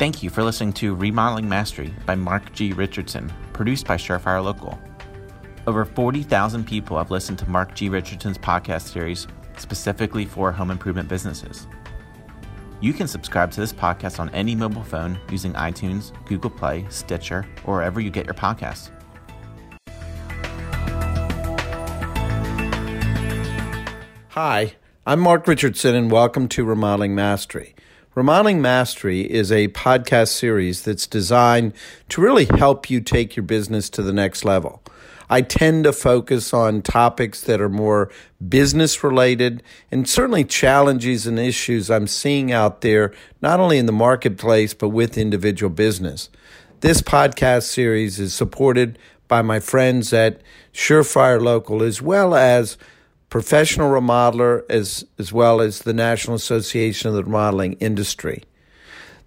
Thank 0.00 0.22
you 0.22 0.30
for 0.30 0.42
listening 0.42 0.72
to 0.72 0.94
Remodeling 0.94 1.46
Mastery 1.46 1.92
by 2.06 2.14
Mark 2.14 2.54
G. 2.54 2.72
Richardson, 2.72 3.30
produced 3.52 3.86
by 3.86 3.98
Surefire 3.98 4.42
Local. 4.42 4.80
Over 5.66 5.84
40,000 5.84 6.66
people 6.66 6.96
have 6.96 7.10
listened 7.10 7.38
to 7.40 7.50
Mark 7.50 7.74
G. 7.74 7.90
Richardson's 7.90 8.38
podcast 8.38 8.88
series 8.90 9.26
specifically 9.58 10.24
for 10.24 10.52
home 10.52 10.70
improvement 10.70 11.10
businesses. 11.10 11.66
You 12.80 12.94
can 12.94 13.08
subscribe 13.08 13.50
to 13.50 13.60
this 13.60 13.74
podcast 13.74 14.18
on 14.18 14.30
any 14.30 14.54
mobile 14.54 14.84
phone 14.84 15.20
using 15.30 15.52
iTunes, 15.52 16.12
Google 16.24 16.48
Play, 16.48 16.86
Stitcher, 16.88 17.46
or 17.66 17.74
wherever 17.74 18.00
you 18.00 18.08
get 18.08 18.24
your 18.24 18.32
podcasts. 18.32 18.88
Hi, 24.30 24.76
I'm 25.04 25.20
Mark 25.20 25.46
Richardson, 25.46 25.94
and 25.94 26.10
welcome 26.10 26.48
to 26.48 26.64
Remodeling 26.64 27.14
Mastery. 27.14 27.74
Remodeling 28.20 28.60
Mastery 28.60 29.22
is 29.22 29.50
a 29.50 29.68
podcast 29.68 30.28
series 30.28 30.82
that's 30.82 31.06
designed 31.06 31.72
to 32.10 32.20
really 32.20 32.44
help 32.44 32.90
you 32.90 33.00
take 33.00 33.34
your 33.34 33.44
business 33.44 33.88
to 33.88 34.02
the 34.02 34.12
next 34.12 34.44
level. 34.44 34.82
I 35.30 35.40
tend 35.40 35.84
to 35.84 35.94
focus 35.94 36.52
on 36.52 36.82
topics 36.82 37.40
that 37.40 37.62
are 37.62 37.70
more 37.70 38.10
business 38.46 39.02
related 39.02 39.62
and 39.90 40.06
certainly 40.06 40.44
challenges 40.44 41.26
and 41.26 41.38
issues 41.38 41.90
I'm 41.90 42.06
seeing 42.06 42.52
out 42.52 42.82
there, 42.82 43.14
not 43.40 43.58
only 43.58 43.78
in 43.78 43.86
the 43.86 43.90
marketplace, 43.90 44.74
but 44.74 44.90
with 44.90 45.16
individual 45.16 45.70
business. 45.70 46.28
This 46.80 47.00
podcast 47.00 47.62
series 47.62 48.20
is 48.20 48.34
supported 48.34 48.98
by 49.28 49.40
my 49.40 49.60
friends 49.60 50.12
at 50.12 50.42
Surefire 50.74 51.40
Local, 51.40 51.82
as 51.82 52.02
well 52.02 52.34
as 52.34 52.76
professional 53.30 53.90
remodeler, 53.90 54.64
as, 54.68 55.06
as 55.18 55.32
well 55.32 55.60
as 55.60 55.80
the 55.80 55.94
National 55.94 56.36
Association 56.36 57.08
of 57.08 57.14
the 57.14 57.24
Remodeling 57.24 57.74
Industry. 57.74 58.42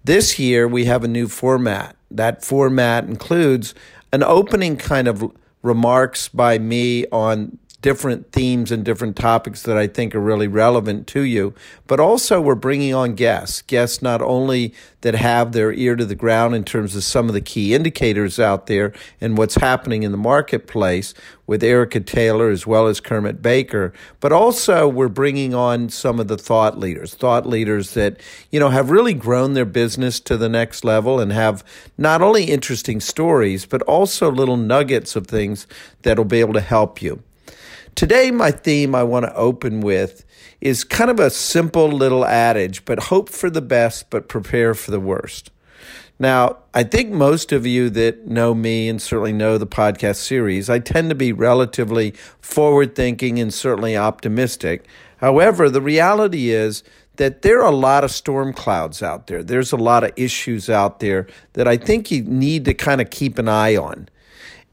This 0.04 0.38
year, 0.38 0.68
we 0.68 0.84
have 0.84 1.02
a 1.02 1.08
new 1.08 1.26
format. 1.26 1.96
That 2.10 2.44
format 2.44 3.04
includes 3.04 3.74
an 4.12 4.22
opening 4.22 4.76
kind 4.76 5.08
of 5.08 5.32
remarks 5.62 6.28
by 6.28 6.58
me 6.58 7.06
on 7.06 7.58
different 7.84 8.32
themes 8.32 8.72
and 8.72 8.82
different 8.82 9.14
topics 9.14 9.64
that 9.64 9.76
I 9.76 9.86
think 9.86 10.14
are 10.14 10.20
really 10.20 10.48
relevant 10.48 11.06
to 11.08 11.20
you. 11.20 11.52
But 11.86 12.00
also, 12.00 12.40
we're 12.40 12.54
bringing 12.54 12.94
on 12.94 13.14
guests, 13.14 13.60
guests 13.60 14.00
not 14.00 14.22
only 14.22 14.72
that 15.02 15.14
have 15.14 15.52
their 15.52 15.70
ear 15.70 15.94
to 15.94 16.06
the 16.06 16.14
ground 16.14 16.54
in 16.54 16.64
terms 16.64 16.96
of 16.96 17.04
some 17.04 17.28
of 17.28 17.34
the 17.34 17.42
key 17.42 17.74
indicators 17.74 18.40
out 18.40 18.68
there 18.68 18.94
and 19.20 19.36
what's 19.36 19.56
happening 19.56 20.02
in 20.02 20.12
the 20.12 20.16
marketplace 20.16 21.12
with 21.46 21.62
Erica 21.62 22.00
Taylor 22.00 22.48
as 22.48 22.66
well 22.66 22.86
as 22.86 23.00
Kermit 23.00 23.42
Baker, 23.42 23.92
but 24.18 24.32
also 24.32 24.88
we're 24.88 25.08
bringing 25.08 25.52
on 25.52 25.90
some 25.90 26.18
of 26.18 26.26
the 26.26 26.38
thought 26.38 26.78
leaders, 26.78 27.12
thought 27.12 27.44
leaders 27.44 27.92
that, 27.92 28.18
you 28.50 28.58
know, 28.58 28.70
have 28.70 28.88
really 28.88 29.12
grown 29.12 29.52
their 29.52 29.66
business 29.66 30.20
to 30.20 30.38
the 30.38 30.48
next 30.48 30.84
level 30.84 31.20
and 31.20 31.32
have 31.32 31.62
not 31.98 32.22
only 32.22 32.44
interesting 32.44 32.98
stories, 32.98 33.66
but 33.66 33.82
also 33.82 34.32
little 34.32 34.56
nuggets 34.56 35.16
of 35.16 35.26
things 35.26 35.66
that'll 36.00 36.24
be 36.24 36.40
able 36.40 36.54
to 36.54 36.62
help 36.62 37.02
you. 37.02 37.22
Today, 37.94 38.32
my 38.32 38.50
theme 38.50 38.94
I 38.94 39.04
want 39.04 39.24
to 39.24 39.34
open 39.36 39.80
with 39.80 40.24
is 40.60 40.82
kind 40.82 41.10
of 41.10 41.20
a 41.20 41.30
simple 41.30 41.88
little 41.88 42.24
adage, 42.24 42.84
but 42.84 43.04
hope 43.04 43.28
for 43.28 43.48
the 43.48 43.62
best, 43.62 44.10
but 44.10 44.28
prepare 44.28 44.74
for 44.74 44.90
the 44.90 44.98
worst. 44.98 45.52
Now, 46.18 46.58
I 46.72 46.82
think 46.82 47.10
most 47.10 47.52
of 47.52 47.66
you 47.66 47.90
that 47.90 48.26
know 48.26 48.52
me 48.52 48.88
and 48.88 49.00
certainly 49.00 49.32
know 49.32 49.58
the 49.58 49.66
podcast 49.66 50.16
series, 50.16 50.68
I 50.68 50.80
tend 50.80 51.08
to 51.10 51.14
be 51.14 51.32
relatively 51.32 52.12
forward 52.40 52.96
thinking 52.96 53.38
and 53.38 53.54
certainly 53.54 53.96
optimistic. 53.96 54.86
However, 55.18 55.70
the 55.70 55.82
reality 55.82 56.50
is 56.50 56.82
that 57.16 57.42
there 57.42 57.60
are 57.60 57.70
a 57.70 57.76
lot 57.76 58.02
of 58.02 58.10
storm 58.10 58.52
clouds 58.52 59.02
out 59.02 59.28
there. 59.28 59.42
There's 59.42 59.70
a 59.70 59.76
lot 59.76 60.02
of 60.02 60.10
issues 60.16 60.68
out 60.68 60.98
there 60.98 61.28
that 61.52 61.68
I 61.68 61.76
think 61.76 62.10
you 62.10 62.22
need 62.22 62.64
to 62.64 62.74
kind 62.74 63.00
of 63.00 63.10
keep 63.10 63.38
an 63.38 63.48
eye 63.48 63.76
on. 63.76 64.08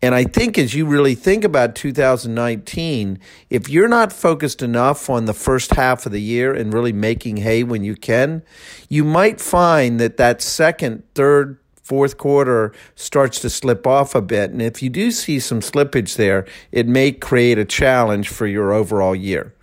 And 0.04 0.16
I 0.16 0.24
think 0.24 0.58
as 0.58 0.74
you 0.74 0.88
really 0.88 1.14
think 1.14 1.44
about 1.44 1.76
2019, 1.76 3.20
if 3.52 3.70
you're 3.70 3.88
not 3.88 4.12
focused 4.12 4.64
enough 4.64 5.12
on 5.12 5.26
the 5.26 5.34
first 5.34 5.76
half 5.76 6.08
of 6.08 6.12
the 6.12 6.22
year 6.22 6.54
and 6.54 6.74
really 6.74 6.92
making 6.92 7.38
hay 7.38 7.64
when 7.64 7.84
you 7.84 7.96
can, 7.96 8.42
you 8.90 9.04
might 9.04 9.40
find 9.40 10.00
that 10.00 10.18
that 10.18 10.42
second, 10.42 11.04
third, 11.14 11.60
fourth 11.84 12.18
quarter 12.18 12.74
starts 12.96 13.40
to 13.42 13.50
slip 13.50 13.86
off 13.86 14.16
a 14.16 14.22
bit. 14.22 14.50
And 14.50 14.62
if 14.62 14.82
you 14.82 14.90
do 14.90 15.12
see 15.12 15.40
some 15.40 15.60
slippage 15.60 16.16
there, 16.16 16.48
it 16.72 16.88
may 16.88 17.12
create 17.12 17.60
a 17.60 17.66
challenge 17.66 18.30
for 18.30 18.48
your 18.48 18.74
overall 18.74 19.16
year. 19.16 19.54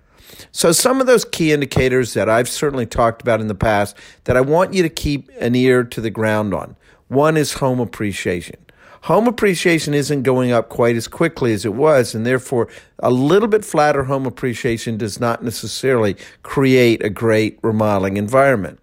So, 0.52 0.70
some 0.70 1.00
of 1.00 1.08
those 1.08 1.24
key 1.24 1.52
indicators 1.52 2.14
that 2.14 2.28
I've 2.28 2.48
certainly 2.48 2.86
talked 2.86 3.22
about 3.22 3.40
in 3.40 3.48
the 3.48 3.56
past 3.56 3.96
that 4.24 4.36
I 4.36 4.40
want 4.40 4.72
you 4.72 4.82
to 4.84 4.88
keep 4.88 5.30
an 5.40 5.56
ear 5.56 5.82
to 5.82 6.00
the 6.00 6.10
ground 6.10 6.54
on. 6.54 6.76
One 7.08 7.36
is 7.36 7.54
home 7.54 7.80
appreciation 7.80 8.56
home 9.02 9.26
appreciation 9.26 9.94
isn't 9.94 10.22
going 10.22 10.52
up 10.52 10.68
quite 10.68 10.96
as 10.96 11.08
quickly 11.08 11.52
as 11.52 11.64
it 11.64 11.74
was, 11.74 12.14
and 12.14 12.26
therefore 12.26 12.68
a 12.98 13.10
little 13.10 13.48
bit 13.48 13.64
flatter 13.64 14.04
home 14.04 14.26
appreciation 14.26 14.96
does 14.96 15.20
not 15.20 15.42
necessarily 15.42 16.16
create 16.42 17.02
a 17.04 17.10
great 17.10 17.58
remodeling 17.62 18.16
environment. 18.16 18.80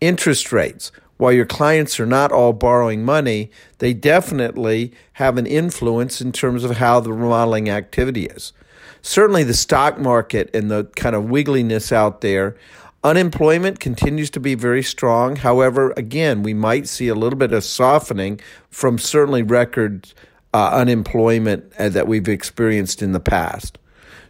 Interest 0.00 0.52
rates. 0.52 0.92
While 1.18 1.32
your 1.32 1.44
clients 1.44 2.00
are 2.00 2.06
not 2.06 2.32
all 2.32 2.54
borrowing 2.54 3.04
money, 3.04 3.50
they 3.78 3.92
definitely 3.92 4.92
have 5.14 5.36
an 5.36 5.46
influence 5.46 6.22
in 6.22 6.32
terms 6.32 6.64
of 6.64 6.78
how 6.78 7.00
the 7.00 7.12
remodeling 7.12 7.68
activity 7.68 8.24
is. 8.24 8.54
Certainly, 9.02 9.44
the 9.44 9.54
stock 9.54 9.98
market 9.98 10.48
and 10.54 10.70
the 10.70 10.84
kind 10.96 11.14
of 11.14 11.24
wiggliness 11.24 11.92
out 11.92 12.22
there 12.22 12.56
Unemployment 13.02 13.80
continues 13.80 14.28
to 14.30 14.40
be 14.40 14.54
very 14.54 14.82
strong. 14.82 15.36
However, 15.36 15.94
again, 15.96 16.42
we 16.42 16.52
might 16.52 16.86
see 16.86 17.08
a 17.08 17.14
little 17.14 17.38
bit 17.38 17.52
of 17.52 17.64
softening 17.64 18.40
from 18.68 18.98
certainly 18.98 19.42
record 19.42 20.12
uh, 20.52 20.70
unemployment 20.72 21.72
uh, 21.78 21.88
that 21.88 22.06
we've 22.06 22.28
experienced 22.28 23.02
in 23.02 23.12
the 23.12 23.20
past. 23.20 23.78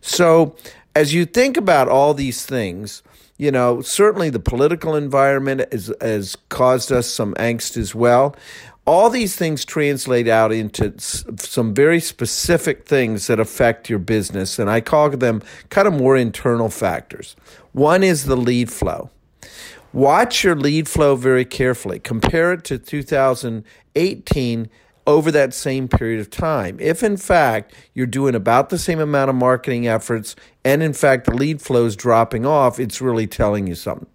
So, 0.00 0.54
as 0.94 1.12
you 1.14 1.24
think 1.24 1.56
about 1.56 1.88
all 1.88 2.14
these 2.14 2.46
things, 2.46 3.02
you 3.38 3.50
know, 3.50 3.80
certainly 3.80 4.30
the 4.30 4.38
political 4.38 4.94
environment 4.94 5.72
has, 5.72 5.92
has 6.00 6.36
caused 6.48 6.92
us 6.92 7.08
some 7.08 7.34
angst 7.34 7.76
as 7.76 7.94
well. 7.94 8.36
All 8.86 9.08
these 9.08 9.34
things 9.34 9.64
translate 9.64 10.28
out 10.28 10.52
into 10.52 10.92
some 10.98 11.74
very 11.74 12.00
specific 12.00 12.86
things 12.86 13.28
that 13.28 13.40
affect 13.40 13.88
your 13.88 13.98
business, 13.98 14.58
and 14.58 14.68
I 14.68 14.80
call 14.80 15.10
them 15.10 15.42
kind 15.70 15.88
of 15.88 15.94
more 15.94 16.16
internal 16.16 16.68
factors. 16.68 17.34
One 17.72 18.02
is 18.02 18.24
the 18.24 18.36
lead 18.36 18.70
flow. 18.70 19.10
Watch 19.92 20.44
your 20.44 20.54
lead 20.54 20.88
flow 20.88 21.16
very 21.16 21.44
carefully. 21.44 21.98
Compare 21.98 22.52
it 22.54 22.64
to 22.64 22.78
2018 22.78 24.70
over 25.06 25.30
that 25.32 25.54
same 25.54 25.88
period 25.88 26.20
of 26.20 26.30
time. 26.30 26.78
If 26.80 27.02
in 27.02 27.16
fact 27.16 27.74
you're 27.94 28.06
doing 28.06 28.34
about 28.34 28.68
the 28.68 28.78
same 28.78 29.00
amount 29.00 29.30
of 29.30 29.36
marketing 29.36 29.88
efforts 29.88 30.36
and 30.64 30.82
in 30.82 30.92
fact 30.92 31.26
the 31.26 31.34
lead 31.34 31.60
flow 31.60 31.86
is 31.86 31.96
dropping 31.96 32.46
off, 32.46 32.78
it's 32.78 33.00
really 33.00 33.26
telling 33.26 33.66
you 33.66 33.74
something. 33.74 34.06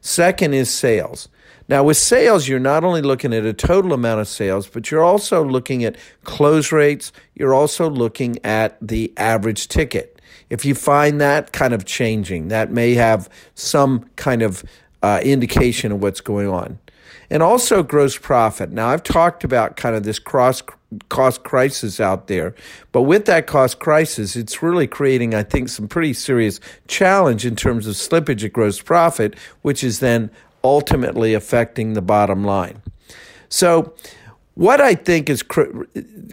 Second 0.00 0.52
is 0.52 0.68
sales. 0.68 1.28
Now, 1.68 1.84
with 1.84 1.96
sales, 1.96 2.48
you're 2.48 2.58
not 2.58 2.84
only 2.84 3.02
looking 3.02 3.32
at 3.32 3.46
a 3.46 3.52
total 3.52 3.92
amount 3.92 4.20
of 4.20 4.28
sales, 4.28 4.66
but 4.66 4.90
you're 4.90 5.04
also 5.04 5.44
looking 5.44 5.84
at 5.84 5.96
close 6.24 6.72
rates. 6.72 7.12
You're 7.34 7.54
also 7.54 7.88
looking 7.88 8.36
at 8.44 8.76
the 8.86 9.12
average 9.16 9.68
ticket. 9.68 10.11
If 10.52 10.66
you 10.66 10.74
find 10.74 11.18
that 11.18 11.52
kind 11.52 11.72
of 11.72 11.86
changing, 11.86 12.48
that 12.48 12.70
may 12.70 12.92
have 12.92 13.30
some 13.54 14.04
kind 14.16 14.42
of 14.42 14.62
uh, 15.02 15.18
indication 15.24 15.92
of 15.92 16.02
what's 16.02 16.20
going 16.20 16.46
on. 16.46 16.78
And 17.30 17.42
also 17.42 17.82
gross 17.82 18.18
profit. 18.18 18.70
Now, 18.70 18.88
I've 18.88 19.02
talked 19.02 19.44
about 19.44 19.76
kind 19.76 19.96
of 19.96 20.02
this 20.02 20.18
cross 20.18 20.62
cost 21.08 21.42
crisis 21.42 22.00
out 22.00 22.26
there, 22.26 22.54
but 22.92 23.02
with 23.02 23.24
that 23.24 23.46
cost 23.46 23.78
crisis, 23.78 24.36
it's 24.36 24.62
really 24.62 24.86
creating, 24.86 25.34
I 25.34 25.42
think, 25.42 25.70
some 25.70 25.88
pretty 25.88 26.12
serious 26.12 26.60
challenge 26.86 27.46
in 27.46 27.56
terms 27.56 27.86
of 27.86 27.94
slippage 27.94 28.44
of 28.44 28.52
gross 28.52 28.78
profit, 28.78 29.38
which 29.62 29.82
is 29.82 30.00
then 30.00 30.30
ultimately 30.62 31.32
affecting 31.32 31.94
the 31.94 32.02
bottom 32.02 32.44
line. 32.44 32.82
So, 33.48 33.94
what 34.54 34.80
I 34.80 34.94
think 34.94 35.30
is 35.30 35.42
cr- 35.42 35.84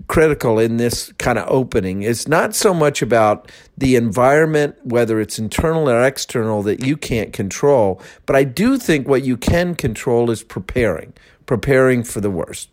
critical 0.08 0.60
in 0.60 0.78
this 0.78 1.14
kind 1.14 1.38
of 1.38 1.48
opening 1.50 2.04
is 2.04 2.28
not 2.28 2.54
so 2.54 2.74
much 2.74 3.02
about 3.02 3.50
the 3.78 3.96
environment, 3.96 4.76
whether 4.84 5.22
it's 5.22 5.40
internal 5.40 5.90
or 5.90 6.04
external, 6.04 6.62
that 6.64 6.86
you 6.86 6.98
can't 6.98 7.32
control, 7.32 8.02
but 8.26 8.36
I 8.36 8.44
do 8.44 8.78
think 8.78 9.08
what 9.08 9.24
you 9.24 9.38
can 9.38 9.74
control 9.76 10.32
is 10.32 10.44
preparing, 10.44 11.14
preparing 11.46 12.04
for 12.04 12.20
the 12.20 12.32
worst. 12.32 12.70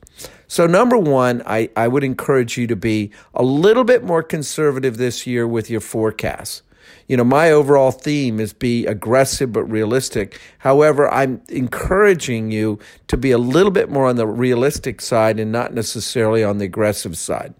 So, 0.48 0.66
number 0.66 0.96
one, 0.96 1.42
I, 1.44 1.70
I 1.76 1.88
would 1.88 2.04
encourage 2.04 2.56
you 2.56 2.66
to 2.68 2.76
be 2.76 3.10
a 3.34 3.42
little 3.42 3.84
bit 3.84 4.04
more 4.04 4.22
conservative 4.22 4.96
this 4.96 5.26
year 5.26 5.46
with 5.46 5.68
your 5.68 5.80
forecasts 5.80 6.62
you 7.08 7.16
know, 7.16 7.24
my 7.24 7.50
overall 7.50 7.92
theme 7.92 8.40
is 8.40 8.52
be 8.52 8.86
aggressive 8.86 9.52
but 9.52 9.64
realistic. 9.64 10.40
However, 10.58 11.12
I'm 11.12 11.40
encouraging 11.48 12.50
you 12.50 12.78
to 13.08 13.16
be 13.16 13.30
a 13.30 13.38
little 13.38 13.70
bit 13.70 13.90
more 13.90 14.06
on 14.06 14.16
the 14.16 14.26
realistic 14.26 15.00
side 15.00 15.38
and 15.38 15.52
not 15.52 15.72
necessarily 15.72 16.42
on 16.42 16.58
the 16.58 16.64
aggressive 16.64 17.16
side. 17.16 17.54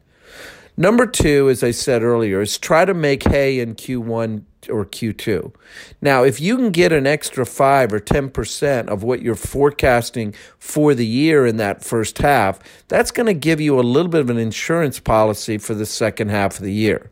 Number 0.76 1.06
two, 1.06 1.48
as 1.48 1.62
I 1.62 1.70
said 1.70 2.02
earlier, 2.02 2.42
is 2.42 2.58
try 2.58 2.84
to 2.84 2.92
make 2.92 3.22
hay 3.22 3.60
in 3.60 3.76
Q1 3.76 4.42
or 4.68 4.84
Q2. 4.84 5.54
Now, 6.02 6.22
if 6.22 6.38
you 6.38 6.56
can 6.56 6.70
get 6.70 6.92
an 6.92 7.06
extra 7.06 7.46
5 7.46 7.92
or 7.94 8.00
10% 8.00 8.88
of 8.88 9.02
what 9.02 9.22
you're 9.22 9.36
forecasting 9.36 10.34
for 10.58 10.94
the 10.94 11.06
year 11.06 11.46
in 11.46 11.56
that 11.56 11.82
first 11.82 12.18
half, 12.18 12.58
that's 12.88 13.10
going 13.10 13.26
to 13.26 13.34
give 13.34 13.60
you 13.60 13.78
a 13.78 13.82
little 13.82 14.10
bit 14.10 14.20
of 14.20 14.28
an 14.28 14.38
insurance 14.38 15.00
policy 15.00 15.56
for 15.56 15.72
the 15.72 15.86
second 15.86 16.30
half 16.30 16.58
of 16.58 16.64
the 16.64 16.74
year. 16.74 17.10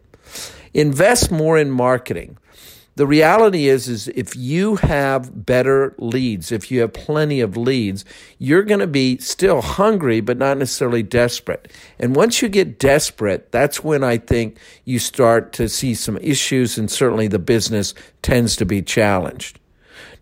Invest 0.75 1.31
more 1.31 1.57
in 1.57 1.71
marketing. 1.71 2.37
The 2.97 3.07
reality 3.07 3.67
is 3.67 3.89
is 3.89 4.07
if 4.09 4.37
you 4.37 4.77
have 4.77 5.45
better 5.45 5.97
leads 5.99 6.53
if 6.53 6.71
you 6.71 6.81
have 6.81 6.93
plenty 6.93 7.41
of 7.41 7.57
leads 7.57 8.05
you're 8.39 8.63
going 8.63 8.81
to 8.81 8.87
be 8.87 9.19
still 9.19 9.63
hungry 9.63 10.21
but 10.21 10.37
not 10.37 10.59
necessarily 10.59 11.03
desperate. 11.03 11.73
And 11.99 12.15
once 12.15 12.41
you 12.41 12.49
get 12.49 12.79
desperate 12.79 13.51
that's 13.51 13.83
when 13.83 14.05
i 14.05 14.17
think 14.17 14.59
you 14.85 15.01
start 15.01 15.53
to 15.55 15.69
see 15.69 15.95
some 15.95 16.19
issues 16.19 16.79
and 16.79 16.89
certainly 16.89 17.27
the 17.27 17.41
business 17.41 17.95
tends 18.23 18.55
to 18.57 18.65
be 18.65 18.81
challenged 18.81 19.59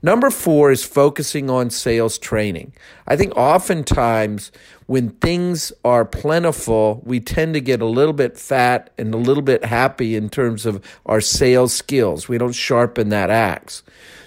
Number 0.03 0.31
four 0.31 0.73
is 0.73 0.85
focusing 0.85 1.49
on 1.49 1.71
sales 1.71 2.19
training. 2.19 2.73
I 3.07 3.17
think 3.17 3.37
oftentimes 3.37 4.53
when 4.87 5.11
things 5.11 5.73
are 5.85 6.05
plentiful, 6.05 7.03
we 7.05 7.21
tend 7.21 7.55
to 7.55 7.61
get 7.61 7.81
a 7.81 7.87
little 7.87 8.13
bit 8.13 8.37
fat 8.37 8.91
and 8.99 9.15
a 9.15 9.19
little 9.19 9.43
bit 9.43 9.65
happy 9.65 10.17
in 10.17 10.29
terms 10.29 10.67
of 10.67 10.85
our 11.07 11.21
sales 11.21 11.73
skills. 11.73 12.29
We 12.29 12.39
don't 12.39 12.53
sharpen 12.53 13.09
that 13.11 13.31
axe. 13.31 13.83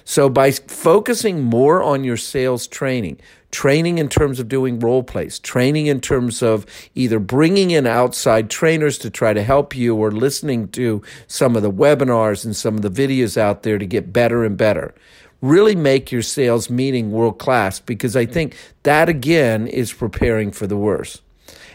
So 0.06 0.30
by 0.30 0.52
focusing 0.52 1.42
more 1.42 1.82
on 1.82 2.04
your 2.04 2.18
sales 2.18 2.68
training, 2.68 3.20
training 3.50 3.98
in 3.98 4.10
terms 4.10 4.40
of 4.40 4.48
doing 4.48 4.80
role 4.80 5.02
plays, 5.02 5.40
training 5.40 5.88
in 5.88 6.00
terms 6.00 6.44
of 6.44 6.66
either 6.94 7.20
bringing 7.20 7.72
in 7.72 7.88
outside 7.88 8.50
trainers 8.50 8.98
to 9.00 9.10
try 9.10 9.34
to 9.34 9.42
help 9.42 9.76
you 9.76 9.96
or 9.96 10.12
listening 10.12 10.68
to 10.70 11.02
some 11.28 11.56
of 11.56 11.64
the 11.64 11.72
webinars 11.72 12.46
and 12.46 12.56
some 12.56 12.76
of 12.76 12.82
the 12.82 12.90
videos 12.90 13.36
out 13.38 13.64
there 13.64 13.78
to 13.78 13.86
get 13.86 14.14
better 14.14 14.44
and 14.44 14.58
better 14.58 14.94
really 15.42 15.76
make 15.76 16.12
your 16.12 16.22
sales 16.22 16.70
meeting 16.70 17.12
world 17.12 17.40
class 17.40 17.80
because 17.80 18.16
I 18.16 18.26
think 18.26 18.56
that 18.84 19.10
again 19.10 19.68
is 19.68 19.94
preparing 19.94 20.52
for 20.52 20.68
the 20.68 20.78
worst. 20.78 21.22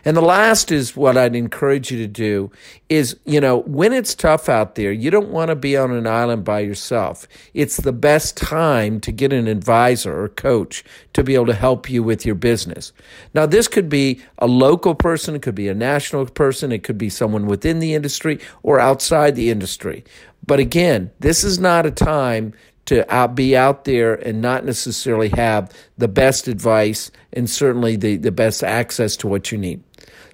And 0.05 0.17
the 0.17 0.23
last 0.23 0.73
is 0.73 0.97
what 0.97 1.17
I'd 1.17 1.37
encourage 1.37 1.91
you 1.91 1.99
to 1.99 2.07
do 2.07 2.51
is, 2.89 3.17
you 3.25 3.41
know, 3.41 3.59
when 3.61 3.93
it's 3.93 4.15
tough 4.15 4.49
out 4.49 4.75
there, 4.75 4.93
you 4.93 5.11
don't 5.11 5.29
want 5.29 5.49
to 5.49 5.57
be 5.57 5.77
on 5.77 5.93
an 5.93 6.07
island 6.07 6.45
by 6.45 6.61
yourself. 6.61 7.29
It's 7.55 7.77
the 7.79 7.93
best 7.93 8.37
time 8.37 9.01
to 9.01 9.13
get 9.13 9.33
an 9.33 9.47
advisor 9.47 10.23
or 10.23 10.29
coach 10.29 10.85
to 11.13 11.23
be 11.23 11.35
able 11.35 11.47
to 11.47 11.55
help 11.55 11.91
you 11.91 12.03
with 12.03 12.25
your 12.25 12.35
business. 12.35 12.93
Now, 13.35 13.47
this 13.47 13.69
could 13.69 13.89
be 13.89 14.21
a 14.39 14.47
local 14.47 14.95
person, 14.95 15.35
it 15.35 15.43
could 15.43 15.55
be 15.55 15.69
a 15.69 15.75
national 15.75 16.27
person, 16.27 16.73
it 16.73 16.83
could 16.83 16.99
be 16.99 17.11
someone 17.11 17.47
within 17.47 17.79
the 17.79 17.95
industry 17.95 18.41
or 18.63 18.81
outside 18.81 19.37
the 19.37 19.51
industry. 19.51 20.05
But 20.47 20.61
again, 20.61 21.11
this 21.21 21.45
is 21.45 21.59
not 21.59 21.87
a 21.87 21.91
time 21.91 22.55
to 22.91 23.15
out, 23.15 23.37
be 23.37 23.57
out 23.57 23.85
there 23.85 24.15
and 24.15 24.43
not 24.43 24.65
necessarily 24.65 25.29
have 25.29 25.73
the 25.97 26.09
best 26.09 26.49
advice 26.49 27.13
and 27.33 27.49
certainly 27.49 27.95
the, 27.95 28.17
the 28.17 28.33
best 28.33 28.65
access 28.65 29.17
to 29.17 29.29
what 29.29 29.53
you 29.53 29.59
need. 29.59 29.81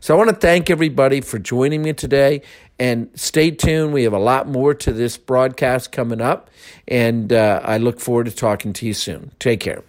So 0.01 0.15
I 0.15 0.17
want 0.17 0.31
to 0.31 0.37
thank 0.37 0.71
everybody 0.71 1.21
for 1.21 1.39
joining 1.39 1.83
me 1.83 1.93
today 1.93 2.41
and 2.79 3.11
stay 3.15 3.51
tuned. 3.51 3.93
We 3.93 4.05
have 4.05 4.15
a 4.15 4.19
lot 4.19 4.49
more 4.49 4.73
to 4.73 4.91
this 4.91 5.19
broadcast 5.19 5.93
coming 5.93 6.23
up, 6.23 6.49
and 6.89 7.31
uh, 7.31 7.61
I 7.63 7.77
look 7.77 8.01
forward 8.01 8.25
to 8.25 8.35
talking 8.35 8.73
to 8.73 8.87
you 8.87 8.95
soon. 8.95 9.33
Take 9.39 9.61
care. 9.61 9.85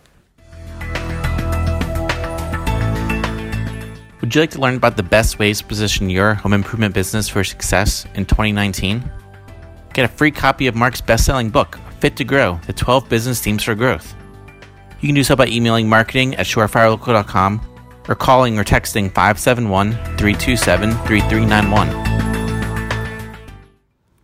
Would 4.19 4.35
you 4.35 4.41
like 4.41 4.49
to 4.51 4.59
learn 4.59 4.75
about 4.75 4.97
the 4.97 5.03
best 5.03 5.39
ways 5.39 5.59
to 5.59 5.65
position 5.65 6.09
your 6.09 6.33
home 6.33 6.51
improvement 6.51 6.93
business 6.93 7.29
for 7.29 7.45
success 7.45 8.05
in 8.13 8.25
2019? 8.25 9.09
Get 9.93 10.03
a 10.03 10.09
free 10.09 10.31
copy 10.31 10.67
of 10.67 10.75
Mark's 10.75 10.99
best 10.99 11.25
selling 11.25 11.49
book, 11.49 11.79
Fit 11.99 12.15
to 12.17 12.23
Grow 12.23 12.59
The 12.67 12.73
12 12.73 13.09
Business 13.09 13.41
Themes 13.41 13.63
for 13.63 13.73
Growth. 13.73 14.15
You 15.01 15.07
can 15.07 15.15
do 15.15 15.23
so 15.23 15.35
by 15.35 15.47
emailing 15.47 15.89
marketing 15.89 16.35
at 16.35 16.45
surefirelocal.com 16.45 17.61
or 18.07 18.15
calling 18.15 18.59
or 18.59 18.63
texting 18.63 19.11
571 19.13 19.93
327 19.93 20.91
3391. 20.91 21.89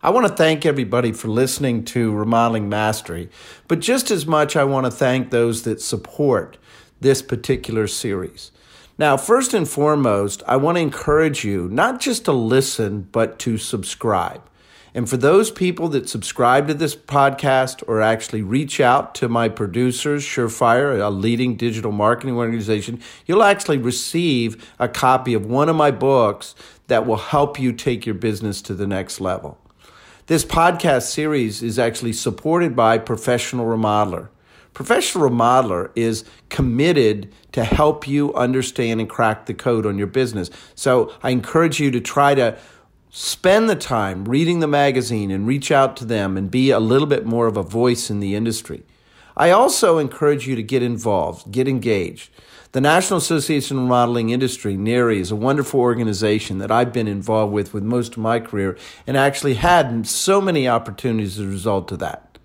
I 0.02 0.10
want 0.10 0.26
to 0.26 0.32
thank 0.34 0.64
everybody 0.66 1.12
for 1.12 1.28
listening 1.28 1.84
to 1.86 2.12
Remodeling 2.12 2.68
Mastery, 2.68 3.30
but 3.68 3.80
just 3.80 4.10
as 4.10 4.26
much, 4.26 4.54
I 4.54 4.64
want 4.64 4.86
to 4.86 4.90
thank 4.90 5.30
those 5.30 5.62
that 5.62 5.80
support 5.80 6.58
this 7.00 7.22
particular 7.22 7.86
series. 7.86 8.52
Now, 8.98 9.16
first 9.16 9.52
and 9.54 9.68
foremost, 9.68 10.42
I 10.46 10.56
want 10.56 10.76
to 10.76 10.82
encourage 10.82 11.44
you 11.44 11.68
not 11.70 12.00
just 12.00 12.26
to 12.26 12.32
listen, 12.32 13.08
but 13.10 13.38
to 13.40 13.58
subscribe. 13.58 14.42
And 14.96 15.10
for 15.10 15.16
those 15.16 15.50
people 15.50 15.88
that 15.88 16.08
subscribe 16.08 16.68
to 16.68 16.74
this 16.74 16.94
podcast 16.94 17.82
or 17.88 18.00
actually 18.00 18.42
reach 18.42 18.78
out 18.78 19.12
to 19.16 19.28
my 19.28 19.48
producers, 19.48 20.24
Surefire, 20.24 21.04
a 21.04 21.10
leading 21.10 21.56
digital 21.56 21.90
marketing 21.90 22.36
organization, 22.36 23.00
you'll 23.26 23.42
actually 23.42 23.78
receive 23.78 24.72
a 24.78 24.88
copy 24.88 25.34
of 25.34 25.46
one 25.46 25.68
of 25.68 25.74
my 25.74 25.90
books 25.90 26.54
that 26.86 27.06
will 27.06 27.16
help 27.16 27.58
you 27.58 27.72
take 27.72 28.06
your 28.06 28.14
business 28.14 28.62
to 28.62 28.74
the 28.74 28.86
next 28.86 29.20
level. 29.20 29.58
This 30.26 30.44
podcast 30.44 31.10
series 31.10 31.60
is 31.60 31.76
actually 31.76 32.12
supported 32.12 32.76
by 32.76 32.98
Professional 32.98 33.66
Remodeler. 33.66 34.28
Professional 34.74 35.28
Remodeler 35.28 35.90
is 35.94 36.24
committed 36.50 37.32
to 37.52 37.64
help 37.64 38.06
you 38.06 38.32
understand 38.34 39.00
and 39.00 39.10
crack 39.10 39.46
the 39.46 39.54
code 39.54 39.86
on 39.86 39.98
your 39.98 40.06
business. 40.06 40.50
So 40.74 41.12
I 41.22 41.30
encourage 41.30 41.80
you 41.80 41.90
to 41.90 42.00
try 42.00 42.34
to 42.34 42.56
spend 43.16 43.70
the 43.70 43.76
time 43.76 44.24
reading 44.24 44.58
the 44.58 44.66
magazine 44.66 45.30
and 45.30 45.46
reach 45.46 45.70
out 45.70 45.96
to 45.96 46.04
them 46.04 46.36
and 46.36 46.50
be 46.50 46.70
a 46.70 46.80
little 46.80 47.06
bit 47.06 47.24
more 47.24 47.46
of 47.46 47.56
a 47.56 47.62
voice 47.62 48.10
in 48.10 48.18
the 48.18 48.34
industry. 48.34 48.82
I 49.36 49.52
also 49.52 49.98
encourage 49.98 50.48
you 50.48 50.56
to 50.56 50.64
get 50.64 50.82
involved, 50.82 51.52
get 51.52 51.68
engaged. 51.68 52.32
The 52.72 52.80
National 52.80 53.18
Association 53.18 53.76
of 53.76 53.84
Remodeling 53.84 54.30
Industry, 54.30 54.76
NARI, 54.76 55.20
is 55.20 55.30
a 55.30 55.36
wonderful 55.36 55.78
organization 55.78 56.58
that 56.58 56.72
I've 56.72 56.92
been 56.92 57.06
involved 57.06 57.52
with 57.52 57.72
with 57.72 57.84
most 57.84 58.14
of 58.14 58.18
my 58.18 58.40
career 58.40 58.76
and 59.06 59.16
actually 59.16 59.54
had 59.54 60.08
so 60.08 60.40
many 60.40 60.66
opportunities 60.66 61.38
as 61.38 61.46
a 61.46 61.48
result 61.48 61.92
of 61.92 62.00
that. 62.00 62.36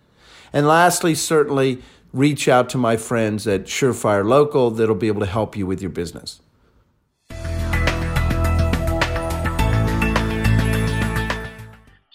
And 0.53 0.67
lastly, 0.67 1.15
certainly 1.15 1.81
reach 2.13 2.47
out 2.47 2.69
to 2.69 2.77
my 2.77 2.95
friends 2.95 3.47
at 3.47 3.63
Surefire 3.63 4.23
Local 4.23 4.69
that'll 4.69 4.93
be 4.93 5.07
able 5.07 5.21
to 5.21 5.25
help 5.25 5.57
you 5.57 5.65
with 5.65 5.81
your 5.81 5.89
business. 5.89 6.41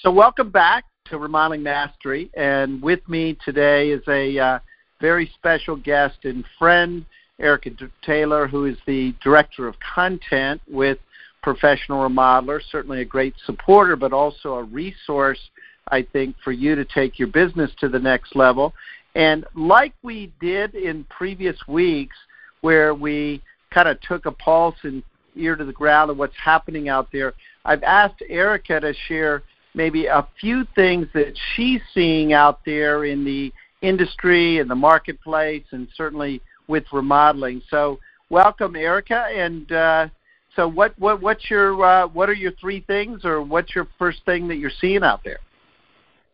So, 0.05 0.11
welcome 0.11 0.51
back 0.51 0.85
to 1.07 1.17
Remodeling 1.17 1.63
Mastery. 1.63 2.31
And 2.35 2.83
with 2.83 3.01
me 3.09 3.39
today 3.43 3.89
is 3.89 4.03
a 4.07 4.39
uh, 4.39 4.59
very 5.01 5.33
special 5.35 5.77
guest 5.77 6.19
and 6.25 6.45
friend, 6.59 7.07
Erica 7.41 7.71
Taylor, 8.03 8.47
who 8.47 8.67
is 8.67 8.77
the 8.87 9.15
Director 9.25 9.67
of 9.67 9.77
Content 9.81 10.61
with 10.69 10.99
Professional 11.43 12.07
Remodeler. 12.07 12.61
Certainly 12.71 13.01
a 13.01 13.05
great 13.07 13.33
supporter, 13.47 13.97
but 13.97 14.13
also 14.13 14.57
a 14.57 14.63
resource, 14.65 15.41
I 15.89 16.03
think, 16.03 16.37
for 16.45 16.53
you 16.53 16.75
to 16.75 16.85
take 16.85 17.19
your 17.19 17.29
business 17.29 17.71
to 17.81 17.89
the 17.89 17.99
next 17.99 18.37
level. 18.37 18.75
And 19.15 19.47
like 19.55 19.95
we 20.03 20.31
did 20.39 20.75
in 20.75 21.05
previous 21.05 21.57
weeks, 21.67 22.17
where 22.61 22.95
we 22.95 23.41
kind 23.71 23.89
of 23.89 23.99
took 24.03 24.27
a 24.27 24.33
pulse 24.33 24.77
and 24.83 25.03
ear 25.35 25.57
to 25.57 25.65
the 25.65 25.73
ground 25.73 26.11
of 26.11 26.19
what's 26.19 26.37
happening 26.37 26.91
out 26.91 27.09
there, 27.11 27.33
I've 27.65 27.83
asked 27.83 28.23
Erica 28.29 28.81
to 28.81 28.93
share 29.09 29.43
maybe 29.75 30.07
a 30.07 30.27
few 30.41 30.67
things 30.75 31.07
that 31.15 31.35
she's 31.55 31.81
seeing 31.93 32.33
out 32.33 32.61
there 32.65 33.05
in 33.05 33.25
the 33.25 33.53
industry 33.83 34.59
and 34.59 34.71
the 34.71 34.75
marketplace, 34.75 35.65
and 35.73 35.89
certainly 35.95 36.41
with 36.69 36.85
remodeling. 36.93 37.61
So, 37.69 37.99
welcome, 38.31 38.77
Erica. 38.77 39.27
And 39.35 39.71
uh, 39.71 40.09
so, 40.57 40.69
what 40.69 40.99
what 40.99 41.21
what's 41.21 41.51
your 41.51 41.85
uh, 41.85 42.07
what 42.09 42.29
are 42.29 42.35
your 42.35 42.53
three 42.53 42.81
things, 42.81 43.25
or 43.25 43.43
what's 43.43 43.75
your 43.75 43.89
first 43.99 44.25
thing 44.25 44.49
that 44.49 44.57
you're 44.57 44.71
seeing 44.81 45.03
out 45.03 45.23
there? 45.25 45.39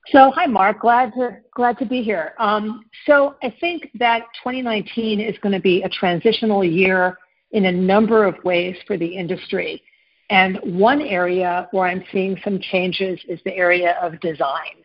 So, 0.09 0.31
hi, 0.35 0.47
Mark. 0.47 0.81
Glad 0.81 1.13
to 1.15 1.39
glad 1.55 1.79
to 1.79 1.87
be 1.87 2.03
here. 2.03 2.35
Um, 2.39 2.85
so, 3.07 3.37
I 3.43 3.55
think 3.61 3.91
that 3.99 4.23
2019 4.43 5.21
is 5.21 5.37
going 5.39 5.53
to 5.53 5.61
be 5.61 5.83
a 5.83 5.89
transitional 5.89 6.65
year 6.65 7.19
in 7.53 7.67
a 7.67 7.73
number 7.73 8.25
of 8.25 8.43
ways 8.45 8.77
for 8.87 8.97
the 8.97 9.07
industry. 9.07 9.83
And 10.31 10.59
one 10.63 11.03
area 11.03 11.69
where 11.73 11.89
I'm 11.89 12.05
seeing 12.13 12.39
some 12.45 12.61
changes 12.61 13.21
is 13.29 13.41
the 13.45 13.55
area 13.55 13.99
of 14.01 14.21
design. 14.21 14.77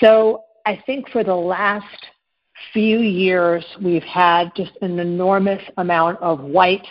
So 0.00 0.44
I 0.64 0.82
think 0.86 1.10
for 1.10 1.22
the 1.22 1.34
last 1.34 2.06
few 2.72 3.00
years, 3.00 3.64
we've 3.82 4.02
had 4.02 4.50
just 4.56 4.72
an 4.80 4.98
enormous 4.98 5.62
amount 5.76 6.18
of 6.20 6.40
white. 6.40 6.86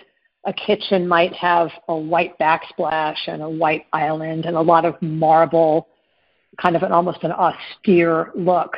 A 0.46 0.54
kitchen 0.54 1.08
might 1.08 1.34
have 1.34 1.70
a 1.88 1.96
white 1.96 2.38
backsplash 2.40 3.18
and 3.28 3.42
a 3.42 3.50
white 3.50 3.88
island 3.92 4.46
and 4.46 4.56
a 4.56 4.62
lot 4.62 4.86
of 4.86 4.96
marble, 5.02 5.88
kind 6.62 6.76
of 6.76 6.84
an 6.84 6.92
almost 6.92 7.24
an 7.24 7.32
austere 7.32 8.32
look. 8.36 8.78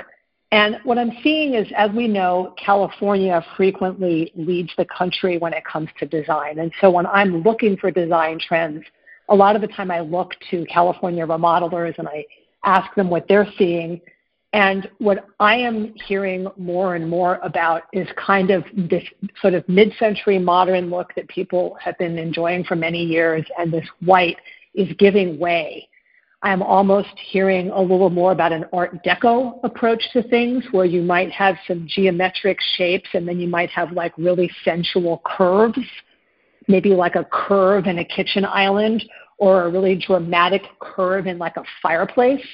And 0.51 0.79
what 0.84 0.98
I'm 0.98 1.12
seeing 1.22 1.53
is, 1.53 1.68
as 1.77 1.91
we 1.91 2.08
know, 2.08 2.56
California 2.58 3.46
frequently 3.56 4.32
leads 4.36 4.72
the 4.77 4.86
country 4.86 5.38
when 5.38 5.53
it 5.53 5.63
comes 5.63 5.89
to 6.00 6.08
design. 6.08 6.58
And 6.60 6.72
so 6.82 6.89
when 6.89 7.06
I'm 7.06 7.44
looking 7.44 7.77
for 7.77 7.91
design 7.91 8.39
trends, 8.39 8.84
a 9.29 9.36
lot 9.36 9.56
of 9.56 9.62
the 9.62 9.68
time 9.68 9.91
I 9.91 10.00
look 10.00 10.34
to 10.50 10.65
California 10.65 11.25
remodelers 11.25 11.98
and 12.00 12.08
I 12.08 12.25
ask 12.65 12.94
them 12.96 13.12
what 13.12 13.27
they're 13.27 13.48
seeing. 13.58 14.01
And 14.53 14.89
what 14.98 15.27
I 15.39 15.56
am 15.56 15.94
hearing 16.08 16.48
more 16.58 16.96
and 16.96 17.08
more 17.08 17.39
about 17.44 17.84
is 17.94 18.08
kind 18.18 18.50
of 18.50 18.63
this 18.75 19.03
sort 19.41 19.53
of 19.53 19.68
mid 19.70 19.94
century 20.00 20.39
modern 20.39 20.89
look 20.89 21.13
that 21.15 21.27
people 21.27 21.77
have 21.79 21.96
been 22.00 22.18
enjoying 22.18 22.63
for 22.63 22.75
many 22.75 23.03
years, 23.03 23.46
and 23.60 23.72
this 23.72 23.88
white 24.03 24.38
is 24.74 24.88
giving 24.98 25.38
way. 25.38 25.88
I'm 26.41 26.62
almost 26.62 27.10
hearing 27.17 27.69
a 27.69 27.81
little 27.81 28.10
more 28.10 28.31
about 28.31 28.53
an 28.53 28.65
Art 28.72 29.03
Deco 29.03 29.60
approach 29.63 30.01
to 30.13 30.24
things 30.24 30.63
where 30.72 30.86
you 30.86 31.01
might 31.01 31.31
have 31.31 31.58
some 31.67 31.86
geometric 31.86 32.60
shapes 32.77 33.10
and 33.13 33.27
then 33.27 33.39
you 33.39 33.48
might 33.48 33.69
have 33.72 33.91
like 33.91 34.17
really 34.17 34.50
sensual 34.63 35.22
curves, 35.25 35.79
maybe 36.69 36.91
like 36.91 37.15
a 37.15 37.25
curve 37.25 37.88
in 37.88 38.00
a 38.00 38.05
kitchen 38.05 38.46
island 38.46 39.03
or 39.38 39.63
a 39.63 39.69
really 39.69 39.96
dramatic 39.96 40.62
curve 40.79 41.27
in 41.27 41.38
like 41.38 41.58
a 41.58 41.63
fireplace. 41.81 42.46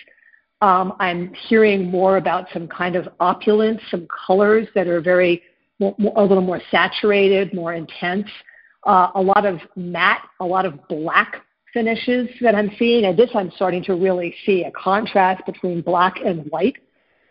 Um, 0.62 0.94
I'm 1.00 1.32
hearing 1.48 1.92
more 1.92 2.18
about 2.18 2.48
some 2.54 2.68
kind 2.68 2.96
of 2.96 3.08
opulence, 3.20 3.82
some 3.92 4.08
colors 4.26 4.68
that 4.74 4.88
are 4.88 5.02
very, 5.02 5.44
a 5.80 5.94
little 6.00 6.42
more 6.42 6.62
saturated, 6.72 7.54
more 7.54 7.76
intense. 7.76 8.28
Uh, 8.84 9.10
a 9.14 9.22
lot 9.22 9.46
of 9.46 9.60
matte, 9.76 10.22
a 10.40 10.46
lot 10.46 10.66
of 10.66 10.88
black 10.88 11.44
finishes 11.76 12.30
that 12.40 12.56
I'm 12.56 12.72
seeing. 12.80 13.04
And 13.04 13.20
this, 13.20 13.30
I'm 13.36 13.52
starting 13.52 13.84
to 13.84 13.96
really 13.96 14.34
see 14.46 14.64
a 14.64 14.72
contrast 14.72 15.46
between 15.46 15.82
black 15.82 16.16
and 16.26 16.50
white. 16.50 16.78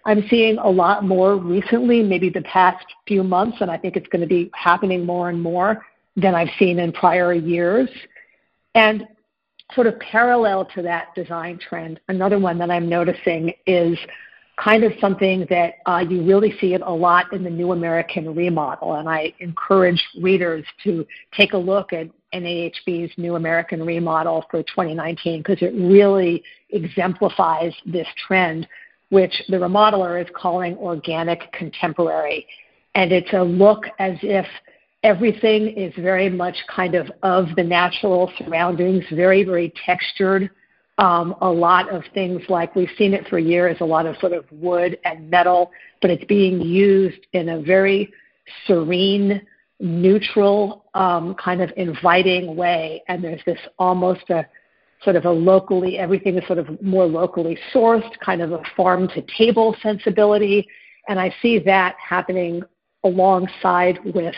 I'm 0.04 0.22
seeing 0.28 0.58
a 0.58 0.68
lot 0.68 1.02
more 1.02 1.36
recently, 1.36 2.02
maybe 2.02 2.28
the 2.28 2.42
past 2.42 2.84
few 3.08 3.24
months, 3.24 3.56
and 3.62 3.70
I 3.70 3.78
think 3.78 3.96
it's 3.96 4.06
going 4.08 4.20
to 4.20 4.28
be 4.28 4.50
happening 4.54 5.06
more 5.06 5.30
and 5.30 5.40
more 5.40 5.86
than 6.14 6.34
I've 6.34 6.50
seen 6.58 6.78
in 6.78 6.92
prior 6.92 7.32
years. 7.32 7.88
And 8.74 9.08
sort 9.72 9.86
of 9.86 9.98
parallel 9.98 10.66
to 10.74 10.82
that 10.82 11.14
design 11.14 11.58
trend, 11.58 12.00
another 12.08 12.38
one 12.38 12.58
that 12.58 12.70
I'm 12.70 12.86
noticing 12.86 13.54
is 13.66 13.98
kind 14.62 14.84
of 14.84 14.92
something 15.00 15.46
that 15.48 15.76
uh, 15.86 16.04
you 16.06 16.22
really 16.22 16.54
see 16.60 16.74
it 16.74 16.82
a 16.84 16.92
lot 16.92 17.32
in 17.32 17.42
the 17.42 17.50
New 17.50 17.72
American 17.72 18.34
remodel. 18.34 18.96
And 18.96 19.08
I 19.08 19.32
encourage 19.40 20.04
readers 20.20 20.66
to 20.84 21.06
take 21.32 21.54
a 21.54 21.58
look 21.58 21.94
at 21.94 22.08
NAHB's 22.34 23.12
New 23.16 23.36
American 23.36 23.84
remodel 23.84 24.44
for 24.50 24.62
2019 24.62 25.40
because 25.40 25.62
it 25.62 25.72
really 25.74 26.42
exemplifies 26.70 27.72
this 27.86 28.08
trend, 28.26 28.66
which 29.10 29.32
the 29.48 29.56
remodeler 29.56 30.20
is 30.20 30.28
calling 30.34 30.76
organic 30.78 31.50
contemporary. 31.52 32.46
And 32.94 33.12
it's 33.12 33.32
a 33.32 33.42
look 33.42 33.84
as 33.98 34.16
if 34.22 34.46
everything 35.04 35.68
is 35.68 35.92
very 35.96 36.30
much 36.30 36.56
kind 36.74 36.94
of 36.94 37.10
of 37.22 37.48
the 37.56 37.62
natural 37.62 38.32
surroundings, 38.38 39.04
very, 39.12 39.44
very 39.44 39.72
textured. 39.84 40.50
Um, 40.98 41.34
a 41.40 41.50
lot 41.50 41.90
of 41.90 42.02
things 42.14 42.40
like 42.48 42.74
we've 42.74 42.88
seen 42.96 43.14
it 43.14 43.26
for 43.28 43.38
years, 43.38 43.76
a 43.80 43.84
lot 43.84 44.06
of 44.06 44.16
sort 44.18 44.32
of 44.32 44.44
wood 44.50 44.98
and 45.04 45.28
metal, 45.28 45.72
but 46.00 46.10
it's 46.10 46.24
being 46.24 46.60
used 46.60 47.26
in 47.32 47.48
a 47.50 47.60
very 47.60 48.12
serene, 48.66 49.42
neutral, 49.80 50.84
um, 50.94 51.34
kind 51.34 51.60
of 51.60 51.70
inviting 51.76 52.56
way. 52.56 53.02
And 53.08 53.22
there's 53.22 53.42
this 53.44 53.58
almost 53.78 54.30
a 54.30 54.46
sort 55.02 55.16
of 55.16 55.24
a 55.24 55.30
locally, 55.30 55.98
everything 55.98 56.36
is 56.36 56.46
sort 56.46 56.58
of 56.58 56.80
more 56.82 57.06
locally 57.06 57.58
sourced, 57.72 58.18
kind 58.20 58.40
of 58.40 58.52
a 58.52 58.62
farm 58.76 59.08
to 59.08 59.22
table 59.36 59.76
sensibility. 59.82 60.66
And 61.08 61.20
I 61.20 61.34
see 61.42 61.58
that 61.60 61.96
happening 61.98 62.62
alongside 63.04 63.98
with 64.14 64.34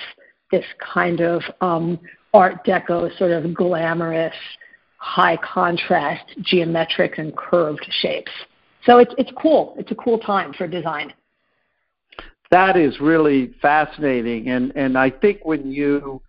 this 0.50 0.64
kind 0.80 1.20
of 1.20 1.42
um, 1.60 2.00
Art 2.34 2.64
Deco, 2.66 3.16
sort 3.16 3.30
of 3.30 3.54
glamorous, 3.54 4.34
high 4.98 5.36
contrast, 5.38 6.24
geometric 6.42 7.18
and 7.18 7.36
curved 7.36 7.86
shapes. 8.00 8.32
So 8.84 8.98
it's 8.98 9.14
it's 9.18 9.30
cool. 9.40 9.74
It's 9.78 9.90
a 9.90 9.94
cool 9.94 10.18
time 10.18 10.52
for 10.52 10.66
design. 10.66 11.12
That 12.56 12.78
is 12.78 13.00
really 13.00 13.52
fascinating, 13.60 14.48
and 14.48 14.72
and 14.74 14.96
I 14.96 15.10
think 15.10 15.44
when 15.44 15.70
you 15.70 16.22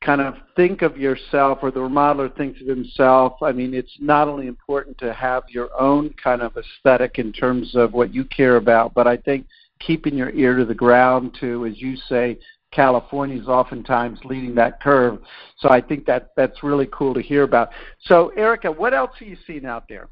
kind 0.00 0.20
of 0.20 0.36
think 0.54 0.82
of 0.82 0.96
yourself 0.96 1.58
or 1.60 1.72
the 1.72 1.80
remodeler 1.80 2.32
thinks 2.36 2.60
of 2.60 2.68
himself, 2.68 3.32
I 3.42 3.50
mean, 3.50 3.74
it's 3.74 3.96
not 3.98 4.28
only 4.28 4.46
important 4.46 4.96
to 4.98 5.12
have 5.12 5.42
your 5.48 5.68
own 5.76 6.14
kind 6.22 6.40
of 6.40 6.56
aesthetic 6.56 7.18
in 7.18 7.32
terms 7.32 7.74
of 7.74 7.94
what 7.94 8.14
you 8.14 8.24
care 8.26 8.58
about, 8.58 8.94
but 8.94 9.08
I 9.08 9.16
think 9.16 9.48
keeping 9.80 10.14
your 10.14 10.30
ear 10.30 10.56
to 10.56 10.64
the 10.64 10.72
ground 10.72 11.36
to, 11.40 11.66
as 11.66 11.80
you 11.82 11.96
say, 11.96 12.38
California 12.70 13.42
is 13.42 13.48
oftentimes 13.48 14.20
leading 14.22 14.54
that 14.54 14.80
curve. 14.80 15.18
So 15.58 15.68
I 15.68 15.80
think 15.80 16.06
that 16.06 16.28
that's 16.36 16.62
really 16.62 16.88
cool 16.92 17.12
to 17.12 17.20
hear 17.20 17.42
about. 17.42 17.70
So 18.02 18.28
Erica, 18.36 18.70
what 18.70 18.94
else 18.94 19.10
are 19.20 19.24
you 19.24 19.36
seeing 19.48 19.66
out 19.66 19.86
there? 19.88 20.10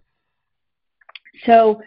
So 1.47 1.81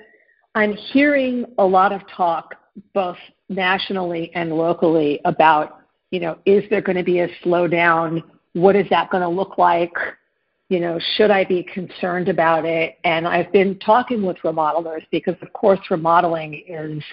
I'm 0.55 0.71
hearing 0.71 1.43
a 1.57 1.65
lot 1.65 1.91
of 1.91 2.07
talk 2.07 2.55
both 2.93 3.17
nationally 3.49 4.31
and 4.35 4.51
locally 4.51 5.19
about, 5.25 5.81
you 6.11 6.19
know, 6.19 6.37
is 6.45 6.63
there 6.69 6.81
going 6.81 6.97
to 6.97 7.03
be 7.03 7.19
a 7.19 7.29
slowdown? 7.43 8.23
What 8.53 8.75
is 8.75 8.87
that 8.89 9.09
going 9.09 9.23
to 9.23 9.29
look 9.29 9.57
like? 9.57 9.93
You 10.69 10.79
know, 10.79 10.99
should 11.15 11.31
I 11.31 11.45
be 11.45 11.63
concerned 11.63 12.27
about 12.27 12.65
it? 12.65 12.97
And 13.03 13.27
I've 13.27 13.51
been 13.51 13.79
talking 13.79 14.25
with 14.25 14.37
remodelers 14.37 15.05
because, 15.11 15.35
of 15.41 15.53
course, 15.53 15.79
remodeling 15.89 16.63
is 16.67 17.03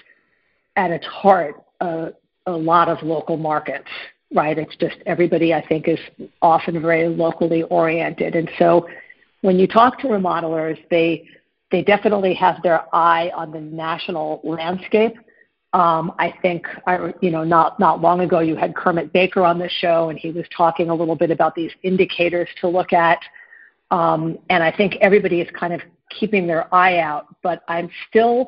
at 0.75 0.91
its 0.91 1.05
heart 1.05 1.63
a, 1.79 2.09
a 2.47 2.51
lot 2.51 2.89
of 2.89 3.01
local 3.01 3.37
markets, 3.37 3.87
right? 4.33 4.57
It's 4.57 4.75
just 4.75 4.97
everybody, 5.05 5.53
I 5.53 5.65
think, 5.65 5.87
is 5.87 5.99
often 6.41 6.81
very 6.81 7.07
locally 7.07 7.63
oriented. 7.63 8.35
And 8.35 8.49
so 8.59 8.87
when 9.41 9.57
you 9.57 9.67
talk 9.67 9.99
to 9.99 10.07
remodelers, 10.07 10.77
they 10.89 11.27
they 11.71 11.81
definitely 11.81 12.33
have 12.35 12.61
their 12.61 12.83
eye 12.93 13.31
on 13.35 13.51
the 13.51 13.59
national 13.59 14.39
landscape 14.43 15.15
um, 15.75 16.13
I 16.19 16.33
think, 16.41 16.65
I, 16.87 17.13
you 17.19 17.31
know, 17.31 17.43
not 17.43 17.77
not 17.81 17.99
long 17.99 18.21
ago 18.21 18.39
you 18.39 18.55
had 18.55 18.73
Kermit 18.73 19.11
Baker 19.11 19.43
on 19.43 19.59
the 19.59 19.67
show, 19.67 20.09
and 20.09 20.17
he 20.17 20.31
was 20.31 20.45
talking 20.55 20.89
a 20.89 20.95
little 20.95 21.17
bit 21.17 21.31
about 21.31 21.53
these 21.53 21.71
indicators 21.83 22.47
to 22.61 22.69
look 22.69 22.93
at. 22.93 23.19
Um, 23.91 24.39
and 24.49 24.63
I 24.63 24.71
think 24.71 24.95
everybody 25.01 25.41
is 25.41 25.49
kind 25.51 25.73
of 25.73 25.81
keeping 26.09 26.47
their 26.47 26.73
eye 26.73 26.99
out, 26.99 27.27
but 27.43 27.61
I'm 27.67 27.89
still 28.07 28.47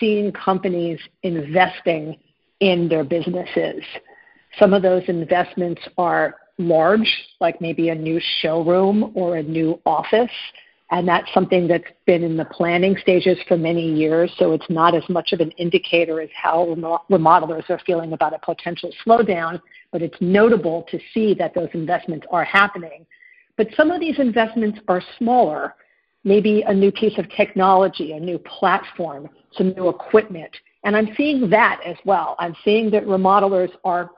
seeing 0.00 0.32
companies 0.32 0.98
investing 1.22 2.18
in 2.58 2.88
their 2.88 3.04
businesses. 3.04 3.84
Some 4.58 4.74
of 4.74 4.82
those 4.82 5.04
investments 5.06 5.80
are 5.96 6.34
large, 6.58 7.08
like 7.40 7.60
maybe 7.60 7.90
a 7.90 7.94
new 7.94 8.20
showroom 8.40 9.12
or 9.14 9.36
a 9.36 9.42
new 9.44 9.80
office 9.86 10.30
and 10.90 11.08
that's 11.08 11.32
something 11.32 11.66
that's 11.66 11.84
been 12.06 12.22
in 12.22 12.36
the 12.36 12.44
planning 12.44 12.96
stages 13.00 13.38
for 13.48 13.56
many 13.56 13.92
years, 13.92 14.30
so 14.38 14.52
it's 14.52 14.68
not 14.68 14.94
as 14.94 15.02
much 15.08 15.32
of 15.32 15.40
an 15.40 15.50
indicator 15.52 16.20
as 16.20 16.28
how 16.34 16.66
remodelers 17.10 17.68
are 17.70 17.80
feeling 17.86 18.12
about 18.12 18.34
a 18.34 18.38
potential 18.38 18.90
slowdown, 19.04 19.60
but 19.92 20.02
it's 20.02 20.16
notable 20.20 20.86
to 20.90 20.98
see 21.12 21.34
that 21.34 21.54
those 21.54 21.70
investments 21.72 22.26
are 22.30 22.44
happening. 22.44 23.06
But 23.56 23.68
some 23.76 23.90
of 23.90 24.00
these 24.00 24.18
investments 24.18 24.78
are 24.88 25.02
smaller, 25.18 25.74
maybe 26.22 26.62
a 26.62 26.74
new 26.74 26.92
piece 26.92 27.16
of 27.18 27.30
technology, 27.30 28.12
a 28.12 28.20
new 28.20 28.38
platform, 28.38 29.28
some 29.52 29.70
new 29.70 29.88
equipment. 29.88 30.54
And 30.84 30.94
I'm 30.96 31.14
seeing 31.16 31.48
that 31.50 31.80
as 31.84 31.96
well. 32.04 32.36
I'm 32.38 32.54
seeing 32.62 32.90
that 32.90 33.06
remodelers 33.06 33.70
are 33.84 34.10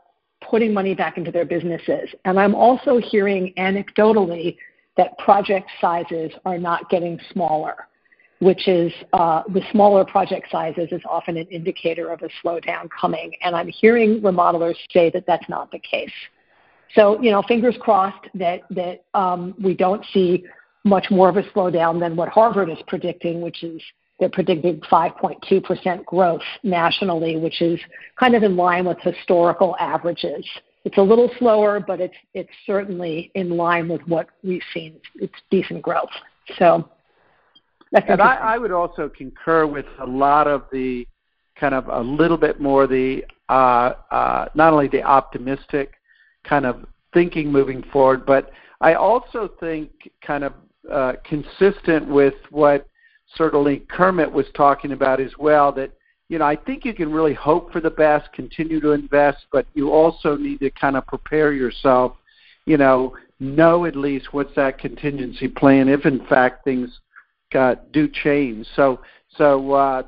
putting 0.43 0.75
money 0.75 0.95
back 0.95 1.17
into 1.17 1.31
their 1.31 1.45
businesses. 1.45 2.09
And 2.25 2.41
I'm 2.41 2.55
also 2.55 2.99
hearing 2.99 3.55
anecdotally 3.57 4.57
that 4.97 5.17
project 5.19 5.69
sizes 5.81 6.33
are 6.45 6.59
not 6.59 6.89
getting 6.91 7.19
smaller, 7.33 7.87
which 8.41 8.69
is 8.69 8.93
uh, 9.13 9.43
the 9.53 9.63
smaller 9.73 10.05
project 10.05 10.49
sizes 10.51 10.89
is 10.91 11.03
often 11.09 11.37
an 11.37 11.47
indicator 11.47 12.11
of 12.13 12.23
a 12.23 12.29
slowdown 12.43 12.89
coming. 12.99 13.33
And 13.43 13.55
I'm 13.55 13.69
hearing 13.69 14.21
remodelers 14.21 14.77
say 14.93 15.11
that 15.11 15.25
that's 15.27 15.49
not 15.49 15.71
the 15.71 15.79
case. 15.79 16.13
So, 16.95 17.21
you 17.21 17.31
know, 17.31 17.43
fingers 17.43 17.77
crossed 17.81 18.29
that, 18.35 18.63
that 18.71 19.05
um, 19.15 19.55
we 19.63 19.75
don't 19.75 20.05
see 20.13 20.45
much 20.85 21.07
more 21.11 21.29
of 21.29 21.37
a 21.37 21.43
slowdown 21.43 21.99
than 21.99 22.17
what 22.17 22.29
Harvard 22.29 22.71
is 22.71 22.79
predicting, 22.87 23.41
which 23.41 23.65
is 23.65 23.83
they're 24.19 24.29
predicting 24.31 24.81
5.2% 24.91 26.05
growth 26.07 26.41
nationally, 26.63 27.37
which 27.37 27.61
is 27.61 27.79
kind 28.19 28.35
of 28.35 28.43
in 28.43 28.57
line 28.57 28.87
with 28.87 28.99
historical 29.01 29.77
averages 29.79 30.47
it's 30.87 30.99
a 30.99 31.03
little 31.03 31.29
slower, 31.41 31.81
but 31.81 32.01
it's 32.01 32.15
it's 32.33 32.51
certainly 32.65 33.33
in 33.35 33.51
line 33.51 33.89
with 33.89 34.01
what 34.03 34.29
we've 34.45 34.63
seen. 34.73 35.01
It's 35.17 35.35
decent 35.51 35.83
growth. 35.83 36.15
So 36.59 36.89
that's 37.91 38.07
and 38.09 38.23
I, 38.23 38.37
I 38.37 38.59
would 38.59 38.71
also 38.71 39.09
concur 39.09 39.67
with 39.67 39.87
a 39.99 40.07
lot 40.07 40.47
of 40.47 40.63
the 40.71 41.05
kind 41.59 41.75
of 41.75 41.89
a 41.89 42.01
little 42.01 42.37
bit 42.37 42.61
more 42.61 42.87
the 42.87 43.25
uh, 43.49 43.95
uh, 44.13 44.47
not 44.55 44.73
only 44.73 44.87
the 44.87 45.03
optimistic 45.03 45.95
kind 46.45 46.65
of 46.65 46.87
thinking 47.13 47.51
moving 47.51 47.83
forward, 47.93 48.25
but 48.25 48.53
I 48.81 48.95
also 48.95 49.51
think 49.59 49.91
kind 50.25 50.45
of 50.45 50.53
uh, 50.89 51.15
consistent 51.25 52.07
with 52.07 52.35
what 52.51 52.87
certainly 53.35 53.81
Kermit 53.91 54.31
was 54.31 54.47
talking 54.55 54.93
about 54.93 55.21
as 55.21 55.33
well 55.37 55.73
that 55.73 55.91
you 56.29 56.39
know, 56.39 56.45
I 56.45 56.57
think 56.57 56.85
you 56.85 56.93
can 56.93 57.13
really 57.13 57.35
hope 57.35 57.73
for 57.73 57.81
the 57.81 57.91
best, 57.91 58.33
continue 58.33 58.81
to 58.81 58.91
invest, 58.91 59.47
but 59.53 59.67
you 59.75 59.91
also 59.91 60.37
need 60.37 60.59
to 60.61 60.71
kind 60.71 60.97
of 60.97 61.07
prepare 61.07 61.53
yourself, 61.53 62.17
you 62.65 62.77
know, 62.77 63.17
know 63.39 63.85
at 63.85 63.95
least 63.95 64.33
what's 64.33 64.55
that 64.57 64.79
contingency 64.79 65.47
plan 65.47 65.89
if 65.89 66.07
in 66.07 66.27
fact 66.27 66.65
things 66.65 66.91
got, 67.53 67.93
do 67.93 68.09
change. 68.09 68.67
So 68.75 69.01
so 69.37 69.73
uh, 69.73 70.03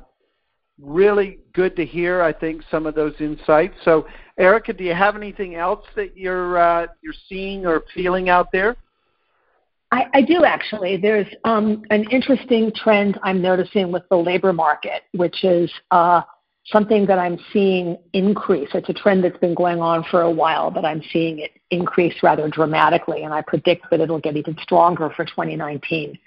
really 0.81 1.39
good 1.53 1.75
to 1.75 1.85
hear. 1.85 2.21
I 2.21 2.33
think 2.33 2.63
some 2.71 2.85
of 2.85 2.95
those 2.95 3.13
insights. 3.19 3.75
So 3.85 4.07
Erica, 4.37 4.73
do 4.73 4.83
you 4.83 4.93
have 4.93 5.15
anything 5.15 5.55
else 5.55 5.85
that 5.95 6.17
you're 6.17 6.57
uh, 6.57 6.87
you're 7.01 7.13
seeing 7.27 7.65
or 7.65 7.83
feeling 7.93 8.29
out 8.29 8.51
there? 8.51 8.75
I, 9.91 10.05
I 10.13 10.21
do 10.21 10.43
actually. 10.45 10.97
There's 10.97 11.27
um, 11.45 11.83
an 11.89 12.05
interesting 12.11 12.71
trend 12.75 13.19
I'm 13.23 13.41
noticing 13.41 13.91
with 13.91 14.03
the 14.09 14.17
labor 14.17 14.53
market, 14.53 15.03
which 15.13 15.43
is 15.43 15.71
uh, 15.91 16.21
something 16.65 17.05
that 17.07 17.17
I'm 17.17 17.39
seeing 17.51 17.97
increase. 18.13 18.69
It's 18.73 18.89
a 18.89 18.93
trend 18.93 19.23
that's 19.23 19.37
been 19.37 19.55
going 19.55 19.81
on 19.81 20.03
for 20.11 20.21
a 20.21 20.31
while, 20.31 20.69
but 20.69 20.85
I'm 20.85 21.01
seeing 21.11 21.39
it 21.39 21.51
increase 21.71 22.13
rather 22.21 22.49
dramatically, 22.49 23.23
and 23.23 23.33
I 23.33 23.41
predict 23.41 23.89
that 23.89 23.99
it'll 23.99 24.19
get 24.19 24.37
even 24.37 24.55
stronger 24.61 25.09
for 25.15 25.25
2019, 25.25 26.17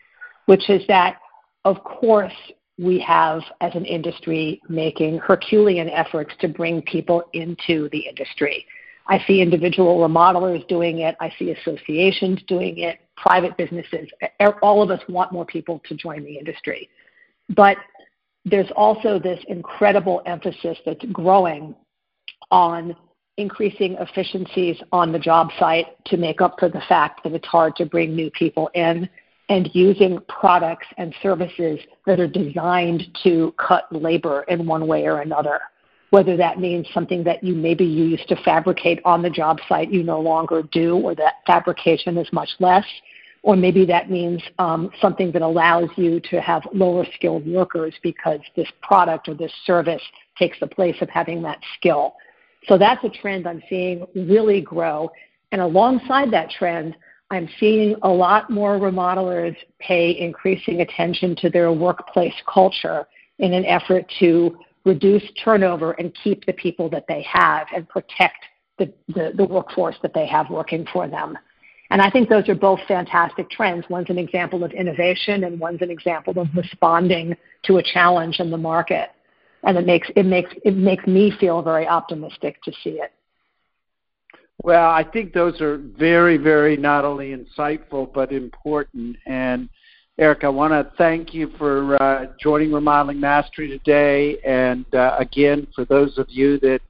which 0.46 0.68
is 0.68 0.82
that, 0.88 1.18
of 1.64 1.82
course, 1.84 2.34
we 2.78 2.98
have, 3.00 3.42
as 3.60 3.74
an 3.74 3.84
industry, 3.84 4.60
making 4.68 5.18
Herculean 5.18 5.88
efforts 5.88 6.34
to 6.40 6.48
bring 6.48 6.82
people 6.82 7.22
into 7.32 7.88
the 7.90 8.00
industry. 8.00 8.66
I 9.06 9.22
see 9.26 9.40
individual 9.40 9.98
remodelers 9.98 10.66
doing 10.68 11.00
it. 11.00 11.16
I 11.20 11.32
see 11.38 11.50
associations 11.50 12.40
doing 12.46 12.78
it, 12.78 12.98
private 13.16 13.56
businesses. 13.56 14.08
All 14.62 14.82
of 14.82 14.90
us 14.90 15.00
want 15.08 15.32
more 15.32 15.44
people 15.44 15.80
to 15.88 15.94
join 15.94 16.24
the 16.24 16.38
industry. 16.38 16.88
But 17.50 17.76
there's 18.44 18.70
also 18.74 19.18
this 19.18 19.42
incredible 19.48 20.22
emphasis 20.26 20.78
that's 20.84 21.04
growing 21.12 21.74
on 22.50 22.96
increasing 23.38 23.94
efficiencies 23.94 24.76
on 24.92 25.12
the 25.12 25.18
job 25.18 25.50
site 25.58 25.86
to 26.06 26.16
make 26.16 26.40
up 26.40 26.56
for 26.58 26.68
the 26.68 26.82
fact 26.88 27.22
that 27.24 27.32
it's 27.32 27.46
hard 27.46 27.74
to 27.76 27.86
bring 27.86 28.14
new 28.14 28.30
people 28.32 28.70
in 28.74 29.08
and 29.48 29.70
using 29.74 30.18
products 30.28 30.86
and 30.98 31.14
services 31.22 31.78
that 32.06 32.20
are 32.20 32.28
designed 32.28 33.02
to 33.22 33.54
cut 33.58 33.84
labor 33.90 34.44
in 34.48 34.66
one 34.66 34.86
way 34.86 35.04
or 35.06 35.20
another. 35.20 35.60
Whether 36.12 36.36
that 36.36 36.60
means 36.60 36.86
something 36.92 37.24
that 37.24 37.42
you 37.42 37.54
maybe 37.54 37.86
you 37.86 38.04
used 38.04 38.28
to 38.28 38.36
fabricate 38.44 39.00
on 39.06 39.22
the 39.22 39.30
job 39.30 39.58
site 39.66 39.90
you 39.90 40.02
no 40.02 40.20
longer 40.20 40.62
do, 40.70 40.98
or 40.98 41.14
that 41.14 41.36
fabrication 41.46 42.18
is 42.18 42.30
much 42.34 42.50
less, 42.60 42.84
or 43.42 43.56
maybe 43.56 43.86
that 43.86 44.10
means 44.10 44.42
um, 44.58 44.90
something 45.00 45.32
that 45.32 45.40
allows 45.40 45.88
you 45.96 46.20
to 46.28 46.38
have 46.38 46.68
lower 46.74 47.06
skilled 47.14 47.46
workers 47.46 47.94
because 48.02 48.40
this 48.54 48.68
product 48.82 49.26
or 49.26 49.32
this 49.32 49.50
service 49.64 50.02
takes 50.38 50.60
the 50.60 50.66
place 50.66 50.96
of 51.00 51.08
having 51.08 51.40
that 51.40 51.58
skill. 51.78 52.14
So 52.68 52.76
that's 52.76 53.02
a 53.04 53.08
trend 53.08 53.48
I'm 53.48 53.62
seeing 53.70 54.06
really 54.14 54.60
grow. 54.60 55.10
And 55.50 55.62
alongside 55.62 56.30
that 56.32 56.50
trend, 56.50 56.94
I'm 57.30 57.48
seeing 57.58 57.96
a 58.02 58.10
lot 58.10 58.50
more 58.50 58.78
remodelers 58.78 59.56
pay 59.78 60.18
increasing 60.20 60.82
attention 60.82 61.36
to 61.36 61.48
their 61.48 61.72
workplace 61.72 62.34
culture 62.52 63.06
in 63.38 63.54
an 63.54 63.64
effort 63.64 64.04
to 64.20 64.58
reduce 64.84 65.22
turnover 65.44 65.92
and 65.92 66.12
keep 66.22 66.44
the 66.46 66.52
people 66.52 66.88
that 66.90 67.04
they 67.08 67.22
have 67.22 67.66
and 67.74 67.88
protect 67.88 68.44
the, 68.78 68.92
the, 69.08 69.32
the 69.36 69.44
workforce 69.44 69.96
that 70.02 70.14
they 70.14 70.26
have 70.26 70.50
working 70.50 70.86
for 70.92 71.08
them. 71.08 71.36
And 71.90 72.00
I 72.00 72.10
think 72.10 72.28
those 72.28 72.48
are 72.48 72.54
both 72.54 72.80
fantastic 72.88 73.50
trends. 73.50 73.84
One's 73.90 74.08
an 74.08 74.16
example 74.16 74.64
of 74.64 74.72
innovation, 74.72 75.44
and 75.44 75.60
one's 75.60 75.82
an 75.82 75.90
example 75.90 76.38
of 76.38 76.48
responding 76.56 77.36
to 77.64 77.76
a 77.76 77.82
challenge 77.82 78.40
in 78.40 78.50
the 78.50 78.56
market. 78.56 79.10
And 79.62 79.76
it 79.76 79.86
makes 79.86 80.08
it 80.16 80.24
makes 80.24 80.50
it 80.64 80.74
makes 80.74 81.06
me 81.06 81.32
feel 81.38 81.60
very 81.62 81.86
optimistic 81.86 82.62
to 82.62 82.72
see 82.82 82.98
it. 83.00 83.12
Well, 84.62 84.90
I 84.90 85.04
think 85.04 85.32
those 85.32 85.60
are 85.60 85.76
very, 85.76 86.38
very 86.38 86.76
not 86.76 87.04
only 87.04 87.36
insightful 87.36 88.12
but 88.12 88.32
important. 88.32 89.16
And 89.26 89.68
Eric, 90.18 90.44
I 90.44 90.48
want 90.48 90.72
to 90.72 90.92
thank 90.98 91.32
you 91.32 91.50
for 91.56 92.00
uh, 92.02 92.26
joining 92.38 92.72
Remodeling 92.72 93.18
Mastery 93.18 93.68
today. 93.68 94.38
And 94.44 94.84
uh, 94.94 95.16
again, 95.18 95.66
for 95.74 95.84
those 95.86 96.18
of 96.18 96.26
you 96.28 96.58
that 96.60 96.80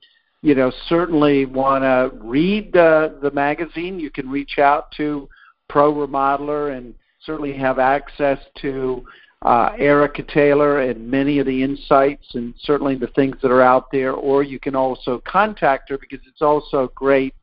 you 0.42 0.56
know, 0.56 0.72
certainly 0.88 1.46
want 1.46 1.82
to 1.82 2.10
read 2.20 2.72
the, 2.72 3.16
the 3.22 3.30
magazine, 3.30 4.00
you 4.00 4.10
can 4.10 4.28
reach 4.28 4.58
out 4.58 4.90
to 4.96 5.28
Pro 5.68 5.94
Remodeler 5.94 6.76
and 6.76 6.94
certainly 7.24 7.56
have 7.56 7.78
access 7.78 8.38
to 8.60 9.04
uh, 9.42 9.70
Erica 9.78 10.24
Taylor 10.24 10.80
and 10.80 11.08
many 11.08 11.38
of 11.38 11.46
the 11.46 11.62
insights 11.62 12.34
and 12.34 12.54
certainly 12.60 12.96
the 12.96 13.06
things 13.08 13.36
that 13.40 13.52
are 13.52 13.62
out 13.62 13.90
there. 13.92 14.12
Or 14.12 14.42
you 14.42 14.58
can 14.58 14.74
also 14.74 15.22
contact 15.24 15.88
her 15.90 15.98
because 15.98 16.20
it's 16.26 16.42
also 16.42 16.90
great 16.96 17.34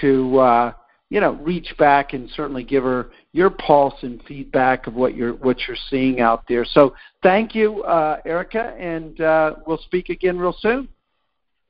to 0.00 0.38
uh, 0.38 0.72
you 1.10 1.20
know 1.20 1.32
reach 1.32 1.76
back 1.76 2.12
and 2.14 2.30
certainly 2.30 2.64
give 2.64 2.84
her 2.84 3.10
your 3.32 3.50
pulse 3.50 4.02
and 4.02 4.22
feedback 4.24 4.86
of 4.86 4.94
what 4.94 5.14
you're 5.14 5.34
what 5.34 5.58
you're 5.68 5.76
seeing 5.90 6.20
out 6.20 6.44
there. 6.48 6.64
So 6.64 6.94
thank 7.22 7.54
you, 7.54 7.82
uh, 7.82 8.20
Erica, 8.24 8.74
and 8.78 9.20
uh, 9.20 9.56
we'll 9.66 9.78
speak 9.78 10.08
again 10.08 10.38
real 10.38 10.56
soon. 10.58 10.88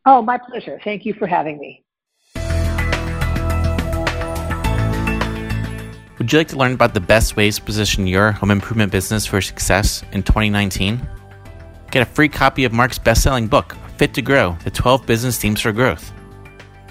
Oh, 0.07 0.23
my 0.23 0.39
pleasure. 0.39 0.81
Thank 0.83 1.05
you 1.05 1.15
for 1.15 1.27
having 1.27 1.59
me. 1.59 1.85
Would 6.19 6.33
you 6.33 6.39
like 6.39 6.49
to 6.49 6.57
learn 6.57 6.73
about 6.73 6.93
the 6.93 7.01
best 7.01 7.37
ways 7.37 7.57
to 7.57 7.63
position 7.63 8.07
your 8.07 8.33
home 8.33 8.51
improvement 8.51 8.93
business 8.93 9.25
for 9.25 9.41
success 9.41 10.03
in 10.13 10.23
2019? 10.23 11.01
Get 11.91 12.03
a 12.03 12.05
free 12.05 12.29
copy 12.29 12.65
of 12.65 12.73
Mark's 12.73 12.99
best 12.99 13.23
selling 13.23 13.47
book, 13.47 13.75
Fit 13.97 14.15
to 14.15 14.23
Grow 14.23 14.57
The 14.65 14.71
12 14.71 15.07
Business 15.07 15.39
Themes 15.39 15.61
for 15.61 15.73
Growth. 15.73 16.13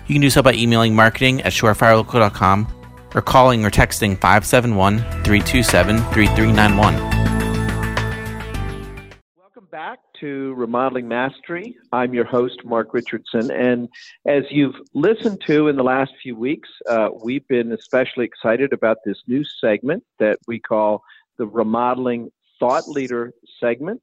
You 0.10 0.16
can 0.16 0.22
do 0.22 0.32
so 0.32 0.42
by 0.42 0.54
emailing 0.54 0.96
marketing 0.96 1.42
at 1.44 1.54
surefirelocal.com 1.54 2.68
or 3.14 3.22
calling 3.22 3.64
or 3.64 3.70
texting 3.70 4.20
571 4.20 5.00
327 5.24 5.98
3391 6.12 7.20
back 9.72 10.00
to 10.20 10.54
Remodeling 10.56 11.08
Mastery. 11.08 11.78
I'm 11.92 12.14
your 12.14 12.26
host, 12.26 12.66
Mark 12.66 12.94
Richardson. 12.94 13.52
And 13.52 13.88
as 14.26 14.44
you've 14.50 14.76
listened 14.94 15.42
to 15.48 15.68
in 15.68 15.78
the 15.78 15.84
last 15.84 16.12
few 16.22 16.36
weeks, 16.36 16.70
uh, 16.90 17.10
we've 17.24 17.48
been 17.48 17.72
especially 17.72 18.26
excited 18.26 18.74
about 18.74 18.98
this 19.06 19.22
new 19.28 19.44
segment 19.44 20.04
that 20.18 20.40
we 20.48 20.60
call 20.60 21.04
the 21.38 21.46
Remodeling 21.46 22.32
Thought 22.60 22.88
Leader 22.88 23.32
segment. 23.60 24.02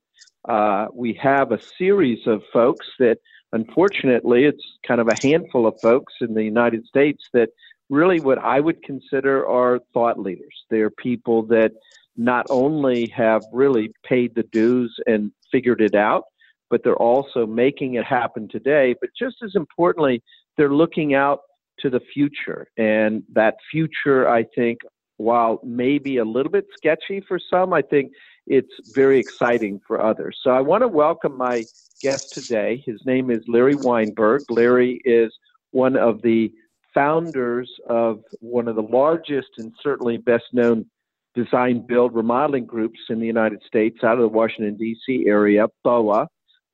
Uh, 0.49 0.87
we 0.95 1.13
have 1.15 1.53
a 1.53 1.61
series 1.61 2.27
of 2.27 2.43
folks 2.53 2.87
that, 2.99 3.19
unfortunately, 3.53 4.45
it's 4.45 4.65
kind 4.87 5.01
of 5.01 5.09
a 5.09 5.27
handful 5.27 5.67
of 5.67 5.75
folks 5.81 6.15
in 6.21 6.35
the 6.35 6.45
United 6.45 6.87
States 6.87 7.25
that 7.33 7.51
really 7.89 8.21
what 8.21 8.39
I 8.39 8.61
would 8.61 8.83
consider 8.83 9.47
are 9.47 9.81
thought 9.95 10.19
leaders. 10.19 10.65
They're 10.71 10.91
people 10.91 11.47
that 11.47 11.73
not 12.17 12.47
only 12.51 13.13
have 13.17 13.43
really 13.53 13.93
paid 14.05 14.35
the 14.35 14.43
dues 14.45 14.95
and 15.07 15.33
figured 15.53 15.81
it 15.81 15.95
out, 15.95 16.25
but 16.71 16.83
they're 16.83 16.97
also 16.97 17.47
making 17.47 17.95
it 17.95 18.05
happen 18.05 18.49
today. 18.49 18.95
But 19.01 19.11
just 19.19 19.37
as 19.43 19.53
importantly, 19.55 20.23
they're 20.57 20.73
looking 20.73 21.15
out 21.15 21.41
to 21.81 21.91
the 21.91 22.01
future. 22.13 22.67
And 22.77 23.23
that 23.35 23.57
future, 23.71 24.29
I 24.29 24.45
think, 24.55 24.79
while 25.19 25.61
maybe 25.63 26.19
a 26.19 26.25
little 26.25 26.51
bit 26.51 26.67
sketchy 26.77 27.23
for 27.27 27.39
some, 27.39 27.73
I 27.73 27.83
think 27.83 28.13
it's 28.47 28.95
very 28.95 29.19
exciting 29.19 29.81
for 29.87 30.01
others. 30.01 30.39
So 30.43 30.51
I 30.51 30.61
want 30.61 30.83
to 30.83 30.89
welcome 30.89 31.37
my 31.37 31.65
guest 32.01 32.33
today. 32.33 32.83
His 32.87 33.01
name 33.05 33.31
is 33.31 33.43
Larry 33.49 33.75
Weinberg. 33.75 34.43
Larry 34.51 35.01
is 35.05 35.33
one 35.73 35.97
of 35.97 36.23
the 36.23 36.53
founders 36.95 37.71
of 37.89 38.21
one 38.41 38.69
of 38.69 38.77
the 38.77 38.83
largest 38.83 39.49
and 39.59 39.73
certainly 39.83 40.17
best 40.17 40.45
known 40.53 40.87
design 41.35 41.85
build 41.87 42.15
remodeling 42.15 42.65
groups 42.65 42.99
in 43.11 43.21
the 43.21 43.27
United 43.27 43.63
States 43.67 43.99
out 44.03 44.15
of 44.15 44.21
the 44.21 44.29
Washington, 44.29 44.77
D.C. 44.77 45.25
area, 45.27 45.67
BOWA. 45.85 46.27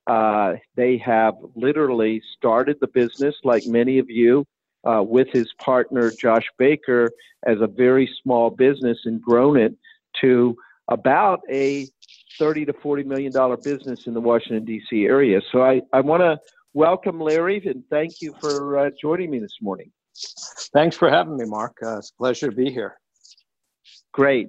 Uh, 0.07 0.55
they 0.77 0.97
have 0.99 1.35
literally 1.57 2.23
started 2.37 2.77
the 2.81 2.87
business, 2.87 3.35
like 3.45 3.67
many 3.67 3.99
of 3.99 4.09
you, 4.09 4.45
uh, 4.85 5.03
with 5.03 5.29
his 5.33 5.53
partner 5.59 6.11
Josh 6.11 6.47
Baker 6.59 7.11
as 7.45 7.61
a 7.61 7.67
very 7.67 8.09
small 8.23 8.51
business 8.51 8.99
and 9.05 9.21
grown 9.21 9.57
it 9.57 9.75
to 10.21 10.57
about 10.89 11.41
a 11.51 11.87
30 12.39 12.67
to 12.67 12.73
40 12.73 13.05
million 13.05 13.33
dollar 13.33 13.57
business 13.57 14.07
in 14.07 14.15
the 14.15 14.21
Washington 14.21 14.65
D.C. 14.65 15.05
area. 15.05 15.41
So 15.51 15.63
I, 15.63 15.83
I 15.93 16.01
want 16.01 16.23
to 16.23 16.39
welcome 16.75 17.21
Larry 17.21 17.63
and 17.67 17.85
thank 17.91 18.21
you 18.21 18.35
for 18.41 18.79
uh, 18.79 18.91
joining 19.01 19.31
me 19.31 19.39
this 19.39 19.59
morning. 19.61 19.91
Thanks 20.73 20.97
for 20.97 21.11
having 21.11 21.37
me, 21.37 21.45
Mark. 21.45 21.77
Uh, 21.83 21.99
it's 21.99 22.11
a 22.11 22.15
pleasure 22.15 22.49
to 22.49 22.57
be 22.57 22.71
here. 22.71 22.99
Great. 24.13 24.49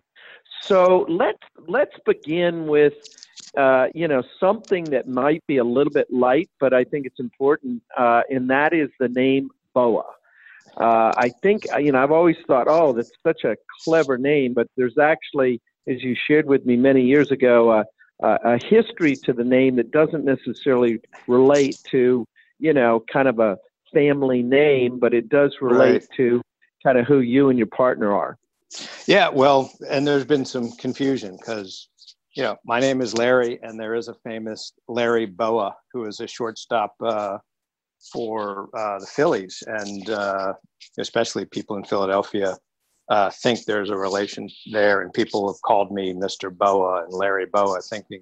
So 0.62 1.06
let's 1.10 1.39
let's 1.67 1.96
begin 2.06 2.67
with 2.67 2.93
uh, 3.58 3.88
you 3.93 4.08
know 4.08 4.24
something 4.39 4.86
that 4.86 5.08
might 5.08 5.46
be 5.48 5.58
a 5.58 5.63
little 5.63 5.91
bit 5.91 6.08
light, 6.12 6.50
but 6.60 6.74
I 6.74 6.84
think 6.84 7.06
it's 7.06 7.19
important, 7.19 7.82
uh, 7.98 8.22
and 8.30 8.50
that 8.50 8.74
is 8.74 8.89
the 9.00 9.10
name 9.10 9.50
BOWA. 9.76 10.04
Uh, 10.78 11.13
I 11.15 11.30
think 11.41 11.65
you 11.80 11.91
know 11.91 12.02
I've 12.02 12.12
always 12.12 12.38
thought, 12.48 12.67
oh, 12.69 12.93
that's 12.93 13.12
such 13.24 13.43
a 13.43 13.56
clever 13.84 14.17
name, 14.17 14.54
but 14.54 14.67
there's 14.76 14.98
actually, 14.98 15.62
as 15.88 16.04
you 16.04 16.15
shared 16.28 16.48
with 16.48 16.65
me 16.65 16.76
many 16.76 17.02
years 17.02 17.32
ago, 17.32 17.72
uh, 17.72 17.84
a 18.22 18.58
history 18.65 19.15
to 19.15 19.34
the 19.34 19.43
name 19.43 19.76
that 19.76 19.91
doesn't 19.91 20.24
necessarily 20.24 21.00
relate 21.28 21.78
to 21.91 22.26
you 22.60 22.74
know 22.74 23.04
kind 23.12 23.28
of 23.28 23.39
a 23.39 23.58
family 23.93 24.41
name, 24.41 25.00
but 25.00 25.13
it 25.13 25.30
does 25.30 25.56
relate 25.62 25.91
right. 25.91 26.08
to 26.17 26.41
kind 26.84 26.98
of 26.98 27.06
who 27.06 27.19
you 27.19 27.50
and 27.50 27.58
your 27.58 27.67
partner 27.67 28.13
are. 28.13 28.38
Yeah, 29.06 29.30
well, 29.30 29.72
and 29.89 30.08
there's 30.08 30.26
been 30.26 30.46
some 30.46 30.72
confusion 30.74 31.38
because 31.38 31.89
you 32.36 32.43
know 32.43 32.58
my 32.65 32.80
name 32.80 33.02
is 33.02 33.15
Larry, 33.15 33.60
and 33.62 33.80
there 33.80 33.96
is 33.96 34.08
a 34.08 34.15
famous 34.26 34.74
Larry 34.88 35.26
Bowa 35.26 35.76
who 35.91 36.06
is 36.06 36.19
a 36.19 36.28
shortstop 36.28 36.96
uh, 37.02 37.38
for 38.12 38.69
uh, 38.76 39.00
the 39.00 39.06
Phillies, 39.06 39.63
and 39.67 40.10
uh, 40.10 40.54
especially 40.98 41.46
people 41.46 41.78
in 41.78 41.84
Philadelphia 41.84 42.58
uh, 43.10 43.30
think 43.30 43.66
there's 43.66 43.89
a 43.89 43.98
relation 43.98 44.50
there, 44.72 45.02
and 45.02 45.13
people 45.13 45.52
have 45.52 45.62
called 45.62 45.92
me 45.92 46.13
Mr. 46.13 46.56
Bowa 46.56 47.04
and 47.04 47.13
Larry 47.13 47.46
Bowa, 47.46 47.82
thinking 47.82 48.22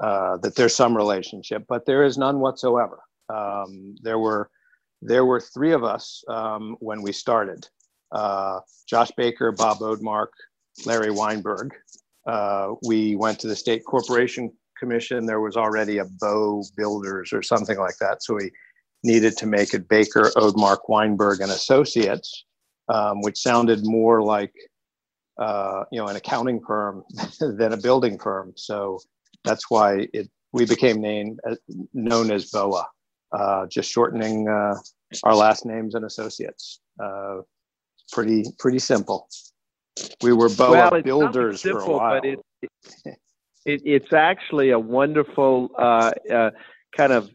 uh, 0.00 0.36
that 0.38 0.54
there's 0.54 0.74
some 0.74 0.96
relationship, 0.96 1.64
but 1.68 1.86
there 1.86 2.04
is 2.04 2.18
none 2.18 2.40
whatsoever. 2.40 3.00
Um, 3.28 3.96
there 4.02 4.18
were 4.18 4.50
there 5.02 5.24
were 5.24 5.40
three 5.40 5.72
of 5.72 5.84
us 5.84 6.22
um, 6.28 6.76
when 6.80 7.02
we 7.02 7.12
started: 7.12 7.66
uh, 8.12 8.60
Josh 8.88 9.10
Baker, 9.16 9.52
Bob 9.52 9.78
Odemark, 9.78 10.28
Larry 10.84 11.10
Weinberg. 11.10 11.74
Uh, 12.26 12.74
we 12.86 13.16
went 13.16 13.38
to 13.40 13.46
the 13.46 13.56
state 13.56 13.84
corporation 13.84 14.52
commission. 14.78 15.26
There 15.26 15.40
was 15.40 15.56
already 15.56 15.98
a 15.98 16.06
Bow 16.20 16.62
Builders 16.76 17.32
or 17.32 17.42
something 17.42 17.78
like 17.78 17.96
that, 18.00 18.22
so 18.22 18.34
we 18.34 18.50
needed 19.04 19.36
to 19.38 19.46
make 19.46 19.72
it 19.72 19.88
Baker, 19.88 20.30
Odemark, 20.36 20.80
Weinberg, 20.88 21.40
and 21.40 21.50
Associates, 21.50 22.44
um, 22.88 23.20
which 23.22 23.38
sounded 23.38 23.80
more 23.84 24.22
like 24.22 24.52
uh, 25.38 25.84
you 25.92 25.98
know 26.00 26.06
an 26.06 26.16
accounting 26.16 26.60
firm 26.66 27.04
than 27.40 27.72
a 27.72 27.76
building 27.76 28.18
firm. 28.18 28.52
So 28.56 28.98
that's 29.44 29.70
why 29.70 30.08
it 30.12 30.30
we 30.52 30.64
became 30.64 31.00
named 31.00 31.40
uh, 31.48 31.56
known 31.92 32.30
as 32.30 32.50
BOWA, 32.50 32.84
uh, 33.32 33.66
just 33.66 33.90
shortening 33.90 34.48
uh, 34.48 34.74
our 35.24 35.34
last 35.34 35.66
names 35.66 35.94
and 35.94 36.04
associates. 36.04 36.80
Uh, 37.02 37.40
pretty 38.12 38.44
pretty 38.58 38.78
simple. 38.78 39.28
We 40.22 40.32
were 40.32 40.48
BOWA 40.48 40.90
well, 40.90 41.02
builders 41.02 41.62
simple, 41.62 41.80
for 41.80 41.92
a 41.92 41.96
while. 41.96 42.20
But 42.20 42.28
it, 42.28 42.38
it, 43.64 43.82
it's 43.84 44.12
actually 44.12 44.70
a 44.70 44.78
wonderful 44.78 45.70
uh, 45.78 46.12
kind 46.96 47.12
of 47.12 47.30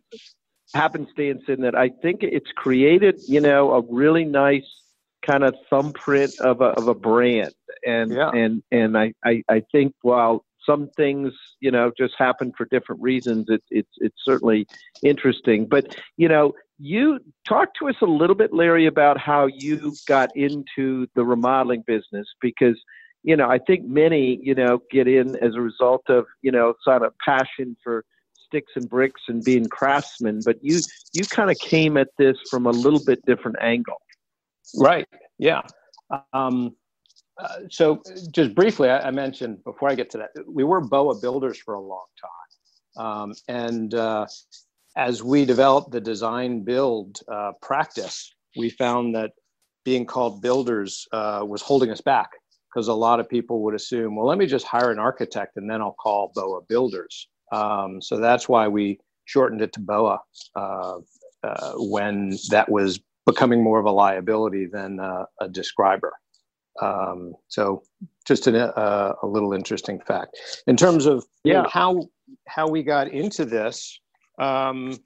happenstance 0.74 1.44
in 1.48 1.62
that 1.62 1.76
I 1.76 1.90
think 1.90 2.24
it's 2.24 2.50
created, 2.56 3.20
you 3.28 3.42
know, 3.42 3.74
a 3.74 3.82
really 3.82 4.26
nice 4.26 4.81
kind 5.26 5.44
of 5.44 5.56
thumbprint 5.70 6.34
of 6.40 6.62
a, 6.62 6.66
of 6.66 6.88
a 6.88 6.96
brand. 6.96 7.54
And, 7.86 8.12
yeah. 8.12 8.30
and, 8.34 8.64
and 8.72 8.98
I, 8.98 9.14
I, 9.24 9.44
I 9.50 9.64
think 9.72 9.94
while 10.02 10.46
some 10.66 10.90
things, 10.96 11.34
you 11.60 11.72
know, 11.72 11.92
just 11.98 12.14
happen 12.18 12.54
for 12.58 12.66
different 12.70 13.02
reasons, 13.02 13.48
it, 13.50 13.64
it's, 13.70 13.92
it's 13.98 14.18
certainly 14.24 14.68
interesting. 15.04 15.66
But, 15.66 15.96
you 16.18 16.28
know, 16.28 16.54
you 16.78 17.20
talk 17.48 17.74
to 17.80 17.90
us 17.90 17.96
a 18.02 18.06
little 18.06 18.36
bit, 18.36 18.54
Larry, 18.54 18.86
about 18.86 19.20
how 19.20 19.48
you 19.48 19.94
got 20.08 20.36
into 20.36 21.08
the 21.16 21.24
remodeling 21.24 21.84
business 21.86 22.28
because, 22.42 22.80
you 23.24 23.36
know, 23.36 23.50
I 23.50 23.60
think 23.60 23.86
many, 23.86 24.40
you 24.42 24.56
know, 24.56 24.82
get 24.92 25.08
in 25.08 25.36
as 25.38 25.56
a 25.56 25.62
result 25.62 26.04
of, 26.10 26.26
you 26.42 26.52
know, 26.52 26.74
sort 26.84 27.04
of 27.04 27.14
passion 27.24 27.76
for 27.84 28.04
sticks 28.52 28.74
and 28.76 28.90
bricks 28.90 29.22
and 29.28 29.44
being 29.44 29.68
craftsmen, 29.70 30.42
but 30.44 30.58
you 30.62 30.80
you 31.14 31.24
kind 31.24 31.50
of 31.50 31.58
came 31.60 31.96
at 31.96 32.10
this 32.18 32.36
from 32.50 32.66
a 32.66 32.72
little 32.72 33.00
bit 33.06 33.26
different 33.26 33.58
angle. 33.62 34.02
Right. 34.78 35.08
Yeah. 35.38 35.62
Um, 36.34 36.76
uh, 37.38 37.60
so 37.70 38.02
just 38.32 38.54
briefly, 38.54 38.90
I, 38.90 39.08
I, 39.08 39.12
mentioned 39.12 39.64
before 39.64 39.90
I 39.90 39.96
get 39.96 40.10
to 40.12 40.18
that, 40.20 40.30
we 40.48 40.64
were 40.64 40.82
BOWA 40.82 41.22
builders 41.22 41.58
for 41.58 41.74
a 41.76 41.82
long 41.82 42.06
time, 42.22 43.06
um, 43.06 43.34
and 43.48 43.94
uh, 43.94 44.28
as 44.98 45.24
we 45.24 45.46
developed 45.46 45.92
the 45.92 46.02
design 46.02 46.64
build 46.64 47.20
uh, 47.32 47.54
practice, 47.62 48.34
we 48.58 48.70
found 48.70 49.16
that 49.16 49.32
being 49.84 50.06
called 50.06 50.42
builders 50.42 51.08
uh, 51.14 51.44
was 51.48 51.62
holding 51.62 51.90
us 51.90 52.02
back 52.02 52.30
because 52.72 52.88
a 52.88 52.94
lot 52.94 53.20
of 53.20 53.28
people 53.28 53.64
would 53.64 53.76
assume, 53.76 54.16
well, 54.16 54.28
let 54.28 54.38
me 54.38 54.46
just 54.46 54.66
hire 54.66 54.92
an 54.92 55.00
architect 55.00 55.58
and 55.58 55.70
then 55.70 55.82
I'll 55.82 55.96
call 56.00 56.32
BOWA 56.36 56.68
builders. 56.68 57.28
Um, 57.52 58.02
so 58.02 58.18
that's 58.18 58.48
why 58.48 58.68
we 58.68 59.00
shortened 59.26 59.62
it 59.62 59.74
to 59.74 59.80
BOWA 59.80 60.20
uh, 60.56 60.98
uh, 61.44 61.74
when 61.78 62.38
that 62.50 62.70
was 62.70 63.00
becoming 63.26 63.64
more 63.64 63.80
of 63.80 63.86
a 63.86 63.92
liability 63.92 64.66
than 64.66 65.00
uh, 65.00 65.26
a 65.40 65.48
describer. 65.48 66.14
Um, 66.82 67.34
so 67.48 67.84
just 68.26 68.48
an, 68.48 68.56
uh, 68.56 69.14
a 69.22 69.28
little 69.28 69.54
interesting 69.54 70.00
fact. 70.00 70.38
In 70.68 70.78
terms 70.78 71.06
of 71.06 71.26
yeah. 71.44 71.54
you 71.54 71.64
know, 71.64 71.70
how, 71.70 72.10
how 72.48 72.68
we 72.68 72.84
got 72.84 73.10
into 73.10 73.46
this, 73.46 74.00
um, 74.40 74.98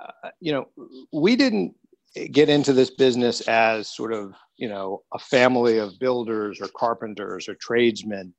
uh, 0.00 0.30
you 0.40 0.52
know, 0.52 0.68
we 1.12 1.36
didn't 1.36 1.74
get 2.32 2.48
into 2.48 2.72
this 2.72 2.90
business 2.90 3.40
as 3.42 3.88
sort 3.88 4.12
of, 4.12 4.34
you 4.56 4.68
know, 4.68 5.02
a 5.12 5.18
family 5.18 5.78
of 5.78 5.98
builders 5.98 6.60
or 6.60 6.68
carpenters 6.76 7.48
or 7.48 7.54
tradesmen. 7.54 8.34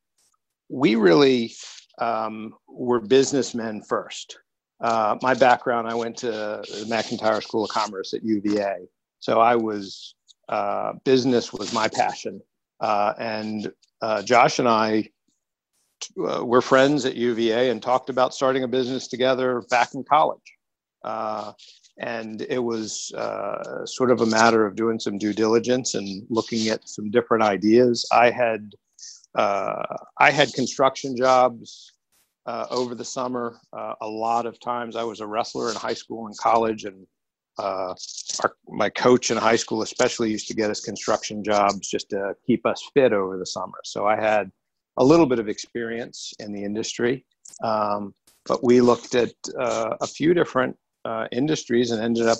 We 0.69 0.95
really 0.95 1.53
um, 1.99 2.53
were 2.67 2.99
businessmen 2.99 3.81
first. 3.81 4.39
Uh, 4.81 5.17
my 5.21 5.33
background, 5.33 5.87
I 5.87 5.95
went 5.95 6.17
to 6.17 6.27
the 6.27 6.85
McIntire 6.87 7.41
School 7.41 7.63
of 7.63 7.69
Commerce 7.69 8.13
at 8.13 8.23
UVA. 8.23 8.87
So 9.19 9.39
I 9.39 9.55
was, 9.55 10.15
uh, 10.49 10.93
business 11.03 11.51
was 11.53 11.73
my 11.73 11.87
passion. 11.87 12.41
Uh, 12.79 13.13
and 13.19 13.71
uh, 14.01 14.21
Josh 14.21 14.59
and 14.59 14.67
I 14.67 15.09
uh, 16.23 16.45
were 16.45 16.61
friends 16.61 17.05
at 17.05 17.15
UVA 17.15 17.69
and 17.69 17.81
talked 17.81 18.09
about 18.09 18.33
starting 18.33 18.63
a 18.63 18.67
business 18.67 19.07
together 19.07 19.63
back 19.69 19.93
in 19.93 20.03
college. 20.03 20.53
Uh, 21.03 21.53
and 21.99 22.43
it 22.43 22.59
was 22.59 23.11
sort 23.85 24.11
of 24.11 24.21
a 24.21 24.25
matter 24.25 24.65
of 24.65 24.75
doing 24.75 24.99
some 24.99 25.17
due 25.17 25.33
diligence 25.33 25.95
and 25.95 26.25
looking 26.29 26.67
at 26.67 26.87
some 26.87 27.09
different 27.09 27.43
ideas. 27.43 28.07
I 28.11 28.29
had 28.29 28.71
uh, 29.37 29.83
I 30.17 30.31
had 30.31 30.51
construction 30.53 31.15
jobs 31.15 31.93
uh, 32.47 32.65
over 32.71 32.95
the 32.95 33.05
summer. 33.05 33.59
Uh, 33.71 33.93
a 34.01 34.07
lot 34.07 34.45
of 34.47 34.59
times 34.59 34.95
I 34.95 35.03
was 35.03 35.19
a 35.19 35.27
wrestler 35.27 35.69
in 35.69 35.75
high 35.75 35.93
school 35.93 36.25
and 36.25 36.35
college, 36.37 36.85
and 36.85 37.05
uh, 37.57 37.93
our, 38.43 38.55
my 38.67 38.89
coach 38.89 39.31
in 39.31 39.37
high 39.37 39.55
school 39.55 39.81
especially 39.81 40.29
used 40.31 40.47
to 40.47 40.53
get 40.53 40.69
us 40.69 40.79
construction 40.79 41.43
jobs 41.43 41.87
just 41.89 42.09
to 42.09 42.33
keep 42.45 42.65
us 42.65 42.89
fit 42.93 43.13
over 43.13 43.37
the 43.37 43.45
summer. 43.45 43.77
So 43.83 44.05
I 44.05 44.15
had 44.15 44.51
a 44.97 45.03
little 45.03 45.25
bit 45.25 45.39
of 45.39 45.47
experience 45.47 46.33
in 46.39 46.53
the 46.53 46.63
industry, 46.63 47.25
um, 47.63 48.13
but 48.45 48.63
we 48.63 48.81
looked 48.81 49.15
at 49.15 49.33
uh, 49.59 49.95
a 50.01 50.07
few 50.07 50.33
different 50.33 50.75
uh, 51.05 51.27
industries 51.31 51.91
and 51.91 52.01
ended 52.01 52.27
up 52.27 52.39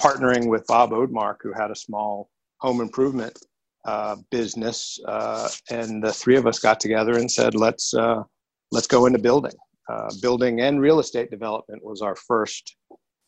partnering 0.00 0.48
with 0.48 0.66
Bob 0.66 0.90
Odemark, 0.90 1.36
who 1.42 1.52
had 1.52 1.70
a 1.70 1.76
small 1.76 2.30
home 2.60 2.80
improvement 2.80 3.38
uh, 3.84 4.16
business, 4.30 4.98
uh, 5.06 5.48
and 5.70 6.02
the 6.02 6.12
three 6.12 6.36
of 6.36 6.46
us 6.46 6.58
got 6.58 6.80
together 6.80 7.12
and 7.12 7.30
said, 7.30 7.54
"Let's 7.54 7.94
uh, 7.94 8.22
let's 8.70 8.86
go 8.86 9.06
into 9.06 9.18
building." 9.18 9.54
Uh, 9.88 10.10
building 10.22 10.60
and 10.60 10.80
real 10.80 11.00
estate 11.00 11.30
development 11.30 11.82
was 11.82 12.00
our 12.00 12.14
first 12.14 12.76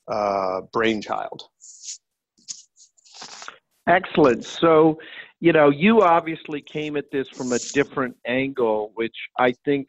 uh, 0.08 0.62
brainchild. 0.72 1.44
Excellent. 3.88 4.44
So, 4.44 4.98
you 5.40 5.52
know, 5.52 5.70
you 5.70 6.02
obviously 6.02 6.62
came 6.62 6.96
at 6.96 7.10
this 7.10 7.28
from 7.30 7.52
a 7.52 7.58
different 7.72 8.16
angle, 8.26 8.92
which 8.94 9.16
I 9.38 9.54
think 9.64 9.88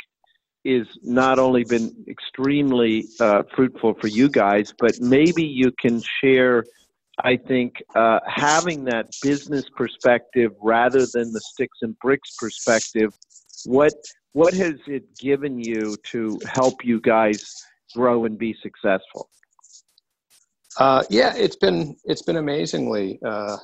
is 0.66 0.88
not 1.04 1.40
only 1.40 1.64
been 1.64 1.94
extremely 2.08 3.06
uh, 3.20 3.44
fruitful 3.56 3.96
for 4.00 4.08
you 4.08 4.30
guys, 4.30 4.74
but 4.80 5.00
maybe 5.00 5.44
you 5.44 5.72
can 5.80 6.02
share 6.22 6.64
I 7.20 7.38
think 7.38 7.76
uh, 7.96 8.20
having 8.26 8.86
that 8.86 9.08
business 9.22 9.66
perspective 9.76 10.52
rather 10.62 11.06
than 11.14 11.32
the 11.32 11.42
sticks 11.42 11.78
and 11.82 11.98
bricks 12.00 12.36
perspective, 12.40 13.14
what 13.66 13.94
what 14.32 14.54
has 14.56 14.76
it 14.88 15.04
given 15.20 15.60
you 15.60 15.96
to 16.12 16.40
help 16.48 16.84
you 16.84 17.00
guys 17.00 17.66
grow 17.94 18.26
and 18.26 18.38
be 18.38 18.56
successful? 18.64 19.30
Uh, 20.78 21.04
yeah, 21.10 21.34
it's 21.36 21.56
been 21.56 21.96
it's 22.06 22.22
been 22.22 22.38
amazingly 22.38 23.20
uh, 23.26 23.58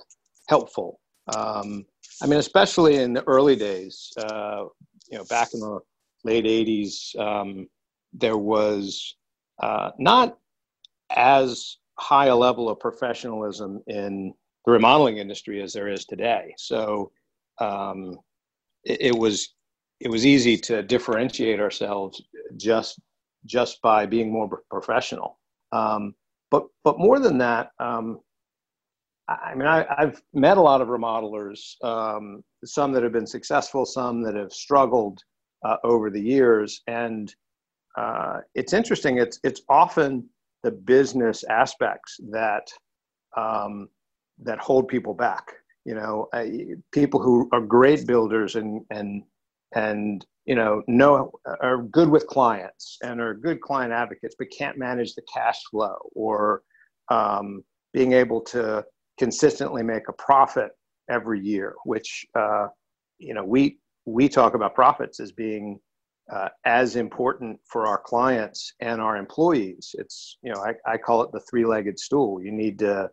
helpful. 0.47 0.99
Um, 1.35 1.85
I 2.21 2.27
mean, 2.27 2.39
especially 2.39 2.97
in 2.97 3.13
the 3.13 3.23
early 3.27 3.55
days, 3.55 4.11
uh, 4.17 4.65
you 5.09 5.17
know, 5.17 5.25
back 5.25 5.49
in 5.53 5.59
the 5.59 5.79
late 6.23 6.45
'80s, 6.45 7.17
um, 7.19 7.67
there 8.13 8.37
was 8.37 9.15
uh, 9.61 9.91
not 9.97 10.37
as 11.15 11.77
high 11.99 12.27
a 12.27 12.35
level 12.35 12.69
of 12.69 12.79
professionalism 12.79 13.81
in 13.87 14.33
the 14.65 14.71
remodeling 14.71 15.17
industry 15.17 15.61
as 15.61 15.73
there 15.73 15.87
is 15.89 16.05
today. 16.05 16.53
So 16.57 17.11
um, 17.59 18.17
it, 18.83 19.01
it, 19.01 19.15
was 19.17 19.53
it 19.99 20.09
was 20.09 20.25
easy 20.25 20.57
to 20.57 20.83
differentiate 20.83 21.59
ourselves 21.59 22.21
just 22.57 22.99
just 23.45 23.81
by 23.81 24.05
being 24.05 24.31
more 24.31 24.61
professional. 24.69 25.39
Um, 25.71 26.13
but 26.51 26.65
but 26.83 26.99
more 26.99 27.19
than 27.19 27.37
that, 27.39 27.71
um, 27.79 28.19
I 29.29 29.53
mean, 29.55 29.67
I, 29.67 29.85
have 29.97 30.21
met 30.33 30.57
a 30.57 30.61
lot 30.61 30.81
of 30.81 30.87
remodelers, 30.87 31.75
um, 31.83 32.43
some 32.65 32.91
that 32.93 33.03
have 33.03 33.11
been 33.11 33.27
successful, 33.27 33.85
some 33.85 34.23
that 34.23 34.35
have 34.35 34.51
struggled 34.51 35.19
uh, 35.63 35.77
over 35.83 36.09
the 36.09 36.21
years, 36.21 36.81
and 36.87 37.33
uh, 37.97 38.39
it's 38.55 38.73
interesting. 38.73 39.17
It's 39.17 39.39
it's 39.43 39.61
often 39.69 40.27
the 40.63 40.71
business 40.71 41.43
aspects 41.43 42.19
that 42.31 42.67
um, 43.37 43.89
that 44.43 44.59
hold 44.59 44.87
people 44.87 45.13
back. 45.13 45.51
You 45.85 45.95
know, 45.95 46.27
I, 46.33 46.65
people 46.91 47.21
who 47.21 47.49
are 47.51 47.61
great 47.61 48.07
builders 48.07 48.55
and 48.55 48.81
and 48.89 49.23
and 49.75 50.25
you 50.45 50.55
know 50.55 50.81
know 50.87 51.31
are 51.61 51.83
good 51.83 52.09
with 52.09 52.27
clients 52.27 52.97
and 53.03 53.21
are 53.21 53.33
good 53.33 53.61
client 53.61 53.93
advocates, 53.93 54.35
but 54.37 54.47
can't 54.55 54.77
manage 54.77 55.15
the 55.15 55.21
cash 55.31 55.59
flow 55.69 55.97
or 56.15 56.63
um, 57.09 57.63
being 57.93 58.13
able 58.13 58.41
to 58.41 58.83
consistently 59.17 59.83
make 59.83 60.07
a 60.09 60.13
profit 60.13 60.71
every 61.09 61.39
year. 61.39 61.75
Which 61.85 62.25
uh, 62.35 62.67
you 63.17 63.33
know 63.33 63.43
we 63.43 63.79
we 64.05 64.27
talk 64.27 64.55
about 64.55 64.75
profits 64.75 65.19
as 65.19 65.31
being 65.31 65.79
uh, 66.31 66.49
as 66.65 66.95
important 66.95 67.59
for 67.65 67.87
our 67.87 67.99
clients 67.99 68.73
and 68.79 69.01
our 69.01 69.17
employees. 69.17 69.95
It's 69.97 70.37
you 70.41 70.51
know 70.51 70.61
I, 70.61 70.73
I 70.91 70.97
call 70.97 71.21
it 71.21 71.31
the 71.31 71.41
three-legged 71.49 71.99
stool. 71.99 72.41
You 72.41 72.51
need 72.51 72.79
to 72.79 73.09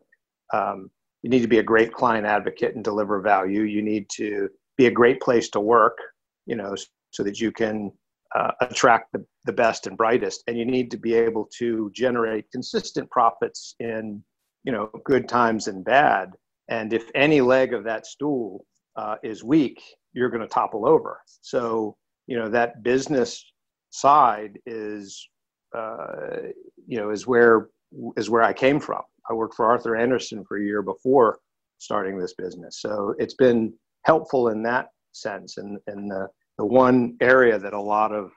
um, 0.52 0.90
you 1.22 1.30
need 1.30 1.42
to 1.42 1.48
be 1.48 1.58
a 1.58 1.62
great 1.62 1.92
client 1.92 2.26
advocate 2.26 2.74
and 2.74 2.84
deliver 2.84 3.20
value. 3.20 3.62
You 3.62 3.82
need 3.82 4.08
to 4.10 4.48
be 4.76 4.86
a 4.86 4.90
great 4.90 5.20
place 5.20 5.48
to 5.50 5.60
work, 5.60 5.98
you 6.46 6.56
know, 6.56 6.74
so 7.10 7.22
that 7.22 7.40
you 7.40 7.52
can 7.52 7.92
uh, 8.34 8.52
attract 8.60 9.12
the, 9.12 9.24
the 9.44 9.52
best 9.52 9.86
and 9.86 9.96
brightest. 9.96 10.42
And 10.46 10.58
you 10.58 10.64
need 10.64 10.90
to 10.90 10.96
be 10.96 11.14
able 11.14 11.48
to 11.58 11.90
generate 11.94 12.50
consistent 12.50 13.10
profits 13.10 13.74
in 13.80 14.22
you 14.64 14.72
know 14.72 14.90
good 15.04 15.28
times 15.28 15.68
and 15.68 15.84
bad. 15.84 16.32
And 16.68 16.92
if 16.92 17.10
any 17.14 17.40
leg 17.40 17.72
of 17.72 17.84
that 17.84 18.06
stool 18.06 18.66
uh, 18.96 19.16
is 19.22 19.44
weak, 19.44 19.80
you're 20.12 20.30
going 20.30 20.42
to 20.42 20.48
topple 20.48 20.86
over. 20.86 21.20
So 21.40 21.96
you 22.26 22.36
know 22.36 22.48
that 22.50 22.82
business 22.82 23.44
side 23.90 24.58
is 24.66 25.28
uh, 25.76 26.38
you 26.86 26.98
know 26.98 27.10
is 27.10 27.26
where 27.26 27.68
is 28.16 28.28
where 28.28 28.42
I 28.42 28.52
came 28.52 28.80
from. 28.80 29.02
I 29.30 29.34
worked 29.34 29.54
for 29.54 29.66
Arthur 29.66 29.96
Andersen 29.96 30.44
for 30.44 30.58
a 30.58 30.64
year 30.64 30.82
before 30.82 31.38
starting 31.78 32.18
this 32.18 32.34
business, 32.34 32.80
so 32.80 33.14
it's 33.18 33.34
been 33.34 33.72
helpful 34.04 34.48
in 34.48 34.62
that 34.64 34.88
sense. 35.22 35.56
And 35.56 35.78
and 35.86 36.10
the 36.10 36.28
the 36.58 36.64
one 36.64 37.16
area 37.20 37.58
that 37.58 37.72
a 37.72 37.80
lot 37.80 38.12
of 38.12 38.30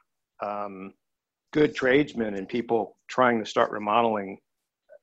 um, 0.43 0.93
good 1.51 1.75
tradesmen 1.75 2.35
and 2.35 2.47
people 2.47 2.97
trying 3.07 3.39
to 3.39 3.49
start 3.49 3.71
remodeling 3.71 4.37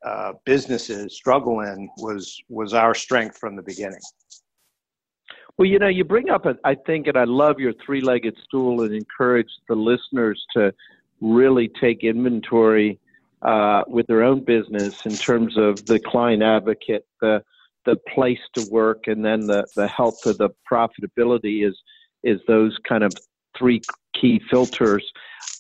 uh, 0.05 0.33
businesses 0.45 1.15
struggle 1.15 1.61
in 1.61 1.89
was 1.99 2.37
was 2.49 2.75
our 2.75 2.95
strength 2.95 3.39
from 3.39 3.57
the 3.57 3.63
beginning. 3.63 4.01
Well, 5.59 5.67
you 5.67 5.79
know, 5.79 5.89
you 5.89 6.05
bring 6.05 6.29
up, 6.29 6.45
a, 6.45 6.55
I 6.65 6.75
think, 6.75 7.07
and 7.07 7.17
I 7.17 7.25
love 7.25 7.59
your 7.59 7.73
three 7.85 8.03
legged 8.03 8.37
stool 8.45 8.83
and 8.83 8.95
encourage 8.95 9.49
the 9.69 9.75
listeners 9.75 10.45
to 10.55 10.73
really 11.23 11.71
take 11.81 12.05
inventory 12.05 13.01
uh, 13.41 13.83
with 13.87 14.07
their 14.07 14.23
own 14.23 14.45
business 14.45 15.07
in 15.07 15.15
terms 15.15 15.57
of 15.57 15.87
the 15.87 15.99
client 15.99 16.43
advocate, 16.43 17.07
the 17.23 17.43
the 17.87 17.97
place 18.15 18.39
to 18.55 18.69
work, 18.71 19.05
and 19.07 19.25
then 19.25 19.47
the, 19.47 19.67
the 19.77 19.89
health 19.89 20.27
of 20.27 20.39
the 20.39 20.51
profitability 20.71 21.67
is 21.67 21.77
is 22.23 22.41
those 22.49 22.77
kind 22.89 23.05
of 23.05 23.13
three 23.57 23.81
key 24.21 24.41
filters. 24.51 25.05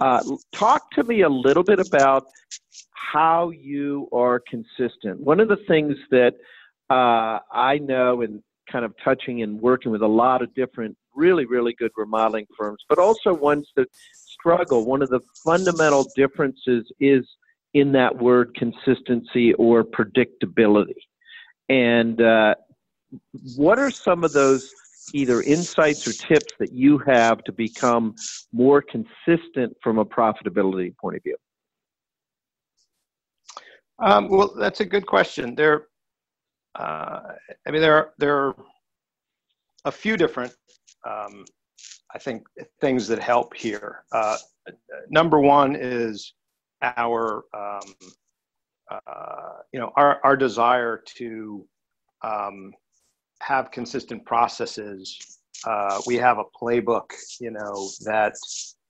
Uh, 0.00 0.22
talk 0.52 0.90
to 0.90 1.04
me 1.04 1.22
a 1.22 1.28
little 1.28 1.62
bit 1.62 1.78
about 1.78 2.24
how 2.92 3.50
you 3.50 4.08
are 4.12 4.42
consistent. 4.48 5.20
One 5.20 5.40
of 5.40 5.48
the 5.48 5.58
things 5.68 5.94
that 6.10 6.34
uh, 6.90 7.38
I 7.52 7.78
know, 7.78 8.22
and 8.22 8.42
kind 8.70 8.84
of 8.84 8.92
touching 9.02 9.42
and 9.42 9.60
working 9.60 9.92
with 9.92 10.02
a 10.02 10.08
lot 10.08 10.42
of 10.42 10.52
different 10.54 10.96
really, 11.14 11.46
really 11.46 11.74
good 11.78 11.92
remodeling 11.96 12.46
firms, 12.58 12.84
but 12.88 12.98
also 12.98 13.32
ones 13.32 13.68
that 13.76 13.88
struggle. 14.12 14.84
One 14.84 15.02
of 15.02 15.08
the 15.08 15.20
fundamental 15.44 16.06
differences 16.14 16.84
is 17.00 17.24
in 17.74 17.92
that 17.92 18.16
word 18.16 18.54
consistency 18.54 19.54
or 19.54 19.84
predictability. 19.84 20.94
And 21.68 22.20
uh, 22.20 22.54
what 23.56 23.78
are 23.78 23.90
some 23.90 24.24
of 24.24 24.32
those 24.32 24.72
either 25.14 25.42
insights 25.42 26.06
or 26.06 26.12
tips 26.12 26.52
that 26.58 26.72
you 26.72 26.98
have 26.98 27.42
to 27.44 27.52
become 27.52 28.14
more 28.52 28.82
consistent 28.82 29.76
from 29.82 29.98
a 29.98 30.04
profitability 30.04 30.96
point 30.96 31.16
of 31.16 31.22
view? 31.22 31.36
Um, 33.98 34.28
well, 34.28 34.52
that's 34.58 34.80
a 34.80 34.84
good 34.84 35.06
question. 35.06 35.54
There, 35.54 35.86
uh, 36.74 37.20
I 37.66 37.70
mean, 37.70 37.80
there 37.80 37.94
are, 37.94 38.12
there 38.18 38.36
are 38.36 38.56
a 39.84 39.92
few 39.92 40.16
different, 40.16 40.52
um, 41.08 41.44
I 42.14 42.18
think, 42.18 42.46
things 42.80 43.08
that 43.08 43.20
help 43.20 43.54
here. 43.56 44.04
Uh, 44.12 44.36
number 45.08 45.40
one 45.40 45.76
is 45.76 46.34
our, 46.82 47.44
um, 47.54 47.94
uh, 48.90 49.58
you 49.72 49.80
know, 49.80 49.92
our, 49.96 50.20
our 50.24 50.36
desire 50.36 51.02
to 51.16 51.66
um, 52.22 52.72
have 53.40 53.70
consistent 53.70 54.24
processes. 54.24 55.38
Uh, 55.66 56.00
we 56.06 56.16
have 56.16 56.38
a 56.38 56.44
playbook, 56.60 57.10
you 57.40 57.50
know, 57.50 57.88
that 58.04 58.34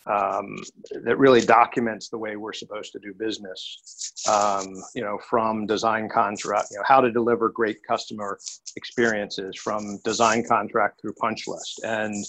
um, 0.06 0.56
that 1.02 1.18
really 1.18 1.40
documents 1.40 2.09
the 2.09 2.18
way 2.18 2.37
we're 2.37 2.52
supposed 2.52 2.92
to 2.92 3.00
do 3.00 3.12
business. 3.12 4.12
Um, 4.28 4.74
you 4.94 5.02
know, 5.02 5.18
from 5.18 5.66
design 5.66 6.09
contract, 6.09 6.68
you 6.70 6.78
know, 6.78 6.85
how 6.87 7.00
to 7.00 7.11
deliver 7.11 7.48
great 7.48 7.82
customer 7.82 8.38
experiences 8.76 9.56
from 9.56 9.98
design 10.04 10.44
contract 10.46 11.00
through 11.00 11.14
punch 11.14 11.48
list. 11.48 11.80
And 11.85 12.24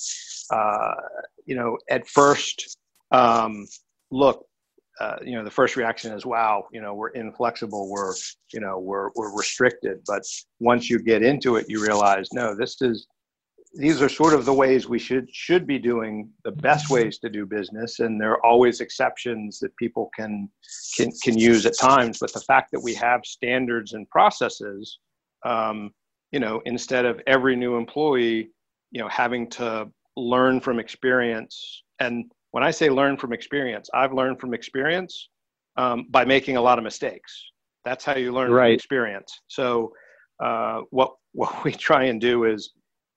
uh, 0.51 0.95
you 1.45 1.56
know, 1.56 1.77
at 1.89 2.08
first 2.08 2.77
um, 3.12 3.67
look, 4.12 4.45
uh, 5.00 5.18
you 5.24 5.36
know, 5.36 5.44
the 5.44 5.52
first 5.52 5.76
reaction 5.76 6.12
is, 6.12 6.26
wow, 6.26 6.66
you 6.72 6.82
know, 6.82 6.94
we're 6.94 7.10
inflexible, 7.10 7.90
we're, 7.90 8.14
you 8.54 8.60
know, 8.60 8.80
we're 8.80 9.10
we're 9.16 9.36
restricted. 9.36 10.02
But 10.08 10.24
once 10.60 10.90
you 10.90 11.00
get 11.00 11.22
into 11.22 11.56
it, 11.58 11.66
you 11.70 11.82
realize, 11.84 12.30
no, 12.34 12.56
this 12.56 12.82
is 12.82 13.08
these 13.76 14.02
are 14.02 14.10
sort 14.10 14.34
of 14.34 14.46
the 14.46 14.54
ways 14.54 14.88
we 14.88 15.00
should 15.00 15.28
should 15.34 15.68
be 15.68 15.78
doing 15.78 16.30
the 16.44 16.52
best 16.52 16.90
ways 16.90 17.20
to 17.20 17.30
do 17.30 17.46
business 17.46 18.00
and 18.00 18.20
there 18.20 18.32
are 18.32 18.46
always 18.46 18.82
exceptions 18.82 19.60
that 19.60 19.76
people 19.78 20.10
can 20.16 20.50
can, 20.96 21.12
can 21.22 21.38
use 21.38 21.66
at 21.66 21.78
times 21.78 22.18
but 22.20 22.34
the 22.34 22.40
fact 22.42 22.72
that 22.72 22.80
we 22.80 22.94
have 22.94 23.22
standards 23.24 23.94
and 23.94 24.10
processes 24.10 25.00
um, 25.46 25.92
you 26.32 26.40
know 26.40 26.62
instead 26.66 27.06
of 27.06 27.20
every 27.28 27.56
new 27.56 27.76
employee 27.76 28.50
you 28.92 29.02
know 29.02 29.10
having 29.10 29.50
to 29.50 29.88
learn 30.16 30.60
from 30.60 30.80
experience 30.80 31.84
and 32.00 32.32
when 32.52 32.64
i 32.64 32.72
say 32.72 32.90
learn 32.90 33.18
from 33.18 33.34
experience 33.34 33.90
i've 33.94 34.14
learned 34.14 34.40
from 34.40 34.54
experience 34.54 35.30
um, 35.78 36.08
by 36.10 36.26
making 36.26 36.58
a 36.58 36.62
lot 36.62 36.78
of 36.78 36.84
mistakes. 36.84 37.52
That's 37.86 38.04
how 38.04 38.16
you 38.16 38.34
learn 38.34 38.52
right. 38.52 38.70
from 38.70 38.74
experience. 38.74 39.40
So 39.48 39.94
uh, 40.44 40.82
what 40.90 41.14
what 41.34 41.64
we 41.64 41.72
try 41.72 42.06
and 42.06 42.20
do 42.20 42.46
is 42.46 42.72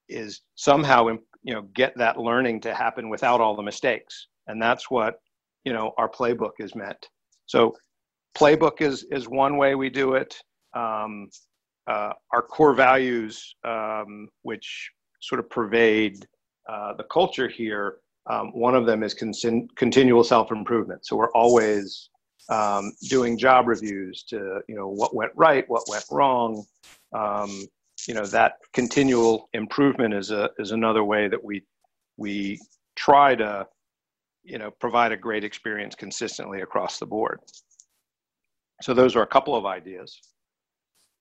is 0.09 0.43
somehow 0.55 1.07
you 1.43 1.55
know 1.55 1.62
get 1.75 1.97
that 1.97 2.19
learning 2.19 2.61
to 2.61 2.75
happen 2.75 3.09
without 3.09 3.40
all 3.40 3.57
the 3.57 3.62
mistakes. 3.62 4.29
And 4.47 4.61
that's 4.61 4.90
what 4.90 5.14
you 5.64 5.73
know 5.73 5.93
our 5.99 6.09
playbook 6.09 6.53
is 6.59 6.75
meant. 6.75 7.09
So 7.47 7.75
playbook 8.37 8.81
is 8.81 9.07
is 9.11 9.29
one 9.29 9.57
way 9.57 9.75
we 9.75 9.90
do 9.90 10.14
it. 10.14 10.37
Um, 10.77 11.29
uh, 11.87 12.12
our 12.33 12.43
core 12.43 12.75
values 12.75 13.57
um, 13.66 14.29
which 14.43 14.90
sort 15.21 15.40
of 15.40 15.51
pervade 15.51 16.25
uh, 16.69 16.93
the 16.95 17.05
culture 17.05 17.49
here 17.49 17.97
um, 18.28 18.48
one 18.52 18.74
of 18.74 18.87
them 18.87 19.02
is 19.02 19.14
con- 19.14 19.68
continual 19.76 20.24
self-improvement. 20.24 21.06
So 21.06 21.16
we're 21.16 21.33
always 21.33 22.11
um, 22.50 22.92
doing 23.09 23.38
job 23.38 23.68
reviews 23.68 24.24
to 24.24 24.61
you 24.68 24.74
know 24.74 24.88
what 24.88 25.14
went 25.14 25.33
right 25.37 25.64
what 25.68 25.83
went 25.88 26.04
wrong. 26.11 26.64
Um, 27.12 27.66
you 28.06 28.14
know 28.14 28.26
that 28.26 28.54
continual 28.72 29.48
improvement 29.52 30.14
is 30.14 30.30
a 30.30 30.50
is 30.59 30.72
another 30.72 31.04
way 31.04 31.28
that 31.28 31.42
we 31.42 31.62
we 32.16 32.61
try 32.96 33.35
to 33.37 33.66
you 34.42 34.59
know 34.59 34.70
provide 34.80 35.12
a 35.12 35.16
great 35.16 35.44
experience 35.44 35.94
consistently 35.94 36.61
across 36.62 36.98
the 36.98 37.06
board. 37.06 37.40
So 38.83 38.94
those 38.94 39.14
are 39.16 39.22
a 39.22 39.26
couple 39.26 39.54
of 39.54 39.66
ideas. 39.66 40.18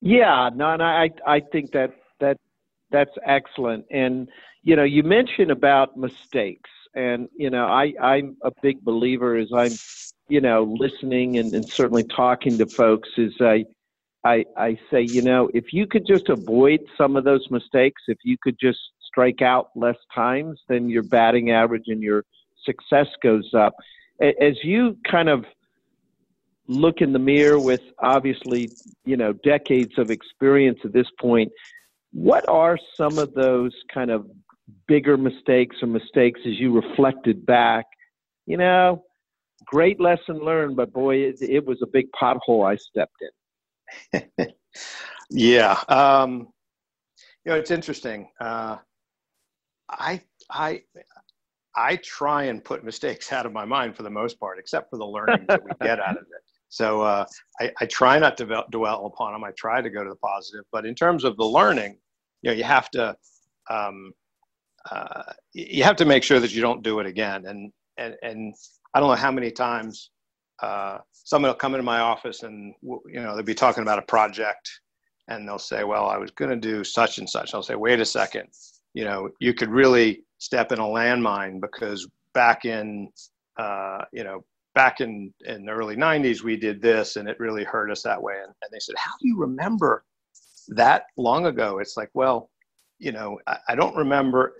Yeah 0.01 0.49
no 0.55 0.71
and 0.73 0.81
i 0.81 1.09
i 1.27 1.41
think 1.41 1.71
that 1.73 1.91
that 2.19 2.37
that's 2.91 3.11
excellent. 3.25 3.85
And 3.91 4.29
you 4.63 4.75
know 4.75 4.83
you 4.83 5.03
mentioned 5.03 5.51
about 5.51 5.97
mistakes 5.97 6.69
and 6.95 7.29
you 7.37 7.49
know 7.49 7.65
i 7.65 7.93
i'm 8.01 8.35
a 8.43 8.51
big 8.61 8.81
believer 8.81 9.35
as 9.35 9.49
i'm 9.55 9.71
you 10.27 10.41
know 10.41 10.63
listening 10.63 11.37
and, 11.37 11.53
and 11.53 11.67
certainly 11.69 12.03
talking 12.03 12.57
to 12.57 12.65
folks 12.65 13.09
is 13.17 13.33
i 13.41 13.63
I, 14.23 14.43
I 14.57 14.77
say, 14.91 15.03
you 15.03 15.21
know, 15.21 15.49
if 15.53 15.71
you 15.71 15.87
could 15.87 16.05
just 16.05 16.29
avoid 16.29 16.81
some 16.97 17.15
of 17.15 17.23
those 17.23 17.47
mistakes, 17.49 18.01
if 18.07 18.17
you 18.23 18.35
could 18.41 18.57
just 18.59 18.79
strike 19.01 19.41
out 19.41 19.69
less 19.75 19.95
times, 20.13 20.59
then 20.67 20.89
your 20.89 21.03
batting 21.03 21.51
average 21.51 21.85
and 21.87 22.01
your 22.01 22.25
success 22.65 23.07
goes 23.23 23.49
up. 23.53 23.73
As 24.21 24.55
you 24.63 24.97
kind 25.09 25.29
of 25.29 25.45
look 26.67 27.01
in 27.01 27.13
the 27.13 27.19
mirror 27.19 27.59
with 27.59 27.81
obviously, 27.99 28.69
you 29.05 29.15
know, 29.15 29.33
decades 29.33 29.97
of 29.97 30.11
experience 30.11 30.79
at 30.83 30.91
this 30.91 31.07
point, 31.19 31.51
what 32.11 32.47
are 32.49 32.77
some 32.97 33.17
of 33.17 33.33
those 33.33 33.73
kind 33.91 34.11
of 34.11 34.29
bigger 34.87 35.17
mistakes 35.17 35.77
or 35.81 35.87
mistakes 35.87 36.39
as 36.45 36.59
you 36.59 36.73
reflected 36.73 37.45
back? 37.45 37.85
You 38.45 38.57
know, 38.57 39.03
great 39.65 39.99
lesson 39.99 40.39
learned, 40.39 40.75
but 40.75 40.93
boy, 40.93 41.17
it, 41.17 41.37
it 41.41 41.65
was 41.65 41.79
a 41.81 41.87
big 41.87 42.07
pothole 42.11 42.65
I 42.69 42.75
stepped 42.75 43.17
in. 44.13 44.47
yeah. 45.29 45.79
Um, 45.87 46.47
you 47.45 47.51
know, 47.51 47.57
it's 47.57 47.71
interesting. 47.71 48.29
Uh, 48.39 48.77
I 49.89 50.21
I 50.49 50.83
I 51.75 51.95
try 51.97 52.43
and 52.43 52.63
put 52.63 52.83
mistakes 52.83 53.31
out 53.31 53.45
of 53.45 53.53
my 53.53 53.65
mind 53.65 53.95
for 53.95 54.03
the 54.03 54.09
most 54.09 54.39
part, 54.39 54.59
except 54.59 54.89
for 54.89 54.97
the 54.97 55.05
learning 55.05 55.45
that 55.47 55.63
we 55.63 55.71
get 55.81 55.99
out 55.99 56.17
of 56.17 56.23
it. 56.23 56.27
So 56.71 57.01
uh, 57.01 57.25
I, 57.59 57.71
I, 57.81 57.87
try 57.87 58.19
not 58.19 58.37
to 58.37 58.63
dwell 58.69 59.07
upon 59.07 59.33
them. 59.33 59.43
I 59.43 59.49
try 59.57 59.81
to 59.81 59.89
go 59.89 60.03
to 60.03 60.09
the 60.11 60.15
positive. 60.17 60.65
But 60.71 60.85
in 60.85 60.93
terms 60.93 61.23
of 61.23 61.35
the 61.35 61.43
learning, 61.43 61.97
you 62.43 62.51
know, 62.51 62.55
you 62.55 62.63
have 62.63 62.91
to 62.91 63.17
um, 63.71 64.13
uh, 64.91 65.23
you 65.53 65.83
have 65.83 65.95
to 65.97 66.05
make 66.05 66.23
sure 66.23 66.39
that 66.39 66.53
you 66.53 66.61
don't 66.61 66.83
do 66.83 66.99
it 66.99 67.05
again. 67.05 67.45
And 67.45 67.71
and 67.97 68.15
and 68.21 68.53
I 68.93 68.99
don't 68.99 69.09
know 69.09 69.15
how 69.15 69.31
many 69.31 69.51
times 69.51 70.11
uh, 70.61 70.99
someone 71.11 71.49
will 71.49 71.55
come 71.55 71.73
into 71.73 71.83
my 71.83 71.99
office 71.99 72.43
and 72.43 72.73
you 72.81 73.21
know 73.21 73.35
they'll 73.35 73.43
be 73.43 73.53
talking 73.53 73.83
about 73.83 73.99
a 73.99 74.03
project, 74.03 74.69
and 75.27 75.47
they'll 75.47 75.59
say, 75.59 75.83
"Well, 75.83 76.09
I 76.09 76.17
was 76.17 76.31
going 76.31 76.51
to 76.51 76.57
do 76.57 76.83
such 76.83 77.17
and 77.17 77.29
such." 77.29 77.53
I'll 77.53 77.63
say, 77.63 77.75
"Wait 77.75 77.99
a 77.99 78.05
second, 78.05 78.49
you 78.93 79.05
know, 79.05 79.29
you 79.39 79.53
could 79.53 79.69
really 79.69 80.23
step 80.39 80.71
in 80.71 80.79
a 80.79 80.83
landmine 80.83 81.61
because 81.61 82.07
back 82.33 82.65
in 82.65 83.09
uh, 83.57 84.05
you 84.11 84.23
know 84.23 84.43
back 84.75 85.01
in 85.01 85.33
in 85.45 85.65
the 85.65 85.71
early 85.71 85.95
90s 85.95 86.43
we 86.43 86.55
did 86.55 86.81
this 86.81 87.15
and 87.15 87.27
it 87.27 87.39
really 87.39 87.63
hurt 87.63 87.91
us 87.91 88.03
that 88.03 88.21
way 88.21 88.35
and, 88.35 88.53
and 88.61 88.71
they 88.71 88.79
said 88.79 88.95
how 88.97 89.11
do 89.19 89.27
you 89.27 89.37
remember 89.37 90.05
that 90.67 91.05
long 91.17 91.47
ago 91.47 91.79
it's 91.79 91.97
like 91.97 92.09
well 92.13 92.49
you 92.99 93.11
know 93.11 93.39
I, 93.47 93.57
I 93.69 93.75
don't 93.75 93.95
remember 93.95 94.55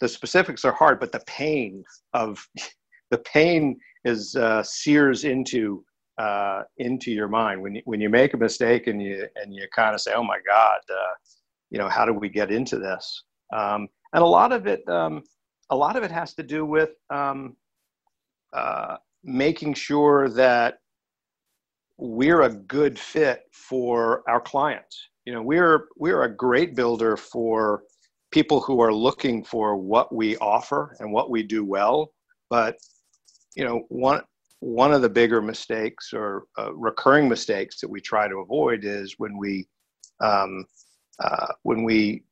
the 0.00 0.08
specifics 0.08 0.64
are 0.64 0.72
hard 0.72 0.98
but 1.00 1.12
the 1.12 1.22
pain 1.26 1.84
of 2.12 2.46
the 3.10 3.18
pain 3.18 3.78
is 4.04 4.36
uh, 4.36 4.62
sears 4.62 5.24
into 5.24 5.84
uh, 6.18 6.62
into 6.78 7.10
your 7.10 7.28
mind 7.28 7.60
when 7.60 7.74
you, 7.74 7.82
when 7.84 8.00
you 8.00 8.08
make 8.08 8.34
a 8.34 8.36
mistake 8.36 8.86
and 8.86 9.02
you 9.02 9.26
and 9.36 9.52
you 9.52 9.66
kind 9.74 9.94
of 9.94 10.00
say, 10.00 10.12
"Oh 10.14 10.22
my 10.22 10.38
God, 10.46 10.78
uh, 10.90 11.14
you 11.70 11.78
know, 11.78 11.88
how 11.88 12.04
do 12.04 12.12
we 12.12 12.28
get 12.28 12.50
into 12.50 12.78
this?" 12.78 13.24
Um, 13.52 13.88
and 14.12 14.22
a 14.22 14.26
lot 14.26 14.52
of 14.52 14.66
it, 14.66 14.88
um, 14.88 15.22
a 15.70 15.76
lot 15.76 15.96
of 15.96 16.02
it 16.02 16.10
has 16.10 16.34
to 16.34 16.42
do 16.42 16.64
with 16.64 16.90
um, 17.10 17.56
uh, 18.52 18.96
making 19.24 19.74
sure 19.74 20.28
that 20.30 20.78
we're 21.98 22.42
a 22.42 22.54
good 22.54 22.98
fit 22.98 23.42
for 23.52 24.22
our 24.28 24.40
clients. 24.40 25.08
You 25.24 25.32
know, 25.32 25.42
we're 25.42 25.88
we're 25.96 26.24
a 26.24 26.34
great 26.34 26.74
builder 26.74 27.16
for 27.16 27.82
people 28.30 28.60
who 28.60 28.80
are 28.80 28.92
looking 28.92 29.44
for 29.44 29.76
what 29.76 30.14
we 30.14 30.36
offer 30.38 30.96
and 31.00 31.12
what 31.12 31.30
we 31.30 31.42
do 31.42 31.64
well. 31.64 32.12
But 32.50 32.76
you 33.54 33.64
know, 33.64 33.82
one 33.88 34.22
one 34.60 34.92
of 34.92 35.02
the 35.02 35.08
bigger 35.08 35.42
mistakes 35.42 36.12
or 36.12 36.44
uh, 36.58 36.74
recurring 36.74 37.28
mistakes 37.28 37.80
that 37.80 37.88
we 37.88 38.00
try 38.00 38.28
to 38.28 38.38
avoid 38.38 38.84
is 38.84 39.14
when 39.18 39.36
we 39.36 39.66
um, 40.20 40.64
uh, 41.22 41.48
when 41.62 41.84
we 41.84 42.24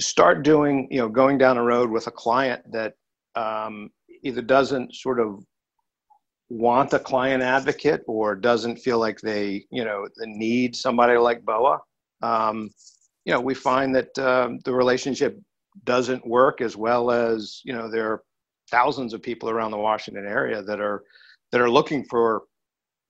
start 0.00 0.42
doing, 0.42 0.88
you 0.90 0.98
know, 0.98 1.08
going 1.08 1.38
down 1.38 1.56
a 1.56 1.62
road 1.62 1.90
with 1.90 2.06
a 2.06 2.10
client 2.10 2.62
that 2.72 2.94
um, 3.36 3.90
either 4.22 4.42
doesn't 4.42 4.94
sort 4.94 5.20
of 5.20 5.44
want 6.48 6.92
a 6.92 6.98
client 6.98 7.42
advocate 7.42 8.02
or 8.06 8.34
doesn't 8.34 8.76
feel 8.76 8.98
like 8.98 9.20
they, 9.20 9.64
you 9.70 9.84
know, 9.84 10.06
need 10.18 10.76
somebody 10.76 11.16
like 11.16 11.44
BOWA. 11.44 11.78
Um, 12.22 12.70
you 13.24 13.32
know, 13.32 13.40
we 13.40 13.54
find 13.54 13.94
that 13.94 14.18
um, 14.18 14.58
the 14.64 14.74
relationship 14.74 15.40
doesn't 15.84 16.26
work 16.26 16.60
as 16.60 16.76
well 16.76 17.10
as, 17.10 17.60
you 17.64 17.72
know, 17.72 17.90
there 17.90 18.12
are 18.12 18.22
thousands 18.70 19.14
of 19.14 19.22
people 19.22 19.50
around 19.50 19.70
the 19.70 19.78
Washington 19.78 20.26
area 20.26 20.62
that 20.62 20.80
are 20.80 21.02
that 21.50 21.60
are 21.60 21.70
looking 21.70 22.04
for 22.04 22.42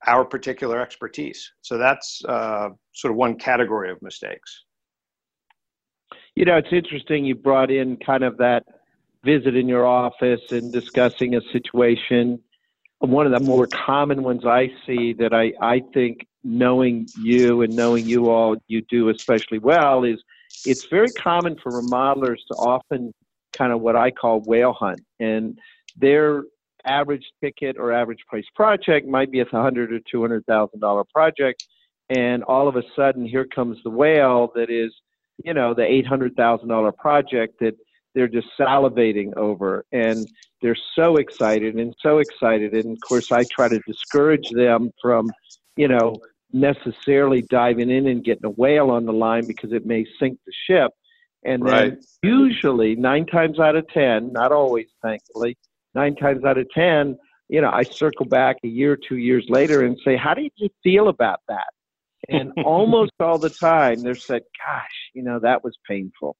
our 0.07 0.25
particular 0.25 0.81
expertise. 0.81 1.51
So 1.62 1.79
that's 1.79 2.23
uh, 2.27 2.70
sort 2.92 3.11
of 3.11 3.16
one 3.16 3.37
category 3.37 3.90
of 3.90 4.01
mistakes. 4.03 4.64
You 6.35 6.44
know, 6.44 6.57
it's 6.57 6.73
interesting 6.73 7.25
you 7.25 7.35
brought 7.35 7.70
in 7.70 7.97
kind 7.97 8.25
of 8.25 8.37
that 8.38 8.64
visit 9.25 9.57
in 9.57 9.68
your 9.68 9.87
office 9.87 10.42
and 10.51 10.73
discussing 10.73 11.37
a 11.37 11.40
situation. 11.53 12.40
One 13.04 13.26
of 13.26 13.32
the 13.32 13.46
more 13.46 13.66
common 13.66 14.22
ones 14.22 14.44
I 14.44 14.70
see 14.86 15.12
that 15.14 15.32
I, 15.32 15.52
I 15.60 15.82
think 15.92 16.26
knowing 16.42 17.06
you 17.22 17.62
and 17.62 17.74
knowing 17.74 18.06
you 18.06 18.30
all 18.30 18.56
you 18.66 18.82
do 18.82 19.08
especially 19.08 19.58
well 19.58 20.04
is 20.04 20.22
it's 20.64 20.86
very 20.86 21.10
common 21.10 21.56
for 21.62 21.72
remodelers 21.72 22.38
to 22.48 22.54
often 22.54 23.12
kind 23.52 23.72
of 23.72 23.80
what 23.80 23.96
I 23.96 24.10
call 24.10 24.40
whale 24.40 24.72
hunt. 24.72 25.00
And 25.20 25.58
their 25.96 26.44
average 26.84 27.24
ticket 27.42 27.76
or 27.78 27.92
average 27.92 28.20
price 28.28 28.44
project 28.54 29.06
might 29.06 29.30
be 29.30 29.40
a 29.40 29.46
hundred 29.46 29.92
or 29.92 30.00
two 30.10 30.20
hundred 30.20 30.44
thousand 30.46 30.80
dollar 30.80 31.04
project. 31.04 31.64
And 32.10 32.42
all 32.44 32.68
of 32.68 32.76
a 32.76 32.82
sudden 32.94 33.26
here 33.26 33.46
comes 33.46 33.78
the 33.82 33.90
whale 33.90 34.50
that 34.54 34.70
is 34.70 34.92
you 35.42 35.54
know, 35.54 35.74
the 35.74 35.82
$800,000 35.82 36.96
project 36.96 37.60
that 37.60 37.74
they're 38.14 38.29
just 38.29 38.48
salivating 38.59 39.37
over 39.37 39.85
and 39.92 40.27
they're 40.62 40.77
so 40.94 41.16
excited 41.16 41.74
and 41.77 41.94
so 42.00 42.18
excited. 42.18 42.72
And 42.72 42.92
of 42.92 42.98
course, 43.07 43.33
I 43.33 43.44
try 43.44 43.68
to 43.68 43.81
discourage 43.87 44.48
them 44.50 44.90
from, 45.00 45.31
you 45.77 45.88
know, 45.88 46.16
necessarily 46.53 47.42
diving 47.42 47.90
in 47.90 48.07
and 48.07 48.24
getting 48.24 48.46
a 48.46 48.50
whale 48.50 48.90
on 48.90 49.05
the 49.05 49.12
line 49.12 49.46
because 49.46 49.72
it 49.72 49.85
may 49.85 50.07
sink 50.18 50.38
the 50.46 50.53
ship. 50.66 50.92
And 51.44 51.66
then 51.66 51.72
right. 51.72 52.05
usually, 52.22 52.94
nine 52.96 53.27
times 53.27 53.59
out 53.59 53.77
of 53.77 53.87
10, 53.88 54.33
not 54.33 54.50
always, 54.50 54.87
thankfully, 55.03 55.59
nine 55.94 56.16
times 56.16 56.42
out 56.44 56.57
of 56.57 56.70
10, 56.70 57.18
you 57.48 57.61
know, 57.61 57.70
I 57.70 57.83
circle 57.83 58.24
back 58.24 58.57
a 58.64 58.68
year, 58.68 58.92
or 58.92 58.96
two 58.96 59.18
years 59.18 59.44
later 59.50 59.85
and 59.85 59.98
say, 60.03 60.16
How 60.16 60.33
did 60.33 60.53
you 60.57 60.70
feel 60.83 61.09
about 61.09 61.40
that? 61.48 61.66
and 62.29 62.53
almost 62.64 63.12
all 63.20 63.38
the 63.38 63.50
time 63.50 64.00
they're 64.00 64.14
said, 64.14 64.42
"Gosh, 64.64 65.11
you 65.14 65.22
know 65.22 65.38
that 65.40 65.64
was 65.64 65.77
painful." 65.88 66.37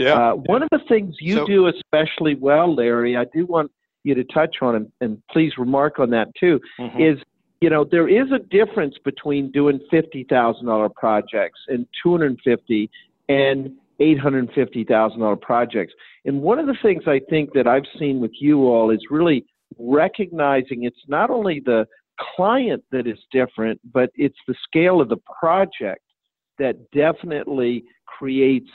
Yeah. 0.00 0.14
Uh, 0.14 0.34
one 0.34 0.62
of 0.62 0.68
the 0.70 0.80
things 0.88 1.16
you 1.20 1.36
so, 1.36 1.46
do 1.46 1.66
especially 1.66 2.34
well, 2.34 2.74
Larry, 2.74 3.18
I 3.18 3.26
do 3.34 3.44
want 3.44 3.70
you 4.02 4.14
to 4.14 4.24
touch 4.24 4.56
on, 4.62 4.74
and, 4.74 4.92
and 5.02 5.22
please 5.30 5.52
remark 5.58 5.98
on 5.98 6.08
that 6.10 6.28
too, 6.40 6.58
mm-hmm. 6.78 7.00
is 7.00 7.18
you 7.60 7.68
know 7.68 7.84
there 7.84 8.08
is 8.08 8.32
a 8.32 8.38
difference 8.38 8.94
between 9.04 9.50
doing 9.50 9.78
fifty 9.90 10.24
thousand 10.24 10.66
dollar 10.66 10.88
projects 10.88 11.60
and 11.68 11.86
two 12.02 12.12
hundred 12.12 12.30
and 12.30 12.40
fifty 12.42 12.90
and 13.28 13.72
eight 14.00 14.18
hundred 14.18 14.50
fifty 14.54 14.84
thousand 14.84 15.20
dollar 15.20 15.36
projects. 15.36 15.92
And 16.24 16.40
one 16.40 16.58
of 16.58 16.66
the 16.66 16.76
things 16.82 17.02
I 17.06 17.20
think 17.28 17.52
that 17.52 17.66
I've 17.66 17.86
seen 17.98 18.20
with 18.20 18.32
you 18.40 18.68
all 18.68 18.90
is 18.90 19.00
really 19.10 19.44
recognizing 19.78 20.84
it's 20.84 20.96
not 21.08 21.28
only 21.28 21.60
the 21.60 21.86
client 22.36 22.82
that 22.90 23.06
is 23.06 23.18
different, 23.30 23.80
but 23.92 24.10
it's 24.14 24.38
the 24.48 24.54
scale 24.64 25.02
of 25.02 25.10
the 25.10 25.18
project 25.38 26.02
that 26.58 26.90
definitely 26.90 27.84
creates 28.06 28.70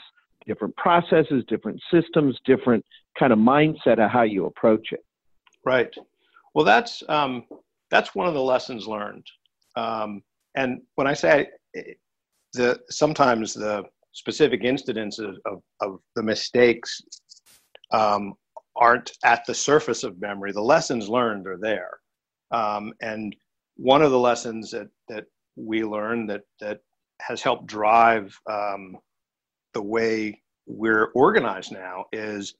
different 0.46 0.76
processes, 0.76 1.44
different 1.48 1.80
systems, 1.90 2.38
different 2.44 2.84
kind 3.18 3.32
of 3.32 3.38
mindset 3.38 3.98
of 3.98 4.10
how 4.10 4.22
you 4.22 4.46
approach 4.46 4.88
it. 4.92 5.04
Right. 5.64 5.92
Well, 6.54 6.64
that's 6.64 7.02
um, 7.08 7.44
that's 7.90 8.14
one 8.14 8.26
of 8.26 8.34
the 8.34 8.42
lessons 8.42 8.86
learned. 8.86 9.26
Um, 9.76 10.22
and 10.56 10.80
when 10.94 11.06
I 11.06 11.14
say 11.14 11.48
the 12.54 12.80
sometimes 12.90 13.54
the 13.54 13.84
specific 14.12 14.64
incidents 14.64 15.18
of, 15.18 15.36
of, 15.82 16.00
the 16.14 16.22
mistakes 16.22 17.02
um, 17.92 18.32
aren't 18.74 19.12
at 19.24 19.44
the 19.46 19.54
surface 19.54 20.04
of 20.04 20.18
memory, 20.20 20.52
the 20.52 20.60
lessons 20.60 21.08
learned 21.08 21.46
are 21.46 21.58
there. 21.58 21.98
Um, 22.50 22.94
and 23.02 23.36
one 23.76 24.00
of 24.00 24.10
the 24.10 24.18
lessons 24.18 24.70
that, 24.70 24.88
that 25.10 25.24
we 25.56 25.84
learned 25.84 26.30
that, 26.30 26.42
that 26.60 26.80
has 27.20 27.42
helped 27.42 27.66
drive 27.66 28.34
um, 28.50 28.96
the 29.76 29.82
way 29.82 30.40
we're 30.66 31.10
organized 31.14 31.70
now 31.70 32.06
is 32.10 32.54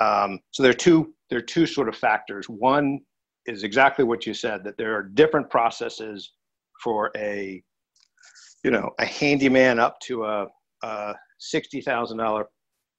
um, 0.00 0.38
so 0.52 0.62
there 0.62 0.70
are 0.70 0.82
two 0.86 1.12
there 1.28 1.40
are 1.40 1.52
two 1.56 1.66
sort 1.66 1.88
of 1.88 1.96
factors. 1.96 2.48
One 2.48 3.00
is 3.46 3.64
exactly 3.64 4.04
what 4.04 4.24
you 4.24 4.34
said 4.34 4.62
that 4.62 4.76
there 4.78 4.94
are 4.94 5.02
different 5.02 5.50
processes 5.50 6.32
for 6.80 7.10
a 7.16 7.60
you 8.62 8.70
know 8.70 8.90
a 9.00 9.04
handyman 9.04 9.80
up 9.80 9.98
to 10.02 10.24
a, 10.24 10.46
a 10.84 11.14
sixty 11.40 11.80
thousand 11.80 12.18
dollar 12.18 12.46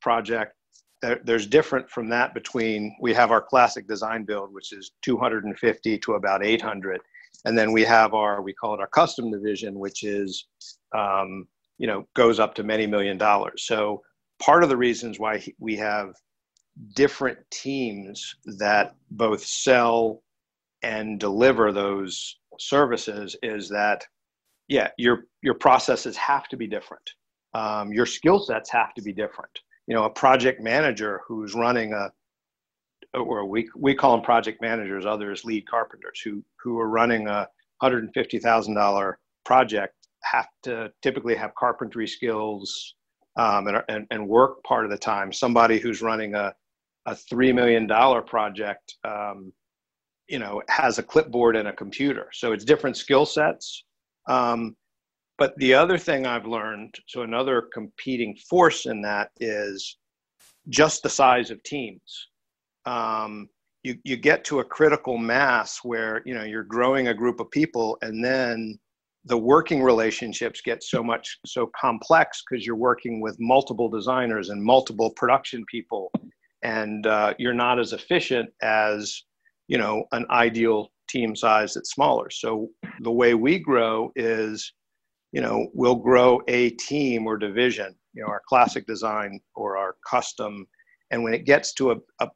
project 0.01 0.53
there's 1.23 1.47
different 1.47 1.89
from 1.89 2.09
that 2.09 2.33
between 2.33 2.95
we 3.01 3.11
have 3.13 3.31
our 3.31 3.41
classic 3.41 3.87
design 3.87 4.23
build 4.23 4.53
which 4.53 4.71
is 4.71 4.91
250 5.01 5.97
to 5.97 6.13
about 6.13 6.45
800 6.45 6.99
and 7.45 7.57
then 7.57 7.71
we 7.71 7.83
have 7.83 8.13
our 8.13 8.41
we 8.43 8.53
call 8.53 8.75
it 8.75 8.79
our 8.79 8.87
custom 8.87 9.31
division 9.31 9.79
which 9.79 10.03
is 10.03 10.47
um, 10.95 11.47
you 11.81 11.87
know 11.87 12.07
goes 12.13 12.39
up 12.39 12.53
to 12.53 12.63
many 12.63 12.85
million 12.85 13.17
dollars. 13.17 13.65
So 13.65 14.03
part 14.39 14.63
of 14.63 14.69
the 14.69 14.77
reasons 14.77 15.19
why 15.19 15.43
we 15.59 15.75
have 15.77 16.13
different 16.95 17.39
teams 17.49 18.35
that 18.59 18.95
both 19.09 19.43
sell 19.43 20.21
and 20.83 21.19
deliver 21.19 21.71
those 21.71 22.37
services 22.59 23.35
is 23.41 23.67
that 23.69 24.05
yeah 24.67 24.89
your 24.99 25.23
your 25.41 25.55
processes 25.55 26.15
have 26.17 26.47
to 26.49 26.55
be 26.55 26.67
different. 26.67 27.09
Um, 27.55 27.91
your 27.91 28.05
skill 28.05 28.39
sets 28.39 28.69
have 28.69 28.93
to 28.93 29.01
be 29.01 29.11
different. 29.11 29.51
You 29.87 29.95
know 29.95 30.03
a 30.03 30.09
project 30.11 30.61
manager 30.61 31.21
who's 31.27 31.55
running 31.55 31.93
a 31.93 32.11
or 33.15 33.47
we 33.47 33.67
we 33.75 33.95
call 33.95 34.11
them 34.15 34.23
project 34.23 34.61
managers 34.61 35.07
others 35.07 35.43
lead 35.43 35.67
carpenters 35.67 36.21
who 36.23 36.43
who 36.63 36.79
are 36.79 36.89
running 36.89 37.27
a 37.27 37.47
$150000 37.81 39.15
project 39.43 39.95
have 40.23 40.47
to 40.63 40.91
typically 41.01 41.35
have 41.35 41.55
carpentry 41.55 42.07
skills 42.07 42.95
um, 43.37 43.67
and, 43.67 43.83
and, 43.89 44.07
and 44.11 44.27
work 44.27 44.63
part 44.63 44.85
of 44.85 44.91
the 44.91 44.97
time. 44.97 45.31
Somebody 45.31 45.79
who's 45.79 46.01
running 46.01 46.35
a, 46.35 46.53
a 47.05 47.13
$3 47.13 47.53
million 47.53 47.87
project, 48.25 48.95
um, 49.03 49.51
you 50.27 50.39
know, 50.39 50.61
has 50.69 50.99
a 50.99 51.03
clipboard 51.03 51.55
and 51.55 51.67
a 51.67 51.73
computer. 51.73 52.29
So 52.33 52.51
it's 52.51 52.65
different 52.65 52.97
skill 52.97 53.25
sets. 53.25 53.83
Um, 54.27 54.75
but 55.37 55.57
the 55.57 55.73
other 55.73 55.97
thing 55.97 56.27
I've 56.27 56.45
learned, 56.45 56.93
so 57.07 57.23
another 57.23 57.67
competing 57.73 58.35
force 58.49 58.85
in 58.85 59.01
that 59.01 59.31
is 59.39 59.97
just 60.69 61.01
the 61.01 61.09
size 61.09 61.49
of 61.49 61.63
teams. 61.63 62.27
Um, 62.85 63.49
you, 63.83 63.97
you 64.03 64.17
get 64.17 64.43
to 64.45 64.59
a 64.59 64.63
critical 64.63 65.17
mass 65.17 65.79
where 65.83 66.21
you 66.25 66.35
know 66.35 66.43
you're 66.43 66.63
growing 66.63 67.07
a 67.07 67.13
group 67.13 67.39
of 67.39 67.49
people 67.49 67.97
and 68.01 68.23
then 68.23 68.77
the 69.25 69.37
working 69.37 69.83
relationships 69.83 70.61
get 70.61 70.83
so 70.83 71.03
much 71.03 71.37
so 71.45 71.69
complex 71.79 72.43
because 72.49 72.65
you're 72.65 72.75
working 72.75 73.21
with 73.21 73.35
multiple 73.39 73.89
designers 73.89 74.49
and 74.49 74.63
multiple 74.63 75.11
production 75.11 75.63
people 75.69 76.11
and 76.63 77.07
uh, 77.07 77.33
you're 77.37 77.53
not 77.53 77.79
as 77.79 77.93
efficient 77.93 78.49
as 78.61 79.23
you 79.67 79.77
know 79.77 80.03
an 80.11 80.25
ideal 80.29 80.91
team 81.09 81.35
size 81.35 81.73
that's 81.73 81.91
smaller. 81.91 82.29
So 82.29 82.69
the 83.01 83.11
way 83.11 83.33
we 83.33 83.59
grow 83.59 84.11
is 84.15 84.73
you 85.31 85.41
know 85.41 85.67
we'll 85.73 85.95
grow 85.95 86.41
a 86.47 86.71
team 86.71 87.27
or 87.27 87.37
division 87.37 87.95
you 88.13 88.21
know 88.21 88.29
our 88.29 88.41
classic 88.47 88.85
design 88.85 89.39
or 89.55 89.77
our 89.77 89.95
custom 90.09 90.67
and 91.11 91.23
when 91.23 91.33
it 91.33 91.45
gets 91.45 91.73
to 91.73 91.91
a, 91.91 91.95
a 92.19 92.29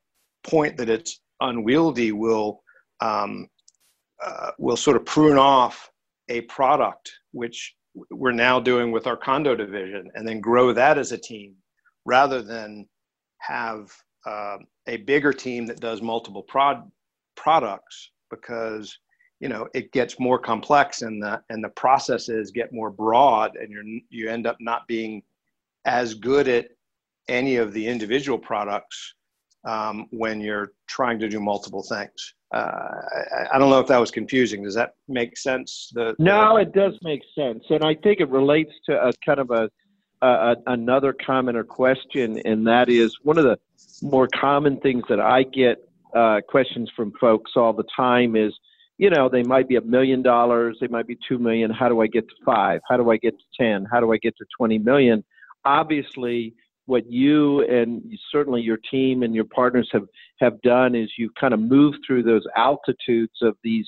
point 0.44 0.78
that 0.78 0.90
it's 0.90 1.22
unwieldy 1.42 2.12
we'll 2.14 2.62
um, 3.02 3.48
uh, 4.26 4.52
we'll 4.58 4.78
sort 4.78 4.96
of 4.96 5.06
prune 5.06 5.38
off 5.38 5.90
a 6.30 6.42
product, 6.42 7.12
which 7.32 7.76
we're 8.12 8.32
now 8.32 8.60
doing 8.60 8.92
with 8.92 9.08
our 9.08 9.18
condo 9.18 9.56
division, 9.56 10.10
and 10.16 10.28
then 10.28 10.40
grow 10.42 10.74
that 10.74 10.98
as 10.98 11.12
a 11.12 11.18
team 11.18 11.56
rather 12.06 12.42
than 12.42 12.88
have 13.40 13.92
uh, 14.26 14.58
a 14.88 14.98
bigger 14.98 15.34
team 15.34 15.66
that 15.66 15.80
does 15.80 16.02
multiple 16.02 16.44
prod 16.44 16.90
products 17.36 18.12
because 18.30 18.98
you 19.40 19.50
know 19.50 19.68
it 19.74 19.92
gets 19.92 20.20
more 20.20 20.40
complex 20.40 21.02
and 21.02 21.22
the 21.22 21.42
and 21.50 21.64
the 21.64 21.70
processes 21.70 22.52
get 22.52 22.74
more 22.74 22.90
broad 22.90 23.56
and 23.58 23.72
you 23.72 24.02
you 24.10 24.30
end 24.30 24.48
up 24.48 24.58
not 24.60 24.88
being 24.88 25.22
as 25.86 26.14
good 26.14 26.48
at 26.48 26.70
any 27.28 27.58
of 27.58 27.74
the 27.74 27.86
individual 27.86 28.40
products 28.40 29.16
um, 29.66 30.08
when 30.12 30.40
you're 30.40 30.72
trying 30.88 31.20
to 31.20 31.28
do 31.28 31.40
multiple 31.40 31.84
things 31.84 32.36
uh, 32.56 32.58
I, 32.58 33.56
I, 33.56 33.60
don't 33.60 33.70
know 33.70 33.80
if 33.80 33.88
that 33.88 33.98
was 33.98 34.12
confusing. 34.12 34.64
Does 34.64 34.76
that 34.76 34.94
make 35.10 35.38
sense? 35.38 35.92
The, 35.94 36.16
the, 36.18 36.24
no, 36.24 36.56
it 36.56 36.74
does 36.74 36.94
make 37.02 37.22
sense, 37.38 37.64
and 37.70 37.84
I 37.84 37.96
think 37.96 38.22
it 38.22 38.30
relates 38.30 38.72
to 38.86 38.94
a 38.94 39.12
kind 39.26 39.40
of 39.40 39.52
a, 39.52 39.70
a 40.22 40.56
another 40.68 41.14
comment 41.14 41.58
or 41.58 41.66
question, 41.66 42.40
and 42.46 42.66
that 42.68 42.90
is 42.90 43.18
one 43.24 43.38
of 43.38 43.44
the 43.44 43.58
more 44.02 44.28
common 44.28 44.80
things 44.80 45.04
that 45.10 45.20
I 45.20 45.44
get 45.44 45.78
uh, 46.16 46.40
questions 46.48 46.90
from 46.96 47.12
folks 47.20 47.52
all 47.58 47.74
the 47.74 47.84
time 47.94 48.38
is, 48.38 48.54
you 48.98 49.10
know, 49.10 49.28
they 49.28 49.44
might 49.44 49.68
be 49.68 49.76
a 49.76 49.82
million 49.82 50.22
dollars, 50.22 50.78
they 50.80 50.88
might 50.88 51.08
be 51.08 51.18
two 51.28 51.40
million. 51.40 51.72
How 51.72 51.90
do 51.90 52.00
I 52.00 52.08
get 52.08 52.28
to 52.30 52.36
five? 52.46 52.80
How 52.88 52.96
do 52.96 53.12
I 53.12 53.18
get 53.18 53.34
to 53.38 53.46
ten? 53.60 53.86
How 53.92 54.00
do 54.00 54.14
I 54.14 54.18
get 54.18 54.38
to 54.38 54.46
twenty 54.58 54.78
million? 54.78 55.26
Obviously, 55.66 56.54
what 56.86 57.12
you 57.12 57.62
and 57.62 58.02
certainly 58.32 58.62
your 58.62 58.78
team 58.92 59.24
and 59.24 59.34
your 59.34 59.46
partners 59.46 59.90
have 59.92 60.08
have 60.40 60.62
done 60.62 60.96
is 60.96 61.10
you've 61.18 61.34
kind 61.40 61.54
of 61.54 61.60
moved 61.60 61.98
through 62.06 62.24
those 62.24 62.44
altitudes 62.56 63.34
of 63.42 63.56
these 63.64 63.88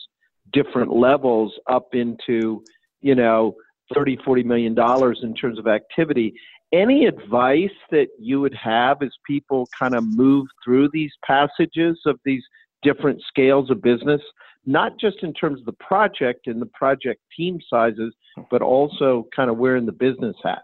different 0.54 0.92
levels 0.92 1.54
up 1.70 1.90
into 1.94 2.64
you 3.02 3.16
know 3.16 3.56
30 3.94 4.18
40 4.26 4.44
million 4.44 4.74
dollars 4.74 5.20
in 5.24 5.34
terms 5.34 5.60
of 5.60 5.68
activity. 5.68 6.34
Any 6.74 7.06
advice 7.06 7.70
that 7.92 8.08
you 8.20 8.42
would 8.42 8.56
have 8.56 9.02
as 9.02 9.12
people 9.26 9.70
kind 9.78 9.96
of 9.96 10.04
move 10.04 10.48
through 10.64 10.90
these 10.92 11.12
passages 11.26 11.98
of 12.06 12.20
these 12.26 12.44
different 12.84 13.22
scales 13.30 13.72
of 13.72 13.82
business 13.82 14.22
not 14.68 15.00
just 15.00 15.24
in 15.24 15.34
terms 15.34 15.62
of 15.62 15.66
the 15.66 15.72
project 15.74 16.46
and 16.48 16.62
the 16.62 16.68
project 16.68 17.22
team 17.36 17.58
sizes 17.70 18.14
but 18.52 18.62
also 18.62 19.28
kind 19.36 19.50
of 19.50 19.58
wearing 19.58 19.86
the 19.86 19.92
business 19.92 20.36
hat 20.44 20.62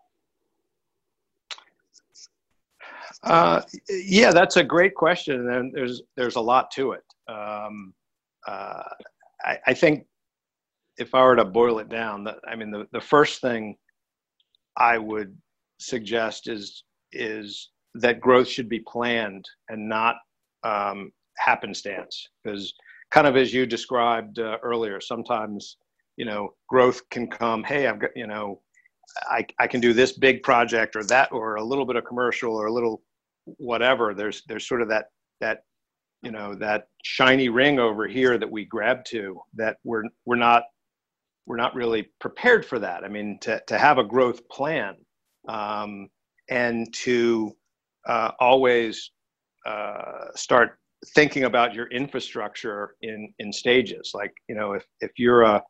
Uh, 3.23 3.61
yeah, 3.89 4.31
that's 4.31 4.57
a 4.57 4.63
great 4.63 4.95
question, 4.95 5.49
and 5.49 5.73
there's 5.73 6.01
there's 6.17 6.35
a 6.35 6.41
lot 6.41 6.69
to 6.71 6.91
it. 6.91 7.03
Um, 7.29 7.93
uh, 8.45 8.83
I, 9.45 9.57
I, 9.67 9.73
think 9.73 10.05
if 10.97 11.15
I 11.15 11.23
were 11.23 11.37
to 11.37 11.45
boil 11.45 11.79
it 11.79 11.87
down, 11.87 12.25
that 12.25 12.39
I 12.45 12.57
mean, 12.57 12.69
the, 12.69 12.85
the 12.91 12.99
first 12.99 13.39
thing 13.39 13.77
I 14.75 14.97
would 14.97 15.37
suggest 15.79 16.49
is 16.49 16.83
is 17.13 17.69
that 17.95 18.19
growth 18.19 18.47
should 18.47 18.67
be 18.67 18.81
planned 18.81 19.45
and 19.69 19.87
not 19.87 20.15
um, 20.65 21.13
happenstance, 21.37 22.27
because 22.43 22.73
kind 23.11 23.25
of 23.25 23.37
as 23.37 23.53
you 23.53 23.65
described 23.65 24.39
uh, 24.39 24.57
earlier, 24.63 24.99
sometimes 24.99 25.77
you 26.17 26.25
know 26.25 26.53
growth 26.67 27.07
can 27.09 27.29
come. 27.29 27.63
Hey, 27.63 27.87
I've 27.87 27.99
got 27.99 28.11
you 28.17 28.27
know. 28.27 28.59
I, 29.29 29.45
I 29.59 29.67
can 29.67 29.79
do 29.79 29.93
this 29.93 30.13
big 30.13 30.41
project 30.41 30.95
or 30.95 31.03
that 31.03 31.31
or 31.31 31.55
a 31.55 31.63
little 31.63 31.85
bit 31.85 31.97
of 31.97 32.05
commercial 32.05 32.55
or 32.55 32.65
a 32.65 32.73
little 32.73 33.03
whatever 33.45 34.13
there's 34.13 34.43
there's 34.47 34.67
sort 34.67 34.81
of 34.81 34.89
that 34.89 35.05
that 35.41 35.63
you 36.21 36.31
know 36.31 36.55
that 36.55 36.87
shiny 37.03 37.49
ring 37.49 37.79
over 37.79 38.07
here 38.07 38.37
that 38.37 38.49
we 38.49 38.65
grab 38.65 39.03
to 39.05 39.39
that 39.53 39.77
we're 39.83 40.03
we're 40.25 40.35
not 40.35 40.63
we're 41.45 41.57
not 41.57 41.75
really 41.75 42.09
prepared 42.21 42.65
for 42.65 42.79
that. 42.79 43.03
I 43.03 43.09
mean 43.09 43.37
to 43.41 43.61
to 43.67 43.77
have 43.77 43.97
a 43.97 44.03
growth 44.03 44.47
plan 44.49 44.95
um, 45.49 46.07
and 46.49 46.91
to 46.93 47.51
uh, 48.07 48.31
always 48.39 49.11
uh, 49.65 50.25
start 50.35 50.77
thinking 51.15 51.43
about 51.43 51.73
your 51.73 51.87
infrastructure 51.87 52.95
in 53.01 53.33
in 53.39 53.51
stages. 53.51 54.11
Like 54.13 54.33
you 54.47 54.55
know 54.55 54.73
if 54.73 54.85
if 55.01 55.11
you're 55.17 55.43
a 55.43 55.61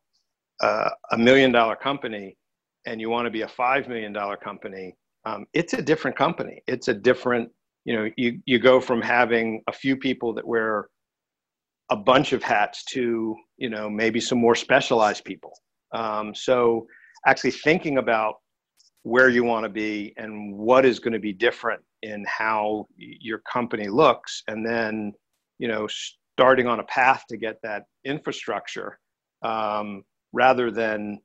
a, 0.62 1.18
million 1.18 1.52
dollar 1.52 1.76
company 1.76 2.38
and 2.86 3.02
you 3.02 3.10
want 3.10 3.26
to 3.26 3.32
be 3.32 3.42
a 3.42 3.48
five 3.48 3.90
million 3.90 4.14
dollar 4.14 4.38
company 4.38 4.96
um, 5.26 5.46
it's 5.54 5.74
a 5.74 5.82
different 5.82 6.18
company. 6.18 6.62
It's 6.68 6.88
a 6.88 6.94
different 6.94 7.50
you 7.86 7.96
know 7.96 8.10
you 8.18 8.40
you 8.46 8.60
go 8.60 8.80
from 8.80 9.02
having 9.02 9.62
a 9.68 9.74
few 9.74 9.98
people 9.98 10.34
that 10.34 10.48
wear 10.48 10.88
a 11.90 11.96
bunch 11.96 12.34
of 12.34 12.42
hats 12.42 12.84
to 12.86 13.36
you 13.58 13.70
know 13.70 13.90
maybe 13.90 14.20
some 14.20 14.40
more 14.40 14.56
specialized 14.56 15.24
people. 15.26 15.54
Um, 15.94 16.34
so 16.34 16.88
actually 17.28 17.52
thinking 17.52 17.98
about 17.98 18.36
where 19.04 19.30
you 19.30 19.44
want 19.44 19.64
to 19.66 19.70
be 19.70 20.14
and 20.18 20.56
what 20.56 20.86
is 20.86 21.00
going 21.00 21.14
to 21.14 21.20
be 21.20 21.34
different 21.34 21.82
in 22.02 22.26
how 22.28 22.88
your 22.98 23.40
company 23.40 23.88
looks 23.88 24.44
and 24.48 24.66
then 24.66 25.14
you 25.60 25.68
know 25.68 25.88
starting 25.88 26.68
on 26.68 26.80
a 26.80 26.84
path 26.86 27.24
to 27.30 27.38
get 27.38 27.58
that 27.64 27.84
infrastructure 28.06 28.98
um, 29.44 30.04
rather 30.32 30.72
than 30.72 31.20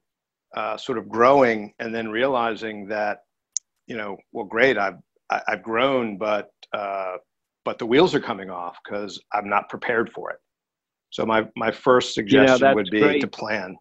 uh, 0.57 0.77
sort 0.77 0.99
of 0.99 1.09
growing 1.09 1.73
and 1.79 1.95
then 1.95 2.09
realizing 2.09 2.87
that 2.89 3.19
you 3.87 3.97
know 3.97 4.17
well 4.33 4.45
great 4.45 4.77
i've 4.77 4.99
I, 5.31 5.41
have 5.49 5.63
grown, 5.63 6.17
but 6.19 6.51
uh, 6.73 7.17
but 7.65 7.79
the 7.79 7.87
wheels 7.87 8.15
are 8.15 8.21
coming 8.21 8.51
off 8.51 8.77
because 8.85 9.21
I'm 9.33 9.49
not 9.49 9.69
prepared 9.69 10.11
for 10.15 10.31
it. 10.31 10.39
So 11.11 11.25
my 11.25 11.47
my 11.57 11.71
first 11.71 12.15
suggestion 12.15 12.75
would 12.75 12.91
be 12.91 13.01
great. 13.01 13.21
to 13.21 13.29
plan. 13.29 13.77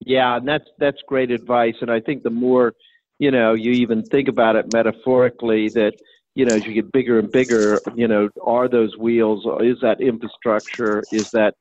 Yeah, 0.00 0.36
and 0.36 0.46
that's 0.46 0.68
that's 0.78 0.98
great 1.06 1.30
advice. 1.30 1.74
And 1.80 1.90
I 1.90 2.00
think 2.00 2.22
the 2.22 2.30
more 2.30 2.74
you 3.18 3.30
know, 3.30 3.54
you 3.54 3.70
even 3.70 4.02
think 4.02 4.28
about 4.28 4.56
it 4.56 4.72
metaphorically 4.72 5.68
that 5.70 5.92
you 6.34 6.44
know 6.44 6.54
as 6.54 6.66
you 6.66 6.72
get 6.72 6.90
bigger 6.92 7.18
and 7.18 7.30
bigger, 7.30 7.80
you 7.94 8.08
know, 8.08 8.28
are 8.42 8.68
those 8.68 8.96
wheels? 8.98 9.46
Is 9.60 9.76
that 9.82 10.00
infrastructure? 10.00 11.02
Is 11.12 11.30
that 11.30 11.54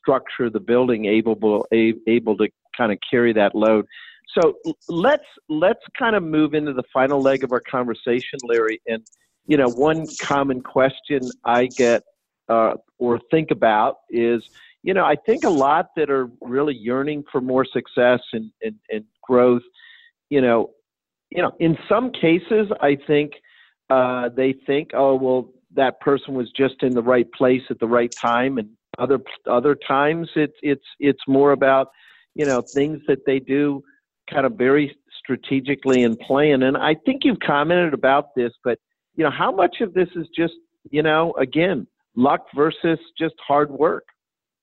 structure 0.00 0.48
the 0.48 0.60
building 0.60 1.06
able 1.06 1.66
able 1.72 2.36
to 2.36 2.48
kind 2.76 2.92
of 2.92 2.98
carry 3.10 3.32
that 3.32 3.54
load? 3.54 3.84
So 4.36 4.54
let's 4.88 5.24
let's 5.48 5.80
kind 5.98 6.14
of 6.14 6.22
move 6.22 6.54
into 6.54 6.72
the 6.72 6.82
final 6.92 7.20
leg 7.20 7.44
of 7.44 7.52
our 7.52 7.60
conversation, 7.60 8.38
Larry. 8.44 8.80
And 8.86 9.06
you 9.46 9.56
know, 9.56 9.68
one 9.68 10.06
common 10.20 10.60
question 10.60 11.22
I 11.44 11.66
get 11.66 12.02
uh, 12.48 12.74
or 12.98 13.18
think 13.30 13.50
about 13.50 13.96
is, 14.10 14.42
you 14.82 14.92
know, 14.94 15.04
I 15.04 15.16
think 15.16 15.44
a 15.44 15.50
lot 15.50 15.88
that 15.96 16.10
are 16.10 16.28
really 16.42 16.74
yearning 16.74 17.24
for 17.30 17.40
more 17.40 17.64
success 17.64 18.20
and, 18.32 18.50
and, 18.62 18.76
and 18.90 19.04
growth. 19.22 19.62
You 20.28 20.42
know, 20.42 20.70
you 21.30 21.42
know, 21.42 21.52
in 21.58 21.78
some 21.88 22.12
cases, 22.12 22.68
I 22.80 22.96
think 23.06 23.32
uh, 23.90 24.28
they 24.36 24.54
think, 24.66 24.90
oh, 24.94 25.14
well, 25.14 25.50
that 25.74 26.00
person 26.00 26.34
was 26.34 26.50
just 26.50 26.82
in 26.82 26.94
the 26.94 27.02
right 27.02 27.30
place 27.32 27.62
at 27.70 27.78
the 27.78 27.86
right 27.86 28.12
time, 28.20 28.58
and 28.58 28.68
other 28.98 29.20
other 29.46 29.74
times 29.74 30.28
it's 30.34 30.56
it's 30.62 30.84
it's 30.98 31.22
more 31.28 31.52
about 31.52 31.88
you 32.34 32.44
know 32.44 32.62
things 32.62 33.00
that 33.06 33.24
they 33.26 33.38
do 33.38 33.82
kind 34.30 34.46
of 34.46 34.52
very 34.54 34.96
strategically 35.18 36.04
and 36.04 36.18
plan. 36.20 36.62
And 36.62 36.76
I 36.76 36.94
think 37.06 37.22
you've 37.24 37.40
commented 37.40 37.94
about 37.94 38.34
this, 38.34 38.52
but 38.64 38.78
you 39.16 39.24
know, 39.24 39.30
how 39.30 39.50
much 39.50 39.80
of 39.80 39.94
this 39.94 40.08
is 40.14 40.26
just, 40.36 40.54
you 40.90 41.02
know, 41.02 41.34
again, 41.34 41.86
luck 42.16 42.46
versus 42.54 42.98
just 43.18 43.34
hard 43.46 43.70
work? 43.70 44.04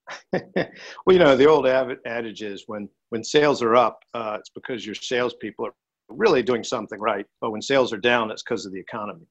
well, 0.34 0.70
you 1.09 1.20
know, 1.20 1.36
the 1.36 1.47
old 1.47 1.68
adage 1.68 2.41
is 2.41 2.63
when 2.68 2.88
when 3.09 3.24
sales 3.24 3.61
are 3.61 3.76
up, 3.76 3.99
uh, 4.13 4.38
it's 4.39 4.49
because 4.49 4.86
your 4.86 4.95
salespeople 4.95 5.66
are 5.66 5.74
really 6.09 6.43
doing 6.43 6.63
something 6.63 6.99
right. 6.99 7.26
But 7.41 7.51
when 7.51 7.61
sales 7.61 7.91
are 7.91 7.97
down, 7.97 8.32
it's 8.32 8.43
because 8.43 8.66
of 8.66 8.72
the 8.72 8.80
economy. 8.80 9.26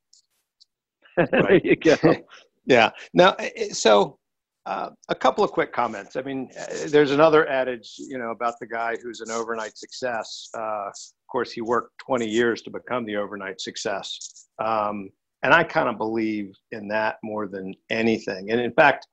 there 1.30 1.60
you 1.62 1.76
go. 1.76 1.96
yeah. 2.66 2.90
Now, 3.12 3.36
so 3.72 4.18
uh, 4.66 4.90
a 5.08 5.14
couple 5.14 5.44
of 5.44 5.52
quick 5.52 5.72
comments. 5.72 6.16
I 6.16 6.22
mean, 6.22 6.50
uh, 6.58 6.64
there's 6.88 7.10
another 7.10 7.46
adage, 7.48 7.94
you 7.98 8.18
know, 8.18 8.30
about 8.30 8.54
the 8.60 8.66
guy 8.66 8.96
who's 9.02 9.20
an 9.20 9.30
overnight 9.30 9.76
success. 9.76 10.48
Uh, 10.56 10.86
of 10.88 11.26
course, 11.30 11.52
he 11.52 11.60
worked 11.60 11.98
20 11.98 12.26
years 12.26 12.62
to 12.62 12.70
become 12.70 13.04
the 13.04 13.16
overnight 13.16 13.60
success. 13.60 14.46
Um, 14.58 15.10
and 15.42 15.52
I 15.52 15.64
kind 15.64 15.88
of 15.88 15.98
believe 15.98 16.54
in 16.72 16.88
that 16.88 17.18
more 17.22 17.46
than 17.46 17.74
anything. 17.90 18.50
And 18.50 18.60
in 18.60 18.72
fact, 18.72 19.06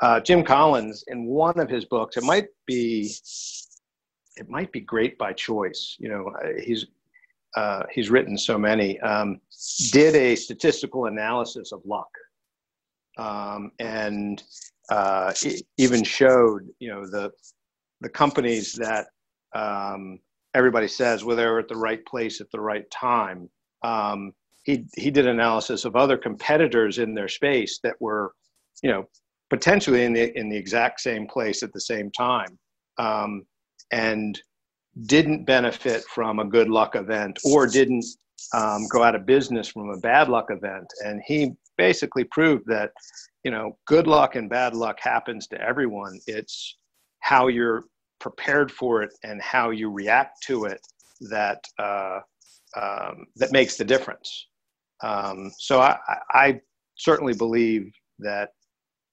uh, 0.00 0.20
Jim 0.20 0.42
Collins, 0.42 1.04
in 1.06 1.26
one 1.26 1.58
of 1.60 1.68
his 1.68 1.84
books, 1.84 2.16
it 2.16 2.24
might 2.24 2.48
be, 2.66 3.12
it 4.36 4.48
might 4.48 4.72
be 4.72 4.80
great 4.80 5.16
by 5.18 5.32
choice. 5.32 5.96
You 5.98 6.08
know, 6.08 6.32
uh, 6.42 6.60
he's 6.60 6.86
uh, 7.56 7.82
he's 7.90 8.10
written 8.10 8.36
so 8.36 8.58
many. 8.58 9.00
Um, 9.00 9.40
did 9.90 10.14
a 10.14 10.36
statistical 10.36 11.06
analysis 11.06 11.72
of 11.72 11.80
luck, 11.84 12.10
um, 13.16 13.72
and 13.78 14.42
uh, 14.90 15.32
even 15.76 16.02
showed 16.02 16.68
you 16.78 16.90
know 16.90 17.06
the 17.06 17.30
the 18.00 18.08
companies 18.08 18.72
that 18.74 19.06
um, 19.54 20.18
everybody 20.54 20.88
says 20.88 21.24
well 21.24 21.36
they're 21.36 21.58
at 21.58 21.68
the 21.68 21.76
right 21.76 22.04
place 22.06 22.40
at 22.40 22.50
the 22.52 22.60
right 22.60 22.90
time. 22.90 23.48
Um, 23.82 24.32
he 24.64 24.84
he 24.96 25.10
did 25.10 25.26
analysis 25.26 25.84
of 25.84 25.96
other 25.96 26.18
competitors 26.18 26.98
in 26.98 27.14
their 27.14 27.28
space 27.28 27.80
that 27.82 27.94
were 28.00 28.32
you 28.82 28.90
know 28.90 29.04
potentially 29.50 30.04
in 30.04 30.12
the 30.12 30.36
in 30.38 30.48
the 30.48 30.56
exact 30.56 31.00
same 31.00 31.26
place 31.26 31.62
at 31.62 31.72
the 31.72 31.80
same 31.80 32.10
time 32.10 32.58
um, 32.98 33.44
and 33.92 34.40
didn't 35.06 35.44
benefit 35.44 36.02
from 36.04 36.38
a 36.38 36.44
good 36.44 36.68
luck 36.68 36.96
event 36.96 37.38
or 37.44 37.66
didn't 37.66 38.04
um, 38.54 38.86
go 38.90 39.02
out 39.02 39.14
of 39.14 39.26
business 39.26 39.68
from 39.68 39.90
a 39.90 39.98
bad 39.98 40.28
luck 40.28 40.46
event 40.50 40.86
and 41.04 41.22
he 41.26 41.52
basically 41.78 42.24
proved 42.24 42.66
that 42.66 42.90
you 43.44 43.50
know 43.50 43.78
good 43.86 44.06
luck 44.06 44.36
and 44.36 44.50
bad 44.50 44.74
luck 44.74 44.98
happens 45.00 45.46
to 45.48 45.60
everyone. 45.60 46.18
It's 46.26 46.76
how 47.20 47.48
you're 47.48 47.84
prepared 48.20 48.70
for 48.70 49.02
it 49.02 49.10
and 49.22 49.40
how 49.40 49.70
you 49.70 49.90
react 49.90 50.42
to 50.46 50.64
it 50.64 50.80
that 51.30 51.62
uh, 51.78 52.18
um, 52.76 53.26
that 53.36 53.52
makes 53.52 53.76
the 53.76 53.84
difference. 53.84 54.48
Um, 55.02 55.50
so 55.58 55.80
I, 55.80 55.96
I 56.32 56.60
certainly 56.96 57.32
believe 57.32 57.90
that 58.18 58.50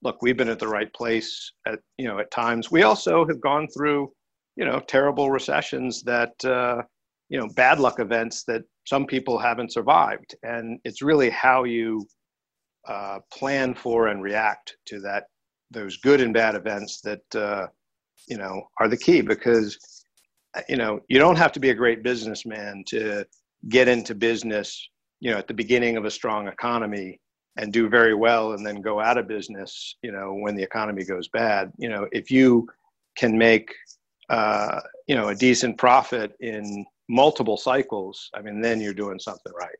look 0.02 0.22
we've 0.22 0.38
been 0.38 0.50
at 0.50 0.60
the 0.60 0.68
right 0.68 0.92
place 0.94 1.52
at 1.68 1.80
you 1.98 2.08
know 2.08 2.20
at 2.20 2.32
times. 2.32 2.72
We 2.72 2.84
also 2.84 3.26
have 3.28 3.40
gone 3.40 3.68
through 3.68 4.12
you 4.56 4.66
know 4.66 4.80
terrible 4.80 5.30
recessions 5.30 6.02
that 6.04 6.34
uh, 6.44 6.82
you 7.30 7.40
know 7.40 7.48
bad 7.56 7.80
luck 7.80 8.00
events 8.00 8.44
that 8.46 8.64
some 8.86 9.06
people 9.06 9.38
haven't 9.38 9.74
survived. 9.74 10.36
And 10.44 10.80
it's 10.84 11.02
really 11.02 11.30
how 11.30 11.64
you 11.64 12.06
uh, 12.88 13.20
plan 13.32 13.74
for 13.74 14.08
and 14.08 14.22
react 14.22 14.78
to 14.86 15.00
that 15.02 15.26
those 15.72 15.98
good 15.98 16.22
and 16.22 16.34
bad 16.34 16.56
events 16.56 17.02
that 17.02 17.36
uh, 17.36 17.68
you 18.28 18.38
know 18.38 18.64
are 18.80 18.88
the 18.88 18.98
key 18.98 19.22
because 19.22 19.78
you 20.70 20.78
know 20.78 21.00
you 21.10 21.20
don't 21.20 21.38
have 21.38 21.52
to 21.52 21.60
be 21.60 21.70
a 21.70 21.76
great 21.76 22.04
businessman 22.04 22.84
to 22.88 23.26
get 23.70 23.88
into 23.88 24.16
business 24.16 24.88
you 25.20 25.32
know 25.32 25.38
at 25.38 25.48
the 25.48 25.54
beginning 25.54 25.98
of 25.98 26.06
a 26.06 26.12
strong 26.12 26.48
economy 26.48 27.20
and 27.58 27.72
do 27.72 27.90
very 27.90 28.14
well 28.14 28.54
and 28.54 28.66
then 28.66 28.82
go 28.82 29.00
out 29.00 29.18
of 29.18 29.28
business 29.28 29.96
you 30.02 30.12
know 30.12 30.34
when 30.34 30.56
the 30.56 30.64
economy 30.64 31.04
goes 31.04 31.28
bad. 31.30 31.72
You 31.78 31.90
know 31.90 32.08
if 32.12 32.32
you 32.32 32.68
can 33.18 33.38
make 33.38 33.74
uh, 34.30 34.82
you 35.08 35.16
know 35.16 35.30
a 35.30 35.36
decent 35.36 35.78
profit 35.78 36.34
in 36.40 36.86
multiple 37.08 37.56
cycles 37.56 38.32
i 38.34 38.42
mean 38.42 38.60
then 38.62 38.82
you're 38.82 38.94
doing 38.94 39.20
something 39.20 39.54
right. 39.54 39.78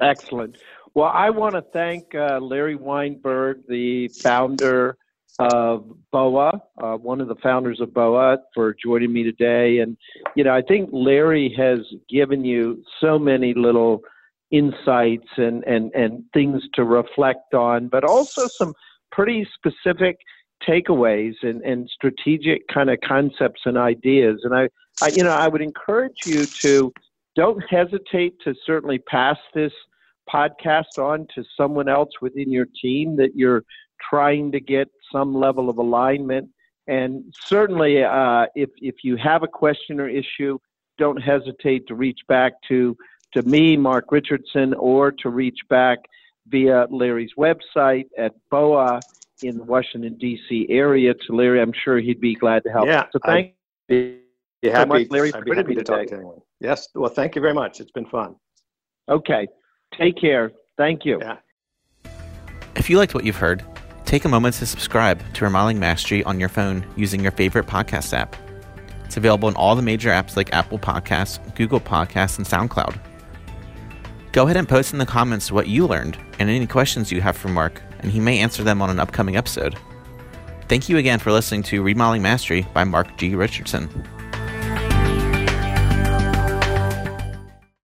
Excellent 0.00 0.56
well, 0.94 1.10
I 1.12 1.30
want 1.30 1.54
to 1.54 1.62
thank 1.72 2.14
uh, 2.14 2.38
Larry 2.40 2.76
Weinberg, 2.76 3.66
the 3.68 4.08
founder 4.08 4.96
of 5.38 5.96
BOWA, 6.12 6.60
uh, 6.82 6.96
one 6.96 7.20
of 7.20 7.28
the 7.28 7.36
founders 7.36 7.80
of 7.80 7.90
BOWA, 7.90 8.38
for 8.54 8.74
joining 8.82 9.12
me 9.12 9.22
today. 9.22 9.78
And, 9.78 9.96
you 10.34 10.44
know, 10.44 10.54
I 10.54 10.62
think 10.62 10.90
Larry 10.92 11.54
has 11.56 11.78
given 12.08 12.44
you 12.44 12.82
so 13.00 13.18
many 13.18 13.54
little 13.54 14.02
insights 14.50 15.28
and, 15.36 15.64
and, 15.64 15.92
and 15.94 16.24
things 16.34 16.62
to 16.74 16.84
reflect 16.84 17.54
on, 17.54 17.88
but 17.88 18.04
also 18.04 18.48
some 18.48 18.74
pretty 19.12 19.46
specific 19.54 20.18
takeaways 20.68 21.34
and, 21.42 21.62
and 21.62 21.88
strategic 21.88 22.66
kind 22.68 22.90
of 22.90 22.98
concepts 23.06 23.62
and 23.64 23.78
ideas. 23.78 24.40
And 24.44 24.54
I, 24.54 24.68
I, 25.00 25.08
you 25.14 25.22
know, 25.22 25.30
I 25.30 25.48
would 25.48 25.62
encourage 25.62 26.26
you 26.26 26.44
to 26.44 26.92
don't 27.36 27.62
hesitate 27.70 28.34
to 28.44 28.54
certainly 28.66 28.98
pass 28.98 29.38
this 29.54 29.72
podcast 30.28 30.98
on 30.98 31.26
to 31.34 31.44
someone 31.56 31.88
else 31.88 32.10
within 32.20 32.50
your 32.50 32.66
team 32.80 33.16
that 33.16 33.34
you're 33.34 33.64
trying 34.08 34.52
to 34.52 34.60
get 34.60 34.88
some 35.12 35.34
level 35.34 35.68
of 35.68 35.78
alignment. 35.78 36.48
And 36.86 37.32
certainly, 37.44 38.02
uh, 38.02 38.46
if 38.54 38.70
if 38.78 38.96
you 39.04 39.16
have 39.16 39.42
a 39.42 39.48
question 39.48 40.00
or 40.00 40.08
issue, 40.08 40.58
don't 40.98 41.20
hesitate 41.20 41.86
to 41.88 41.94
reach 41.94 42.20
back 42.28 42.52
to 42.68 42.96
to 43.32 43.42
me, 43.42 43.76
Mark 43.76 44.10
Richardson, 44.10 44.74
or 44.74 45.12
to 45.12 45.28
reach 45.28 45.60
back 45.68 45.98
via 46.48 46.86
Larry's 46.90 47.32
website 47.38 48.06
at 48.18 48.32
BOWA 48.50 49.00
in 49.42 49.56
the 49.56 49.62
Washington 49.62 50.16
D.C. 50.18 50.66
area 50.68 51.14
to 51.14 51.32
Larry. 51.32 51.60
I'm 51.60 51.72
sure 51.72 51.98
he'd 51.98 52.20
be 52.20 52.34
glad 52.34 52.64
to 52.64 52.70
help. 52.70 52.86
Yeah, 52.86 53.06
so 53.12 53.18
thank 53.24 53.54
you 53.88 54.18
so 54.64 54.86
much, 54.86 55.06
Larry, 55.10 55.30
for 55.30 55.44
joining 55.44 55.66
me 55.66 55.74
today. 55.76 56.06
To 56.06 56.14
anyone. 56.14 56.40
yes, 56.60 56.88
well, 56.94 57.10
thank 57.10 57.34
you 57.34 57.40
very 57.40 57.54
much. 57.54 57.80
It's 57.80 57.92
been 57.92 58.06
fun. 58.06 58.36
Okay, 59.08 59.46
Take 59.96 60.20
care. 60.20 60.52
Thank 60.76 61.04
you. 61.04 61.18
Yeah. 61.20 61.36
If 62.76 62.88
you 62.88 62.96
liked 62.96 63.14
what 63.14 63.24
you've 63.24 63.36
heard, 63.36 63.64
take 64.04 64.24
a 64.24 64.28
moment 64.28 64.54
to 64.56 64.66
subscribe 64.66 65.20
to 65.34 65.44
Remodeling 65.44 65.78
Mastery 65.78 66.24
on 66.24 66.40
your 66.40 66.48
phone 66.48 66.84
using 66.96 67.20
your 67.20 67.32
favorite 67.32 67.66
podcast 67.66 68.12
app. 68.12 68.36
It's 69.04 69.16
available 69.16 69.48
in 69.48 69.56
all 69.56 69.74
the 69.74 69.82
major 69.82 70.10
apps 70.10 70.36
like 70.36 70.52
Apple 70.52 70.78
Podcasts, 70.78 71.54
Google 71.56 71.80
Podcasts, 71.80 72.38
and 72.38 72.46
SoundCloud. 72.46 72.98
Go 74.32 74.44
ahead 74.44 74.56
and 74.56 74.68
post 74.68 74.92
in 74.92 75.00
the 75.00 75.06
comments 75.06 75.50
what 75.50 75.66
you 75.66 75.86
learned 75.86 76.16
and 76.38 76.48
any 76.48 76.66
questions 76.66 77.10
you 77.10 77.20
have 77.20 77.36
for 77.36 77.48
Mark, 77.48 77.82
and 77.98 78.12
he 78.12 78.20
may 78.20 78.38
answer 78.38 78.62
them 78.62 78.80
on 78.80 78.88
an 78.88 79.00
upcoming 79.00 79.36
episode. 79.36 79.76
Thank 80.68 80.88
you 80.88 80.98
again 80.98 81.18
for 81.18 81.32
listening 81.32 81.64
to 81.64 81.82
Remodeling 81.82 82.22
Mastery 82.22 82.64
by 82.72 82.84
Mark 82.84 83.16
G. 83.16 83.34
Richardson. 83.34 83.88